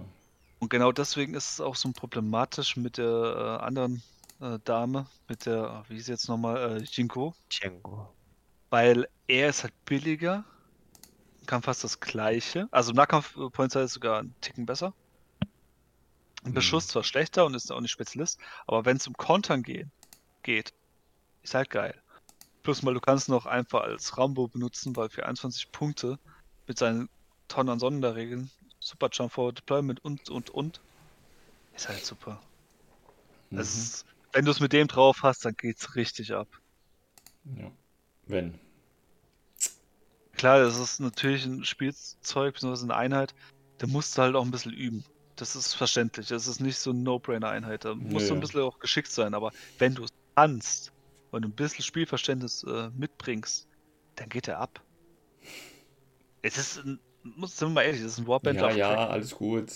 [0.59, 4.01] Und genau deswegen ist es auch so problematisch mit der äh, anderen
[4.41, 7.33] äh, Dame, mit der, wie ist sie jetzt nochmal, äh, Jinko.
[7.49, 8.09] Django.
[8.69, 10.45] Weil er ist halt billiger,
[11.45, 12.67] kann fast das gleiche.
[12.71, 14.93] Also im Nahkampf Pointside ist sogar ein Ticken besser.
[16.43, 16.53] Im Mhm.
[16.53, 19.91] Beschuss zwar schlechter und ist auch nicht Spezialist, aber wenn es um Kontern gehen,
[20.43, 20.73] geht,
[21.41, 22.01] ist halt geil.
[22.63, 26.19] Plus mal, du kannst noch einfach als Rambo benutzen, weil für 21 Punkte
[26.67, 27.09] mit seinen
[27.47, 30.79] Tonnen an Sonderregeln, Super Jump Forward Deployment und und und,
[31.75, 32.41] ist halt super.
[33.49, 33.59] Mhm.
[33.59, 36.47] Es ist, wenn du es mit dem drauf hast, dann geht's richtig ab.
[37.57, 37.71] Ja.
[38.29, 38.53] Wenn.
[40.37, 43.33] Klar, das ist natürlich ein Spielzeug, beziehungsweise eine Einheit,
[43.79, 45.03] da musst du halt auch ein bisschen üben.
[45.35, 46.27] Das ist verständlich.
[46.27, 47.85] Das ist nicht so eine No-Brainer-Einheit.
[47.85, 48.37] Da musst du Ja.
[48.37, 49.33] ein bisschen auch geschickt sein.
[49.33, 50.91] Aber wenn du es kannst
[51.31, 53.67] und ein bisschen Spielverständnis äh, mitbringst,
[54.15, 54.81] dann geht er ab.
[56.41, 58.59] Es ist ein, muss sind wir mal ehrlich, das ist ein Warband.
[58.59, 59.71] Ja, ja, alles gut.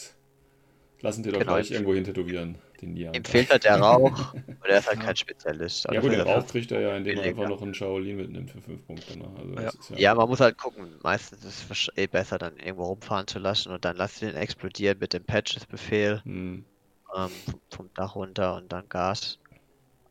[1.01, 3.15] Lassen dir doch Genau, gleich irgendwo hin tätowieren, den Nian.
[3.15, 5.85] Ihm fehlt halt der Rauch und er ist halt kein Spezialist.
[5.85, 8.51] Ja Aber gut, den Rauch kriegt er ja, indem er einfach noch einen Shaolin mitnimmt
[8.51, 9.17] für 5 Punkte.
[9.17, 9.25] Ne?
[9.37, 9.71] Also Ja.
[9.89, 10.99] ja, Ja, man muss halt gucken.
[11.03, 14.97] Meistens ist es eh besser, dann irgendwo rumfahren zu lassen und dann lass den explodieren
[14.99, 16.65] mit dem Patches-Befehl Hm,
[17.15, 19.39] ähm, vom, vom Dach runter und dann Gas.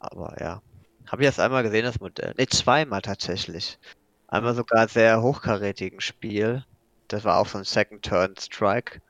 [0.00, 0.60] Aber ja.
[1.08, 2.34] Habe ich erst einmal gesehen, das Modell.
[2.38, 3.78] Ne, zweimal tatsächlich.
[4.28, 6.64] Einmal sogar sehr hochkarätigen Spiel.
[7.08, 9.00] Das war auch so ein Second Turn Strike.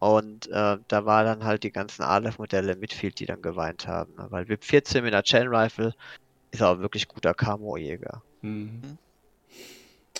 [0.00, 4.14] Und äh, da war dann halt die ganzen Aleph-Modelle im Midfield, die dann geweint haben.
[4.16, 4.26] ne?
[4.30, 5.94] Weil VIP 14 mit einer Chain Rifle
[6.52, 8.24] ist auch wirklich guter Camo-Jäger.
[8.42, 8.80] hm.
[8.82, 8.98] Mhm.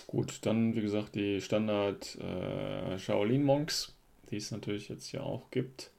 [0.07, 3.95] Gut, dann wie gesagt die Standard äh, Shaolin Monks,
[4.31, 5.93] die es natürlich jetzt hier auch gibt.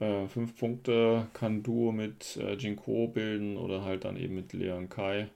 [0.00, 4.88] Äh, fünf Punkte kann Duo mit äh, Jinko bilden oder halt dann eben mit Leon
[4.88, 5.30] Kai.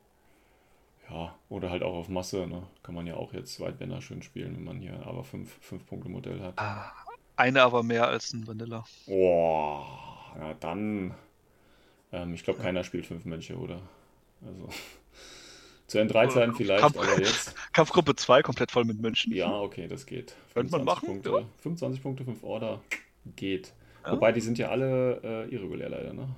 [1.10, 2.66] Ja, oder halt auch auf Masse, ne?
[2.82, 6.08] Kann man ja auch jetzt Weitbänder schön spielen, wenn man hier aber fünf, fünf Punkte
[6.08, 6.54] Modell hat.
[6.56, 6.92] Ah,
[7.43, 8.85] eine aber mehr als ein Vanilla.
[9.06, 9.86] Boah,
[10.39, 11.14] ja dann.
[12.12, 13.81] Ähm, ich glaube, keiner spielt fünf Mönche, oder?
[14.47, 14.69] Also.
[15.89, 17.55] Zu N3-Zeiten Oder vielleicht, Kampf- aber jetzt.
[17.74, 19.32] Kampfgruppe 2 komplett voll mit Mönchen.
[19.35, 20.35] Ja, okay, das geht.
[20.55, 21.47] Könnte man 25 machen, Punkte, ja.
[21.62, 22.81] 25 Punkte, 5 Order.
[23.36, 23.73] Geht.
[24.05, 24.12] Ja.
[24.12, 26.28] Wobei, die sind ja alle äh, irregulär leider, ne?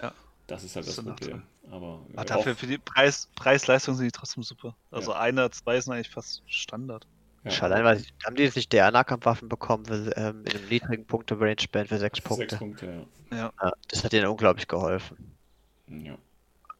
[0.00, 0.12] Ja.
[0.46, 1.42] Das ist halt Das das ist Problem.
[1.70, 4.76] Aber Aber äh, dafür auch, für die Preis, Preis-Leistung sind die trotzdem super.
[4.90, 7.06] Also einer, zwei sind eigentlich fast Standard.
[7.44, 11.06] Ja, allein, weil haben die jetzt nicht der Nahkampfwaffen bekommen für, ähm, in einem niedrigen
[11.06, 12.48] Punkte-Range-Band für sechs Punkte?
[12.48, 13.52] Sechs Punkte, Ja.
[13.60, 15.36] Ja, das hat ihnen unglaublich geholfen.
[15.88, 16.16] ja.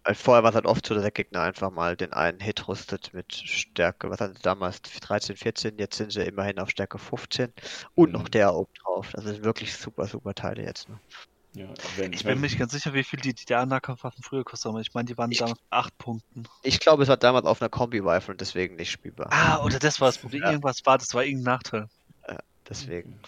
[0.04, 2.66] Weil vorher war es halt oft so, dass der Gegner einfach mal den einen Hit
[2.66, 6.98] rüstet mit Stärke, was hatten sie damals, 13, 14, jetzt sind sie immerhin auf Stärke
[6.98, 7.52] 15
[7.94, 8.30] und noch Mhm.
[8.32, 9.10] der oben drauf.
[9.12, 10.88] Das sind wirklich super, super Teile jetzt.
[10.88, 10.98] Ne?
[11.54, 11.66] Ja
[11.96, 14.94] wenn, Ich bin mir nicht ganz sicher, wie viel die DDR-Nahkampfwaffen früher kosten, aber ich
[14.94, 16.44] meine, die waren Ich- damals 8 Punkten.
[16.62, 19.28] Ich glaube, es war damals auf einer Kombi-Rifle und deswegen nicht spielbar.
[19.30, 20.42] Ah, oder das war das Problem.
[20.42, 20.50] Ja.
[20.50, 21.88] Irgendwas war, das war irgendein Nachteil.
[22.68, 23.18] Deswegen.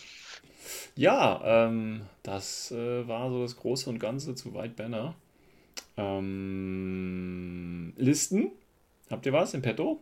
[0.96, 5.14] Ja, ähm, das äh, war so das Große und Ganze zu White Banner.
[5.96, 8.52] Ähm, Listen?
[9.10, 10.00] Habt ihr was im Petto?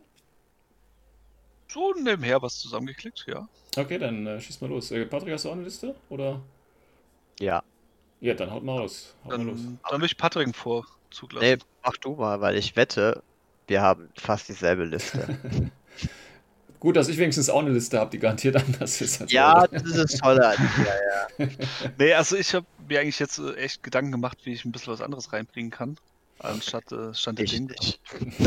[1.67, 3.47] So nebenher was zusammengeklickt, ja.
[3.75, 4.91] Okay, dann äh, schieß mal los.
[4.91, 5.95] Äh, Patrick, hast du auch eine Liste?
[6.09, 6.39] Oder?
[7.39, 7.63] Ja.
[8.23, 9.13] Ja, dann haut mal aus.
[9.25, 9.59] Haut mal los.
[9.61, 11.45] Dann, dann will ich Patrick einen Vorzug lassen.
[11.45, 13.21] Nee, mach du mal, weil ich wette,
[13.67, 15.37] wir haben fast dieselbe Liste.
[16.79, 19.19] Gut, dass ich wenigstens auch eine Liste habe, die garantiert anders ist.
[19.19, 21.47] Als ja, das ist das Tolle an dir, ja.
[21.97, 24.93] Nee, also ich habe mir eigentlich jetzt äh, echt Gedanken gemacht, wie ich ein bisschen
[24.93, 25.97] was anderes reinbringen kann.
[26.39, 27.99] Anstatt äh, Stand der nicht.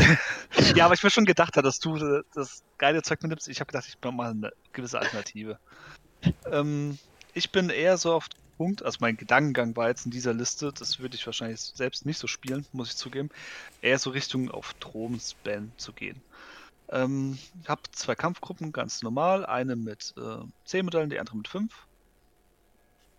[0.75, 3.49] Ja, aber ich mir schon gedacht, dass du äh, das geile Zeug mitnimmst.
[3.49, 5.59] Ich habe gedacht, ich brauche mal eine gewisse Alternative.
[6.51, 6.99] ähm,
[7.35, 10.99] ich bin eher so auf Punkt, also mein Gedankengang war jetzt in dieser Liste, das
[10.99, 13.31] würde ich wahrscheinlich selbst nicht so spielen, muss ich zugeben,
[13.83, 16.21] eher so Richtung auf Thron-Span zu gehen.
[16.89, 21.49] Ähm, ich habe zwei Kampfgruppen, ganz normal, eine mit äh, 10 Modellen, die andere mit
[21.49, 21.73] 5.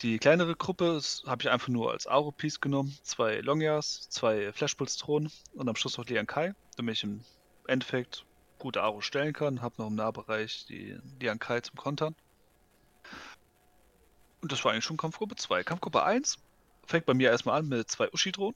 [0.02, 2.96] Die kleinere Gruppe habe ich einfach nur als Aro-Piece genommen.
[3.02, 7.22] Zwei Longyas, zwei Flashpulse-Thronen und am Schluss noch Lian Kai, damit ich im
[7.66, 8.24] Endeffekt
[8.60, 9.62] gute Aro stellen kann.
[9.62, 12.16] Habe noch im Nahbereich die Lian Kai zum Kontern.
[14.42, 15.64] Und das war eigentlich schon Kampfgruppe 2.
[15.64, 16.38] Kampfgruppe 1
[16.86, 18.56] fängt bei mir erstmal an mit zwei Ushi-Drohnen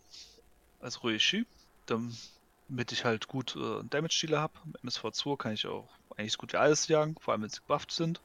[0.79, 1.45] als Ruishi,
[1.85, 4.53] damit ich halt gut äh, Damage-Dealer habe.
[4.65, 7.59] Im MSV2 kann ich auch eigentlich so gut wie alles jagen, vor allem wenn sie
[7.59, 8.21] gebufft sind.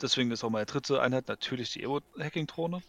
[0.00, 2.82] Deswegen ist auch meine dritte Einheit natürlich die Evo-Hacking-Drohne.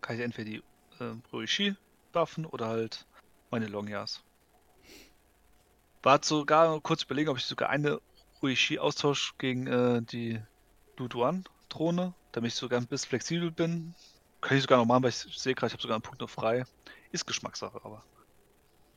[0.00, 0.62] Kann ich entweder die
[1.00, 1.76] äh, Ruishi
[2.12, 3.06] buffen oder halt
[3.50, 4.22] meine Longyas.
[6.02, 8.00] War sogar kurz überlegen, ob ich sogar eine
[8.42, 10.40] Ruishi austausche gegen äh, die
[11.74, 13.94] Luduan-Drohne, damit ich sogar ein bisschen flexibel bin.
[14.40, 16.30] Kann ich sogar noch machen, weil ich sehe gerade, ich habe sogar einen Punkt noch
[16.30, 16.64] frei.
[17.12, 18.04] Ist Geschmackssache, aber.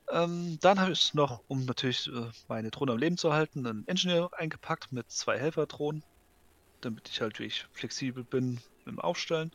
[0.09, 3.87] Ähm, dann habe ich noch, um natürlich äh, meine Drohne am Leben zu halten, einen
[3.87, 6.03] Engineer eingepackt mit zwei Helfer-Drohnen,
[6.81, 9.51] damit ich halt wirklich flexibel bin im Aufstellen.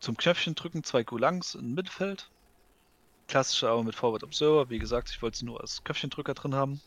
[0.00, 2.30] Zum Knöpfchen drücken zwei Gulangs im Mittelfeld.
[3.28, 4.68] Klassische aber mit Forward Observer.
[4.70, 6.80] Wie gesagt, ich wollte sie nur als Köpfchendrücker drin haben.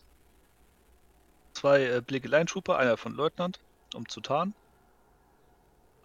[1.54, 3.60] Zwei äh, Blicke Line Trooper, einer von Leutnant,
[3.94, 4.54] um zu tarnen.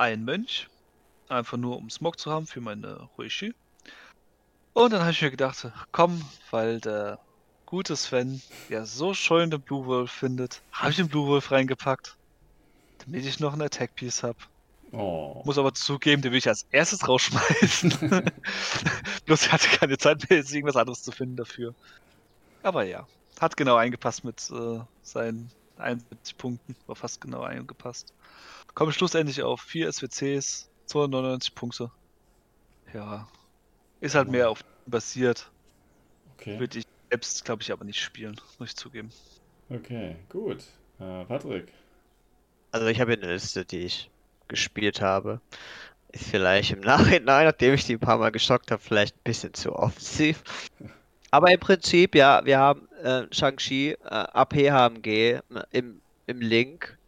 [0.00, 0.66] Ein Mönch,
[1.28, 3.54] einfach nur um Smog zu haben für meine Ruishi.
[4.72, 7.18] Und dann habe ich mir gedacht, komm, weil der
[7.66, 8.40] gute Sven
[8.70, 12.16] ja so schön den Blue Wolf findet, habe ich den Blue Wolf reingepackt,
[13.04, 14.38] damit ich noch einen Attack Piece habe.
[14.92, 15.42] Oh.
[15.44, 17.92] Muss aber zugeben, den will ich als erstes rausschmeißen.
[19.26, 21.74] Bloß ich hatte keine Zeit mehr, jetzt irgendwas anderes zu finden dafür.
[22.62, 23.06] Aber ja,
[23.38, 28.14] hat genau eingepasst mit äh, seinen 71 Punkten, war fast genau eingepasst.
[28.74, 31.90] Komme schlussendlich auf 4 SWCs, 299 Punkte.
[32.92, 33.28] Ja,
[34.00, 35.50] ist halt mehr auf basiert.
[36.36, 36.58] Okay.
[36.58, 39.10] Würde ich selbst, glaube ich, aber nicht spielen, muss ich zugeben.
[39.68, 40.64] Okay, gut.
[40.98, 41.68] Äh, Patrick.
[42.72, 44.10] Also ich habe hier eine Liste, die ich
[44.48, 45.40] gespielt habe.
[46.12, 49.54] Ist vielleicht im Nachhinein, nachdem ich die ein paar Mal geschockt habe, vielleicht ein bisschen
[49.54, 50.42] zu offensiv.
[51.30, 55.40] Aber im Prinzip, ja, wir haben äh, Shang-Chi, äh, AP-HMG
[55.70, 56.98] im, im Link,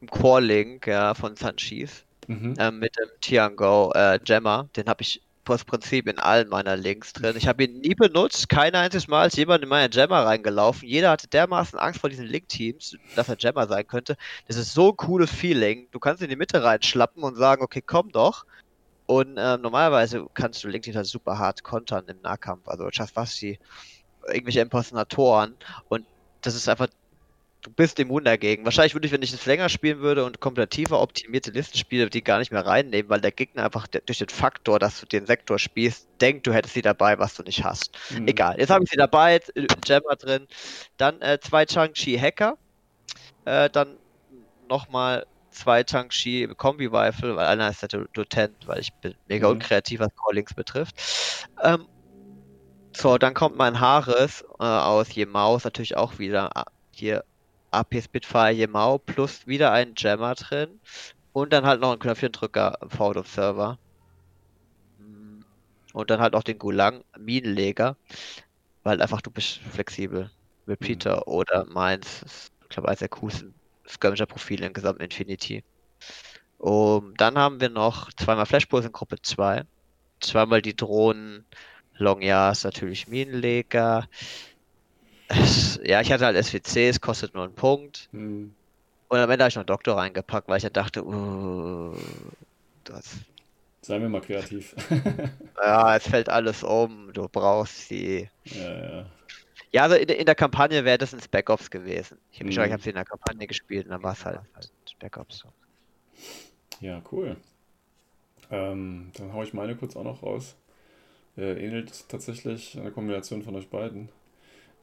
[0.00, 2.54] im Core-Link ja, von Sanchis Mhm.
[2.58, 4.68] äh, mit dem Tiango äh, Gemma.
[4.76, 7.34] Den habe ich aus Prinzip in allen meiner Links drin.
[7.36, 10.86] Ich habe ihn nie benutzt, kein einziges Mal ist jemand in meine Gemma reingelaufen.
[10.86, 14.16] Jeder hatte dermaßen Angst vor diesen Link-Teams, dass er Gemma sein könnte.
[14.46, 15.88] Das ist so ein cooles Feeling.
[15.90, 18.44] Du kannst in die Mitte reinschlappen und sagen, okay, komm doch.
[19.06, 22.68] Und äh, normalerweise kannst du Link-Teams halt super hart kontern im Nahkampf.
[22.68, 23.58] Also Chasvasti,
[24.26, 25.54] irgendwelche Impersonatoren.
[25.88, 26.04] Und
[26.42, 26.88] das ist einfach
[27.68, 28.64] du bist immun dagegen.
[28.64, 32.08] Wahrscheinlich würde ich, wenn ich das länger spielen würde und komplett tiefer optimierte Listen spiele,
[32.08, 35.26] die gar nicht mehr reinnehmen, weil der Gegner einfach durch den Faktor, dass du den
[35.26, 37.98] Sektor spielst, denkt, du hättest sie dabei, was du nicht hast.
[38.10, 38.28] Mhm.
[38.28, 39.66] Egal, jetzt habe ich sie dabei, jetzt, äh,
[40.18, 40.46] drin.
[40.96, 42.56] Dann äh, zwei Chang-Chi Hacker.
[43.44, 43.98] Äh, dann
[44.68, 49.54] nochmal zwei Chang-Chi Kombi-Rifle, weil einer ist der Do- Dotent, weil ich bin mega Mhm.
[49.54, 50.94] unkreativ, was Callings betrifft.
[51.62, 51.86] Ähm,
[52.96, 56.62] so, dann kommt mein Haares äh, aus Yemao, ist natürlich auch wieder äh,
[56.94, 57.24] hier
[57.70, 60.80] AP Spitfire Yemao plus wieder ein Jammer drin
[61.32, 63.78] und dann halt noch ein Knöpfchendrücker Forward Observer.
[64.98, 65.40] Mm,
[65.94, 67.96] Und dann halt auch den Gulang Minenleger,
[68.82, 70.30] weil einfach du bist flexibel.
[70.66, 71.22] Mit Mhm.
[71.26, 71.66] Oder
[72.24, 73.54] ist, ich glaube, eines der coolsten
[73.88, 75.64] Skirmisher-Profile im gesamten Infinity.
[76.58, 79.64] Um, dann haben wir noch zweimal Flashpulse in Gruppe 2,
[80.20, 81.46] zweimal die Drohnen,
[81.94, 84.08] Longyas natürlich Minenleger.
[85.84, 88.10] Ja, ich hatte halt SWC, es kostet nur einen Punkt.
[88.12, 88.54] Mhm.
[89.08, 91.96] Und am Ende habe ich noch Doktor reingepackt, weil ich dann dachte, uh,
[92.84, 93.16] das,
[93.82, 94.74] Seien wir mal kreativ.
[95.62, 98.30] ja, es fällt alles um, du brauchst sie.
[98.44, 99.06] ja, ja.
[99.72, 102.18] Ja, also in, der- in der Kampagne wäre das ein Spec Ops gewesen.
[102.30, 105.16] Ich habe ich habe sie in der Kampagne gespielt und dann war es halt, halt
[105.18, 105.44] Ops.
[106.80, 107.36] Ja, cool.
[108.50, 110.56] Ähm, dann haue ich meine kurz auch noch raus.
[111.36, 114.10] Äh, ähnelt tatsächlich eine Kombination von euch beiden.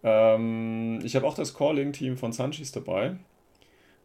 [0.06, 3.16] Ähm, ich habe auch das Calling-Team von Sanchis dabei.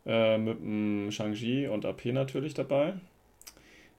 [0.07, 2.95] Äh, mit dem Shang-Chi und AP natürlich dabei.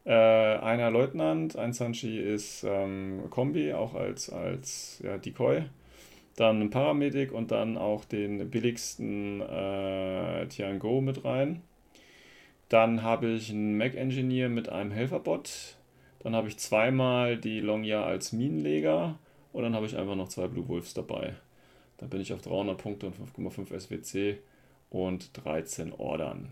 [0.03, 5.63] Äh, einer Leutnant, ein Sanchi ist ähm, Kombi, auch als, als ja, Decoy.
[6.35, 11.61] Dann ein Paramedic und dann auch den billigsten äh, Tiango mit rein.
[12.67, 15.77] Dann habe ich einen Mac-Engineer mit einem Helferbot.
[16.19, 19.19] Dann habe ich zweimal die Longyear als Minenleger.
[19.53, 21.35] Und dann habe ich einfach noch zwei Blue Wolves dabei.
[22.01, 24.39] Dann bin ich auf 300 Punkte und 5,5 SWC
[24.89, 26.49] und 13 Ordern.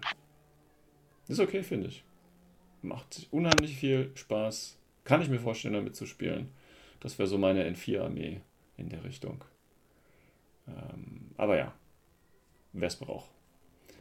[1.28, 2.04] Ist okay, finde ich.
[2.84, 4.78] Macht unheimlich viel Spaß.
[5.04, 6.50] Kann ich mir vorstellen, damit zu spielen.
[7.00, 8.42] Das wäre so meine N4-Armee
[8.78, 9.44] in der Richtung.
[10.68, 11.74] Ähm, aber ja,
[12.74, 13.32] wer es braucht.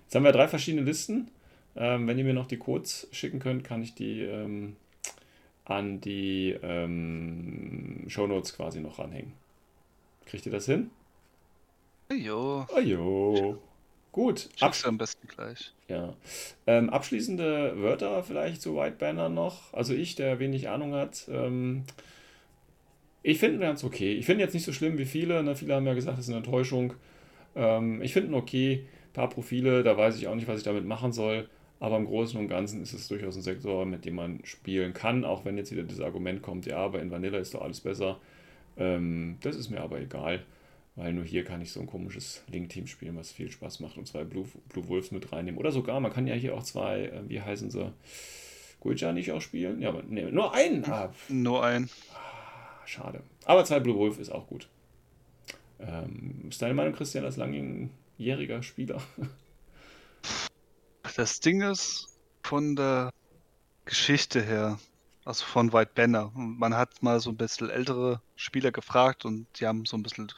[0.04, 1.30] Jetzt haben wir drei verschiedene Listen.
[1.76, 4.76] Ähm, wenn ihr mir noch die Codes schicken könnt, kann ich die ähm,
[5.64, 9.32] an die ähm, Shownotes quasi noch ranhängen.
[10.26, 10.90] Kriegt ihr das hin?
[12.12, 13.58] Jo, Oh jo.
[14.12, 14.48] Gut.
[14.56, 15.72] schickst du am besten gleich.
[15.88, 16.14] Ja.
[16.66, 19.72] Ähm, abschließende Wörter vielleicht zu White Banner noch.
[19.74, 21.84] Also ich, der wenig Ahnung hat, ähm,
[23.22, 24.14] ich finde ihn ganz okay.
[24.14, 25.42] Ich finde jetzt nicht so schlimm wie viele.
[25.42, 25.54] Ne?
[25.54, 26.94] Viele haben ja gesagt, das ist eine Enttäuschung.
[27.54, 28.86] Ähm, ich finde ihn okay.
[29.10, 31.48] Ein paar Profile, da weiß ich auch nicht, was ich damit machen soll.
[31.80, 35.24] Aber im Großen und Ganzen ist es durchaus ein Sektor, mit dem man spielen kann,
[35.24, 38.18] auch wenn jetzt wieder das Argument kommt, ja, aber in Vanilla ist doch alles besser.
[38.76, 40.44] Ähm, das ist mir aber egal,
[40.98, 44.08] weil nur hier kann ich so ein komisches Link-Team spielen, was viel Spaß macht und
[44.08, 45.58] zwei Blue, Blue Wolves mit reinnehmen.
[45.58, 47.92] Oder sogar, man kann ja hier auch zwei, äh, wie heißen sie,
[48.80, 49.80] Guija nicht auch spielen?
[49.80, 50.84] Ja, aber nee, nur einen.
[50.86, 51.88] Ah, Nur ein.
[52.84, 53.22] schade.
[53.44, 54.68] Aber zwei Blue Wolf ist auch gut.
[55.78, 59.00] Ähm, ist deine Meinung, Christian, als langjähriger Spieler?
[61.16, 62.08] Das Ding ist,
[62.42, 63.12] von der
[63.84, 64.80] Geschichte her,
[65.24, 69.66] also von White Banner, man hat mal so ein bisschen ältere Spieler gefragt und die
[69.66, 70.28] haben so ein bisschen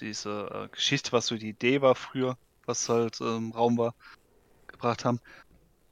[0.00, 2.36] diese äh, Geschichte, was so die Idee war früher,
[2.66, 3.94] was halt äh, im Raum war,
[4.68, 5.20] gebracht haben.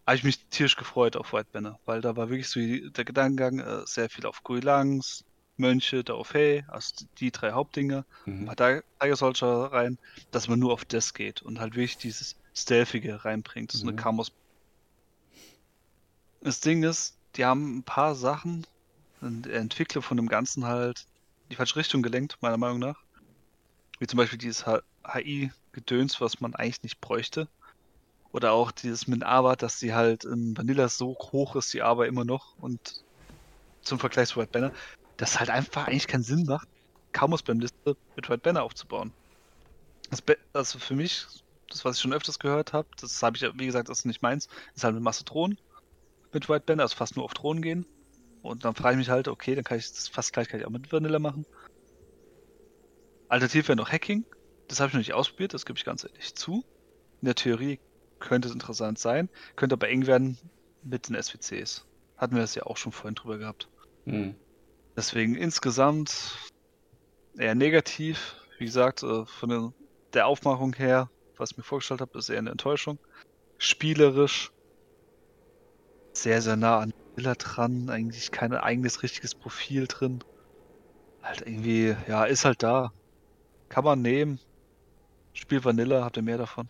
[0.07, 3.05] Habe ich mich tierisch gefreut auf White Banner, weil da war wirklich so die, der
[3.05, 5.25] Gedankengang äh, sehr viel auf Guilangs,
[5.57, 8.05] Mönche, da auf Hey, also die drei Hauptdinger
[8.41, 8.47] ein Mhm.
[8.47, 9.99] paar Tiger Soldier rein,
[10.31, 13.97] dass man nur auf das geht und halt wirklich dieses Stealthige reinbringt, so eine Mhm.
[13.97, 14.31] Kamos.
[16.41, 18.65] Das Ding ist, die haben ein paar Sachen
[19.21, 21.05] der Entwicklung von dem Ganzen halt
[21.45, 22.97] in die falsche Richtung gelenkt, meiner Meinung nach.
[23.99, 27.49] Wie zum Beispiel dieses HI-Gedöns, was man eigentlich nicht bräuchte.
[28.33, 32.07] Oder auch dieses mit Aber, dass die halt in Vanilla so hoch ist, die Aber
[32.07, 33.05] immer noch und
[33.83, 34.73] zum Vergleich zu White Banner,
[35.17, 36.69] das halt einfach eigentlich keinen Sinn macht,
[37.13, 39.15] Camus beim Liste mit White Banner aufzubauen.
[40.11, 40.23] Das
[40.53, 41.27] also für mich,
[41.69, 44.23] das was ich schon öfters gehört habe, das habe ich wie gesagt, das ist nicht
[44.23, 45.59] meins, ist halt eine Masse Drohnen.
[46.33, 47.87] mit White Banner, also fast nur auf Thronen gehen.
[48.43, 50.67] Und dann frage ich mich halt, okay, dann kann ich das fast gleich kann ich
[50.67, 51.45] auch mit Vanilla machen.
[53.29, 54.25] Alternativ wäre noch Hacking.
[54.69, 56.65] Das habe ich noch nicht ausprobiert, das gebe ich ganz ehrlich zu.
[57.21, 57.81] In der Theorie
[58.19, 60.39] könnte es interessant sein, könnte aber eng werden
[60.83, 61.87] mit den SWCs.
[62.17, 63.69] Hatten wir das ja auch schon vorhin drüber gehabt.
[64.05, 64.35] Hm.
[64.97, 66.51] Deswegen insgesamt
[67.39, 68.37] eher negativ.
[68.59, 69.73] Wie gesagt, äh, von der,
[70.13, 72.99] der Aufmachung her, was ich mir vorgestellt habe, ist eher eine Enttäuschung.
[73.59, 74.51] Spielerisch
[76.13, 77.91] sehr, sehr nah an Villa dran.
[77.91, 80.25] Eigentlich kein eigenes richtiges Profil drin.
[81.23, 82.93] Halt irgendwie, ja, ist halt da.
[83.69, 84.39] Kann man nehmen.
[85.33, 86.69] Spiel Vanilla, habt ihr mehr davon.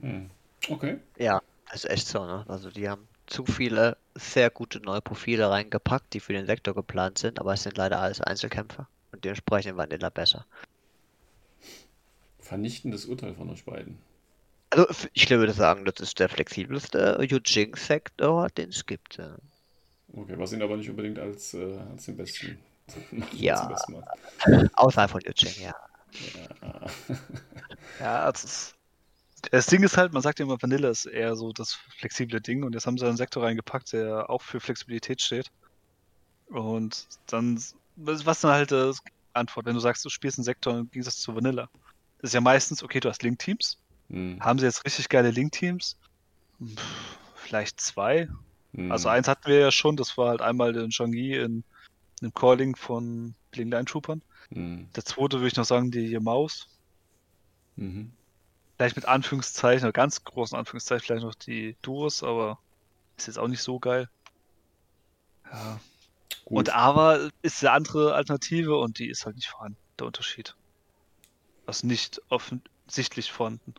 [0.00, 0.30] Hm.
[0.68, 0.98] Okay.
[1.18, 1.40] Ja,
[1.72, 2.44] ist echt so, ne?
[2.48, 7.18] Also die haben zu viele sehr gute neue Profile reingepackt, die für den Sektor geplant
[7.18, 10.44] sind, aber es sind leider alles Einzelkämpfer und dementsprechend Vanilla besser.
[12.38, 13.98] Vernichtendes Urteil von euch beiden.
[14.70, 19.18] Also ich würde sagen, das ist der flexibelste Eugene-Sektor, den es gibt.
[20.12, 22.58] Okay, was ihn aber nicht unbedingt als, äh, als den besten.
[23.32, 23.76] Ja.
[24.74, 25.74] Außerhalb von Eugene, ja.
[26.60, 26.90] Ja.
[28.00, 28.74] Ja, das ist.
[29.50, 32.62] Das Ding ist halt, man sagt ja immer, Vanilla ist eher so das flexible Ding
[32.62, 35.50] und jetzt haben sie einen Sektor reingepackt, der auch für Flexibilität steht.
[36.46, 37.62] Und dann,
[37.96, 39.02] was dann halt das
[39.34, 41.68] Antwort, wenn du sagst, du spielst einen Sektor im Gegensatz zu Vanilla.
[42.20, 43.78] Das ist ja meistens, okay, du hast Link-Teams.
[44.08, 44.38] Hm.
[44.40, 45.98] Haben sie jetzt richtig geile Link-Teams?
[47.34, 48.28] Vielleicht zwei.
[48.72, 48.90] Hm.
[48.90, 51.64] Also eins hatten wir ja schon, das war halt einmal den Zhongyi in
[52.24, 54.22] einem Calling von Bling Line Troopern.
[54.48, 54.88] Hm.
[54.94, 56.68] Der zweite würde ich noch sagen, die Maus.
[57.76, 58.12] Mhm.
[58.76, 62.58] Vielleicht mit Anführungszeichen, oder ganz großen Anführungszeichen, vielleicht noch die Duos, aber
[63.16, 64.08] ist jetzt auch nicht so geil.
[65.50, 65.80] Ja.
[66.44, 66.58] Gut.
[66.58, 70.56] Und aber ist eine andere Alternative und die ist halt nicht vorhanden, der Unterschied.
[71.66, 73.74] Was nicht offensichtlich vorhanden.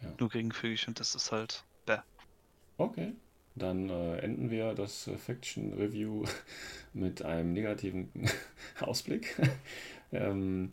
[0.00, 0.12] Ja.
[0.18, 1.64] Nur geringfügig und das ist halt.
[1.84, 1.98] Bäh.
[2.78, 3.14] Okay,
[3.56, 6.24] dann äh, enden wir das äh, Faction Review
[6.94, 8.10] mit einem negativen
[8.80, 9.36] Ausblick.
[10.12, 10.72] ähm,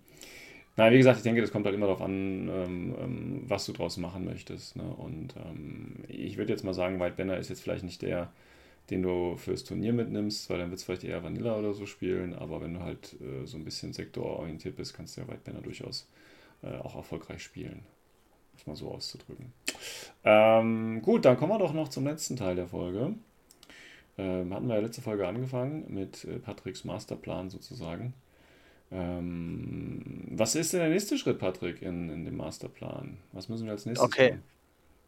[0.77, 3.73] na, wie gesagt, ich denke, das kommt halt immer darauf an, ähm, ähm, was du
[3.73, 4.77] draus machen möchtest.
[4.77, 4.83] Ne?
[4.83, 8.31] Und ähm, ich würde jetzt mal sagen, White Banner ist jetzt vielleicht nicht der,
[8.89, 12.33] den du fürs Turnier mitnimmst, weil dann wird es vielleicht eher Vanilla oder so spielen.
[12.33, 15.61] Aber wenn du halt äh, so ein bisschen sektororientiert bist, kannst du ja White Banner
[15.61, 16.07] durchaus
[16.63, 17.83] äh, auch erfolgreich spielen.
[18.57, 19.53] Es mal so auszudrücken.
[20.23, 23.15] Ähm, gut, dann kommen wir doch noch zum letzten Teil der Folge.
[24.17, 28.13] Ähm, hatten wir ja letzte Folge angefangen mit äh, Patricks Masterplan sozusagen.
[28.91, 33.17] Ähm, was ist denn der nächste Schritt, Patrick, in, in dem Masterplan?
[33.33, 34.17] Was müssen wir als nächstes Okay.
[34.17, 34.43] tun?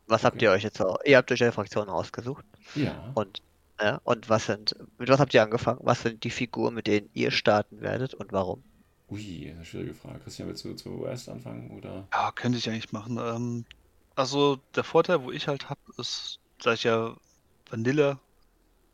[0.07, 0.44] Was habt Okay.
[0.44, 0.98] ihr euch jetzt auch?
[1.06, 2.45] Ihr habt euch eine Fraktion ausgesucht.
[2.76, 3.41] Ja, Und,
[3.81, 5.80] ja, und was sind, mit was habt ihr angefangen?
[5.84, 8.64] Was sind die Figuren, mit denen ihr starten werdet und warum?
[9.10, 10.19] ui, eine schwierige Frage.
[10.19, 11.72] Christian, willst du zuerst anfangen?
[11.72, 12.10] Oder?
[12.14, 13.18] Ja, könnte ich eigentlich machen.
[13.18, 13.65] Ähm,
[14.15, 17.15] also der Vorteil, wo ich halt habe, ist, da ich ja
[17.69, 18.19] Vanilla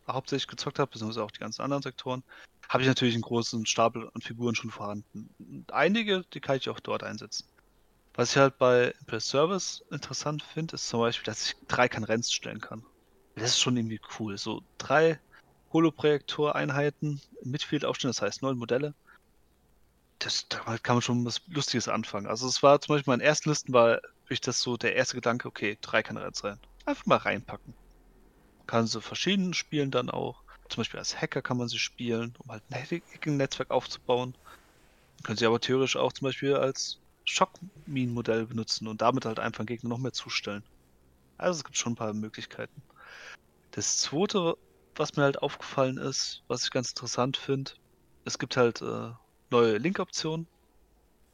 [0.07, 2.23] hauptsächlich gezockt habe, beziehungsweise auch die ganzen anderen Sektoren,
[2.67, 5.29] habe ich natürlich einen großen Stapel an Figuren schon vorhanden.
[5.39, 7.45] Und einige, die kann ich auch dort einsetzen.
[8.13, 12.31] Was ich halt bei Impress Service interessant finde, ist zum Beispiel, dass ich drei Kanrens
[12.31, 12.83] stellen kann.
[13.35, 14.37] Das ist schon irgendwie cool.
[14.37, 15.19] So drei
[15.71, 18.93] Holoprojektoreinheiten im Midfield aufstellen, das heißt neun Modelle.
[20.19, 22.27] Das, damit kann man schon was Lustiges anfangen.
[22.27, 25.15] Also es war zum Beispiel in meinen ersten Listen war wirklich das so der erste
[25.15, 26.60] Gedanke, okay, drei Kanrens rein.
[26.85, 27.73] Einfach mal reinpacken.
[28.68, 30.43] Kann sie verschieden spielen dann auch.
[30.69, 34.35] Zum Beispiel als Hacker kann man sie spielen, um halt ein Hacking-Netzwerk aufzubauen.
[35.23, 39.89] Können sie aber theoretisch auch zum Beispiel als Schockminen-Modell benutzen und damit halt einfach Gegner
[39.89, 40.64] noch mehr zustellen.
[41.39, 42.81] Also es gibt schon ein paar Möglichkeiten.
[43.72, 44.56] Das zweite,
[44.95, 47.72] was mir halt aufgefallen ist, was ich ganz interessant finde,
[48.26, 49.11] es gibt halt äh,
[49.49, 50.47] neue Link-Optionen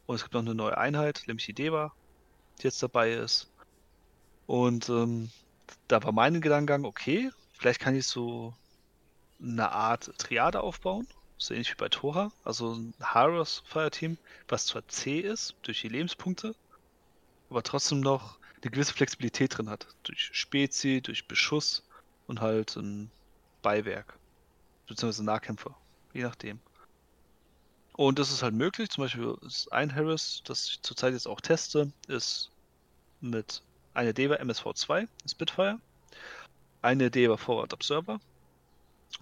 [0.06, 1.94] und es gibt noch eine neue Einheit, nämlich die Deva,
[2.64, 3.50] jetzt dabei ist.
[4.48, 5.32] Und ähm,
[5.88, 8.54] da war mein Gedankengang, okay, vielleicht kann ich so
[9.42, 11.08] eine Art Triade aufbauen,
[11.38, 14.18] so ähnlich wie bei Tora, also ein Haros Fireteam,
[14.48, 16.56] was zwar C ist durch die Lebenspunkte,
[17.50, 21.84] aber trotzdem noch eine gewisse Flexibilität drin hat, durch Spezi, durch Beschuss
[22.28, 23.12] und halt ein
[23.62, 24.18] Beiwerk,
[24.88, 25.76] beziehungsweise Nahkämpfer,
[26.14, 26.60] je nachdem.
[27.98, 31.40] Und das ist halt möglich, zum Beispiel ist ein Harris, das ich zurzeit jetzt auch
[31.40, 32.52] teste, ist
[33.22, 33.62] mit
[33.94, 35.80] einer Deva MSV2, Spitfire,
[36.82, 38.20] eine Deva Forward Observer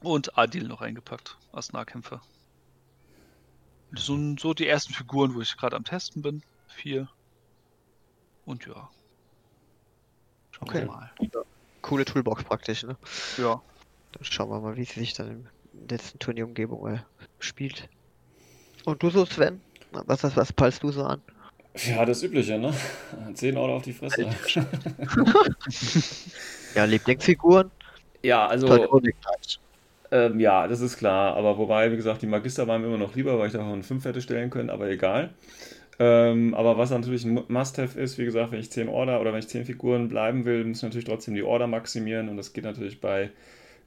[0.02, 2.22] und Adil noch eingepackt als Nahkämpfer.
[3.92, 6.42] Das sind so die ersten Figuren, wo ich gerade am Testen bin.
[6.68, 7.08] Vier.
[8.46, 8.90] Und ja.
[10.52, 10.80] Schauen Okay.
[10.80, 11.12] wir mal.
[11.84, 12.98] Coole Toolbox praktisch, ne?
[13.38, 13.62] Ja.
[14.14, 17.00] Dann schauen wir mal, wie sie sich dann in der letzten Turnierumgebung äh,
[17.40, 17.88] spielt.
[18.86, 19.62] Und du so, Sven?
[19.92, 21.22] Was, was, was peilst du so an?
[21.88, 22.74] Ja, das Übliche, ne?
[23.34, 24.28] 10 Euro auf die Fresse.
[26.76, 27.70] Ja, Lieblingsfiguren?
[28.24, 29.00] Ja, also.
[30.12, 31.36] Ähm, ja, das ist klar.
[31.36, 34.06] Aber wobei, wie gesagt, die Magister waren mir immer noch lieber, weil ich davon fünf
[34.06, 35.32] hätte stellen können, aber egal.
[36.00, 39.40] Ähm, aber was natürlich ein Must-Have ist, wie gesagt, wenn ich 10 Order oder wenn
[39.40, 42.64] ich 10 Figuren bleiben will, muss ich natürlich trotzdem die Order maximieren und das geht
[42.64, 43.30] natürlich bei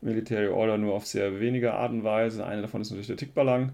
[0.00, 2.46] Military Order nur auf sehr wenige Art und Weise.
[2.46, 3.72] Eine davon ist natürlich der Tickballang.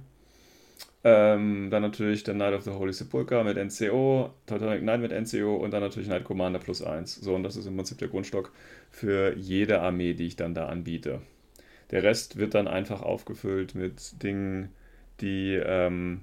[1.04, 5.56] Ähm, dann natürlich der Knight of the Holy Sepulchre mit NCO, Teutonic Knight mit NCO
[5.56, 7.16] und dann natürlich Knight Commander plus 1.
[7.16, 8.52] So, und das ist im Prinzip der Grundstock
[8.90, 11.20] für jede Armee, die ich dann da anbiete.
[11.90, 14.70] Der Rest wird dann einfach aufgefüllt mit Dingen,
[15.20, 16.22] die ähm,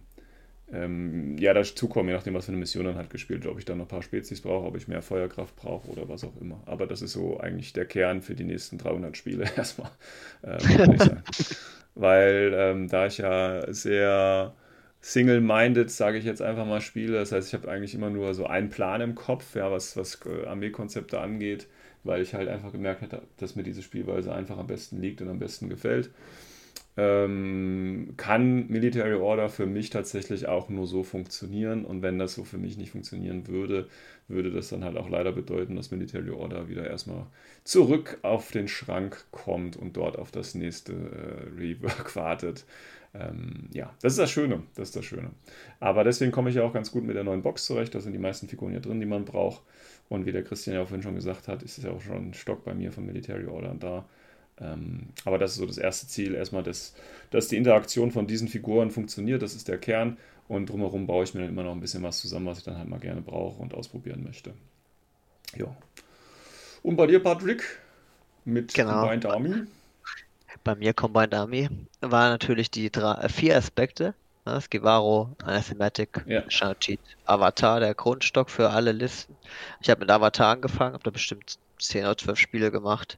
[0.71, 3.53] ähm, ja dazukommen, je nachdem, was für eine Mission dann halt gespielt wird.
[3.53, 6.23] Ob ich dann noch ein paar Spezies brauche, ob ich mehr Feuerkraft brauche oder was
[6.23, 6.61] auch immer.
[6.65, 9.91] Aber das ist so eigentlich der Kern für die nächsten 300 Spiele erstmal.
[10.43, 11.21] Ähm,
[11.95, 14.53] Weil ähm, da ich ja sehr
[15.01, 17.13] single-minded, sage ich jetzt einfach mal, spiele.
[17.13, 20.19] Das heißt, ich habe eigentlich immer nur so einen Plan im Kopf, ja, was, was
[20.25, 21.67] äh, Armeekonzepte angeht,
[22.03, 25.29] weil ich halt einfach gemerkt habe, dass mir diese Spielweise einfach am besten liegt und
[25.29, 26.11] am besten gefällt.
[26.97, 32.43] Ähm, kann Military Order für mich tatsächlich auch nur so funktionieren und wenn das so
[32.43, 33.87] für mich nicht funktionieren würde,
[34.27, 37.27] würde das dann halt auch leider bedeuten, dass Military Order wieder erstmal
[37.63, 42.65] zurück auf den Schrank kommt und dort auf das nächste äh, Rework wartet.
[43.13, 44.63] Ähm, ja, das ist das Schöne.
[44.75, 45.31] Das ist das Schöne.
[45.79, 47.95] Aber deswegen komme ich ja auch ganz gut mit der neuen Box zurecht.
[47.95, 49.63] Da sind die meisten Figuren ja drin, die man braucht.
[50.09, 52.29] Und wie der Christian ja auch vorhin schon gesagt hat, ist es ja auch schon
[52.29, 54.05] ein Stock bei mir von Military Order da.
[54.61, 56.35] Ähm, aber das ist so das erste Ziel.
[56.35, 56.93] Erstmal, dass,
[57.31, 59.41] dass die Interaktion von diesen Figuren funktioniert.
[59.41, 60.17] Das ist der Kern.
[60.47, 62.77] Und drumherum baue ich mir dann immer noch ein bisschen was zusammen, was ich dann
[62.77, 64.53] halt mal gerne brauche und ausprobieren möchte.
[65.55, 65.75] Ja.
[66.83, 67.63] Und bei dir, Patrick?
[68.45, 69.01] Mit Genau.
[69.01, 69.53] Combined Army?
[70.69, 71.67] Bei mir Combined Army
[71.99, 74.13] waren natürlich die drei, äh, vier Aspekte.
[74.45, 76.43] ne, Das Givaro, Anathematic, Ja.
[76.47, 79.39] Shang-Chi, Avatar, der Grundstock für alle Listen.
[79.79, 83.17] Ich habe mit Avatar angefangen, habe da bestimmt 10 oder 12 Spiele gemacht.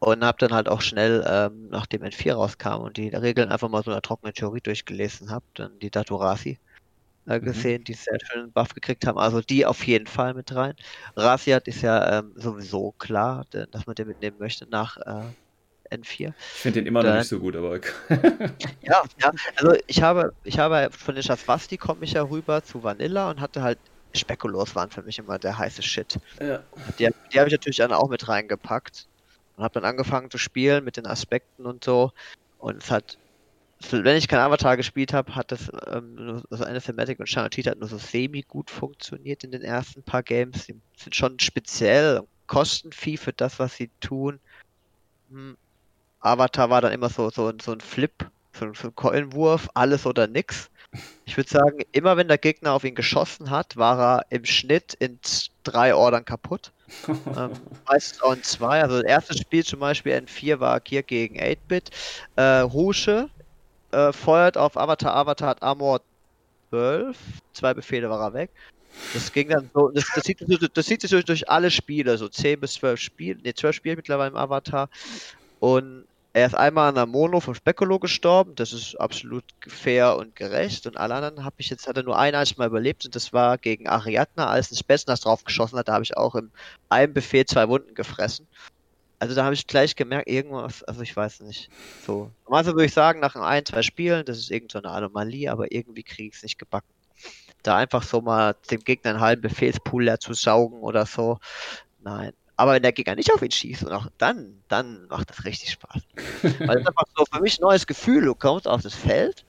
[0.00, 3.82] Und habe dann halt auch schnell, ähm, nachdem N4 rauskam und die Regeln einfach mal
[3.82, 6.58] so in der trockenen Theorie durchgelesen habe, dann die Datorasi
[7.26, 7.46] äh, Mhm.
[7.46, 9.18] gesehen, die sehr schönen Buff gekriegt haben.
[9.18, 10.74] Also die auf jeden Fall mit rein.
[11.16, 15.32] Rasiat ist ja ähm, sowieso klar, dass man den mitnehmen möchte nach äh,
[15.90, 16.32] N4.
[16.54, 17.78] Ich finde den immer noch Dann- nicht so gut, aber
[18.82, 22.82] Ja, ja, also ich habe, ich habe von den Schaswasti komme ich ja rüber zu
[22.82, 23.78] Vanilla und hatte halt
[24.14, 26.18] Spekulos waren für mich immer der heiße Shit.
[26.40, 26.62] ja.
[26.98, 29.06] Die, die habe ich natürlich dann auch mit reingepackt
[29.56, 32.10] und habe dann angefangen zu spielen mit den Aspekten und so.
[32.58, 33.18] Und es hat,
[33.90, 37.78] wenn ich kein Avatar gespielt habe, hat das ähm, also eine Thematic und Shang-Chi hat
[37.78, 40.66] nur so semi gut funktioniert in den ersten paar Games.
[40.66, 44.40] Die sind schon speziell, kosten viel für das, was sie tun.
[45.30, 45.56] Hm.
[46.20, 48.12] Avatar war dann immer so, so, so ein Flip,
[48.52, 50.70] so, so ein Coinwurf, alles oder nix.
[51.24, 54.94] Ich würde sagen, immer wenn der Gegner auf ihn geschossen hat, war er im Schnitt
[54.94, 55.20] in
[55.62, 56.72] drei Ordern kaputt.
[57.08, 57.52] ähm,
[57.86, 58.82] meistens auch in zwei.
[58.82, 61.90] Also das erste Spiel zum Beispiel N4 war Gear gegen 8-Bit.
[62.34, 63.30] Äh, Husche
[63.92, 65.14] äh, feuert auf Avatar.
[65.14, 66.00] Avatar hat Armor
[66.70, 67.16] 12.
[67.52, 68.50] Zwei Befehle war er weg.
[69.14, 70.44] Das ging dann so, das, das, zieht,
[70.74, 73.96] das, zieht sich durch, durch alle Spiele, so 10 bis 12 Spiele, ne, 12 Spiele
[73.96, 74.88] mittlerweile im Avatar.
[75.60, 80.36] Und er ist einmal an der Mono vom Spekulo gestorben, das ist absolut fair und
[80.36, 80.86] gerecht.
[80.86, 83.32] Und alle anderen habe ich jetzt, hat er nur ein einziges Mal überlebt und das
[83.32, 85.88] war gegen Ariadna, als ein Spätznas drauf geschossen hat.
[85.88, 86.52] Da habe ich auch im
[86.88, 88.46] einem Befehl zwei Wunden gefressen.
[89.18, 91.68] Also da habe ich gleich gemerkt, irgendwas, also ich weiß nicht.
[92.06, 92.30] So.
[92.44, 96.04] Normalerweise würde ich sagen, nach ein, zwei Spielen, das ist irgend so Anomalie, aber irgendwie
[96.04, 96.88] kriege ich es nicht gebacken.
[97.62, 101.38] Da einfach so mal dem Gegner einen halben Befehlspool zu saugen oder so.
[101.98, 102.32] Nein.
[102.60, 105.70] Aber wenn der Gegner nicht auf ihn schießt und auch dann, dann macht das richtig
[105.70, 106.02] Spaß.
[106.42, 108.26] Weil das ist einfach so für mich ein neues Gefühl.
[108.26, 109.46] Du kommst auf das Feld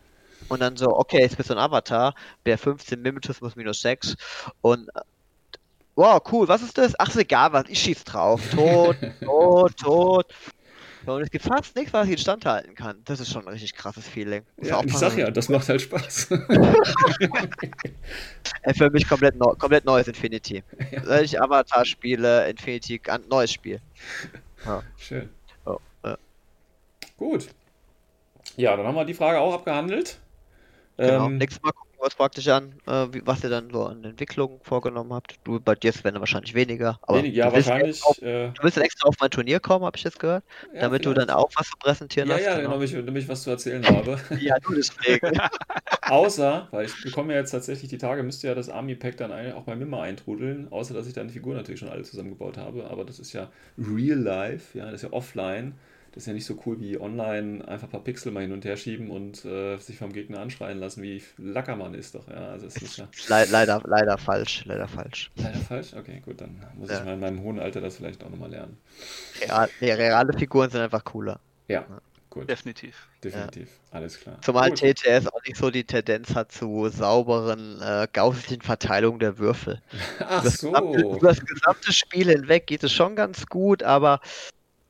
[0.48, 2.16] und dann so, okay, jetzt bist du ein Avatar,
[2.46, 4.16] der 15 Mimitus muss minus 6
[4.62, 4.90] und
[5.96, 6.98] wow, cool, was ist das?
[6.98, 8.40] Ach, ist egal, was, ich schieß drauf.
[8.56, 10.26] Tot, tot, tot.
[11.06, 13.02] Und es gibt fast nichts, was ich instand halten kann.
[13.06, 14.44] Das ist schon ein richtig krasses Feeling.
[14.62, 16.30] Ja, ich sag ja, das macht halt Spaß.
[18.64, 20.64] Äh, Für mich komplett, neu, komplett neues Infinity.
[21.04, 23.80] Wenn ich Avatar spiele, Infinity, ganz neues Spiel.
[24.98, 25.30] Schön.
[25.66, 26.18] Oh, ja.
[27.18, 27.48] Gut.
[28.58, 30.20] Ja, dann haben wir die Frage auch abgehandelt.
[30.98, 31.26] Genau.
[31.26, 34.60] Ähm, Nächstes Mal gucken uns praktisch an, äh, wie, was ihr dann so an Entwicklungen
[34.64, 35.36] vorgenommen habt.
[35.44, 37.00] Du, bei dir werden wahrscheinlich weniger.
[37.04, 37.98] Aber wenig, ja, du wahrscheinlich.
[37.98, 40.44] extra Auf, Äh, du willst extra auf mein Turnier kommen, habe ich jetzt gehört.
[40.74, 41.30] ja, damit du vielleicht.
[41.30, 42.44] dann auch was zu präsentieren Ja, hast.
[42.44, 44.20] ja, genau, damit ich, damit ich was zu erzählen habe.
[44.40, 45.40] Ja, du deswegen.
[46.06, 49.54] Außer, weil ich bekomme ja jetzt tatsächlich die Tage, müsste ja das Army-Pack dann ein,
[49.54, 52.58] auch bei mir mal eintrudeln, außer dass ich dann die Figuren natürlich schon alle zusammengebaut
[52.58, 55.76] habe, aber das ist ja real life, ja, das ist ja offline.
[56.14, 58.66] Das ist ja nicht so cool wie online einfach ein paar Pixel mal hin und
[58.66, 62.28] her schieben und äh, sich vom Gegner anschreien lassen, wie Lackermann ist doch.
[62.28, 65.32] Ja, also ist ja Le leider, leider falsch, leider falsch.
[65.38, 65.94] leider falsch.
[65.94, 67.06] Okay, gut, dann muss ich Ja.
[67.06, 68.78] mal in meinem hohen Alter das vielleicht auch nochmal lernen.
[69.42, 71.40] Real, nee, reale Figuren sind einfach cooler.
[71.70, 71.86] Ja,
[72.30, 73.08] gut, Definitiv.
[73.24, 73.70] definitiv.
[73.92, 74.38] Alles klar.
[74.42, 74.80] Zumal Gut.
[74.80, 79.82] TTS auch nicht so die Tendenz hat zu sauberen, äh, gausslichen Verteilungen der Würfel.
[80.20, 81.18] Ach das, gesamte, so.
[81.18, 84.20] über das gesamte Spiel hinweg geht es schon ganz gut, aber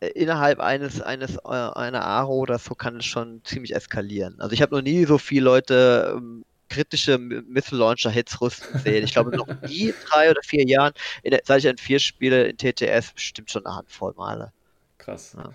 [0.07, 4.39] innerhalb eines, eines äh, einer Aro oder so kann es schon ziemlich eskalieren.
[4.39, 9.03] Also ich habe noch nie so viele Leute ähm, kritische Missile Launcher Hits rüsten sehen.
[9.03, 12.57] Ich glaube noch nie in drei oder vier Jahren, in seit ich N4 spiele in
[12.57, 14.51] TTS, bestimmt schon eine Handvoll Male.
[14.97, 15.35] Krass.
[15.37, 15.51] Ja.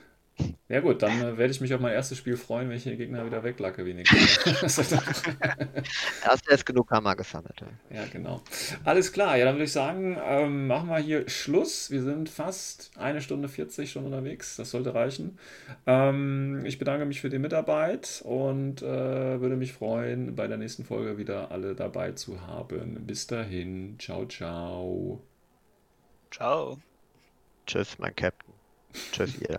[0.68, 2.98] Ja gut, dann äh, werde ich mich auf mein erstes Spiel freuen, wenn ich den
[2.98, 4.38] Gegner wieder weglacke wenigstens.
[6.22, 7.54] Hast du jetzt genug Hammer gesammelt?
[7.60, 8.02] Ja.
[8.02, 8.42] ja, genau.
[8.84, 11.90] Alles klar, ja, dann würde ich sagen, ähm, machen wir hier Schluss.
[11.90, 14.56] Wir sind fast eine Stunde 40 schon unterwegs.
[14.56, 15.38] Das sollte reichen.
[15.86, 20.84] Ähm, ich bedanke mich für die Mitarbeit und äh, würde mich freuen, bei der nächsten
[20.84, 23.06] Folge wieder alle dabei zu haben.
[23.06, 25.22] Bis dahin, ciao, ciao.
[26.30, 26.78] Ciao.
[27.66, 28.52] Tschüss, mein Captain.
[29.12, 29.58] Tschüss, ihr.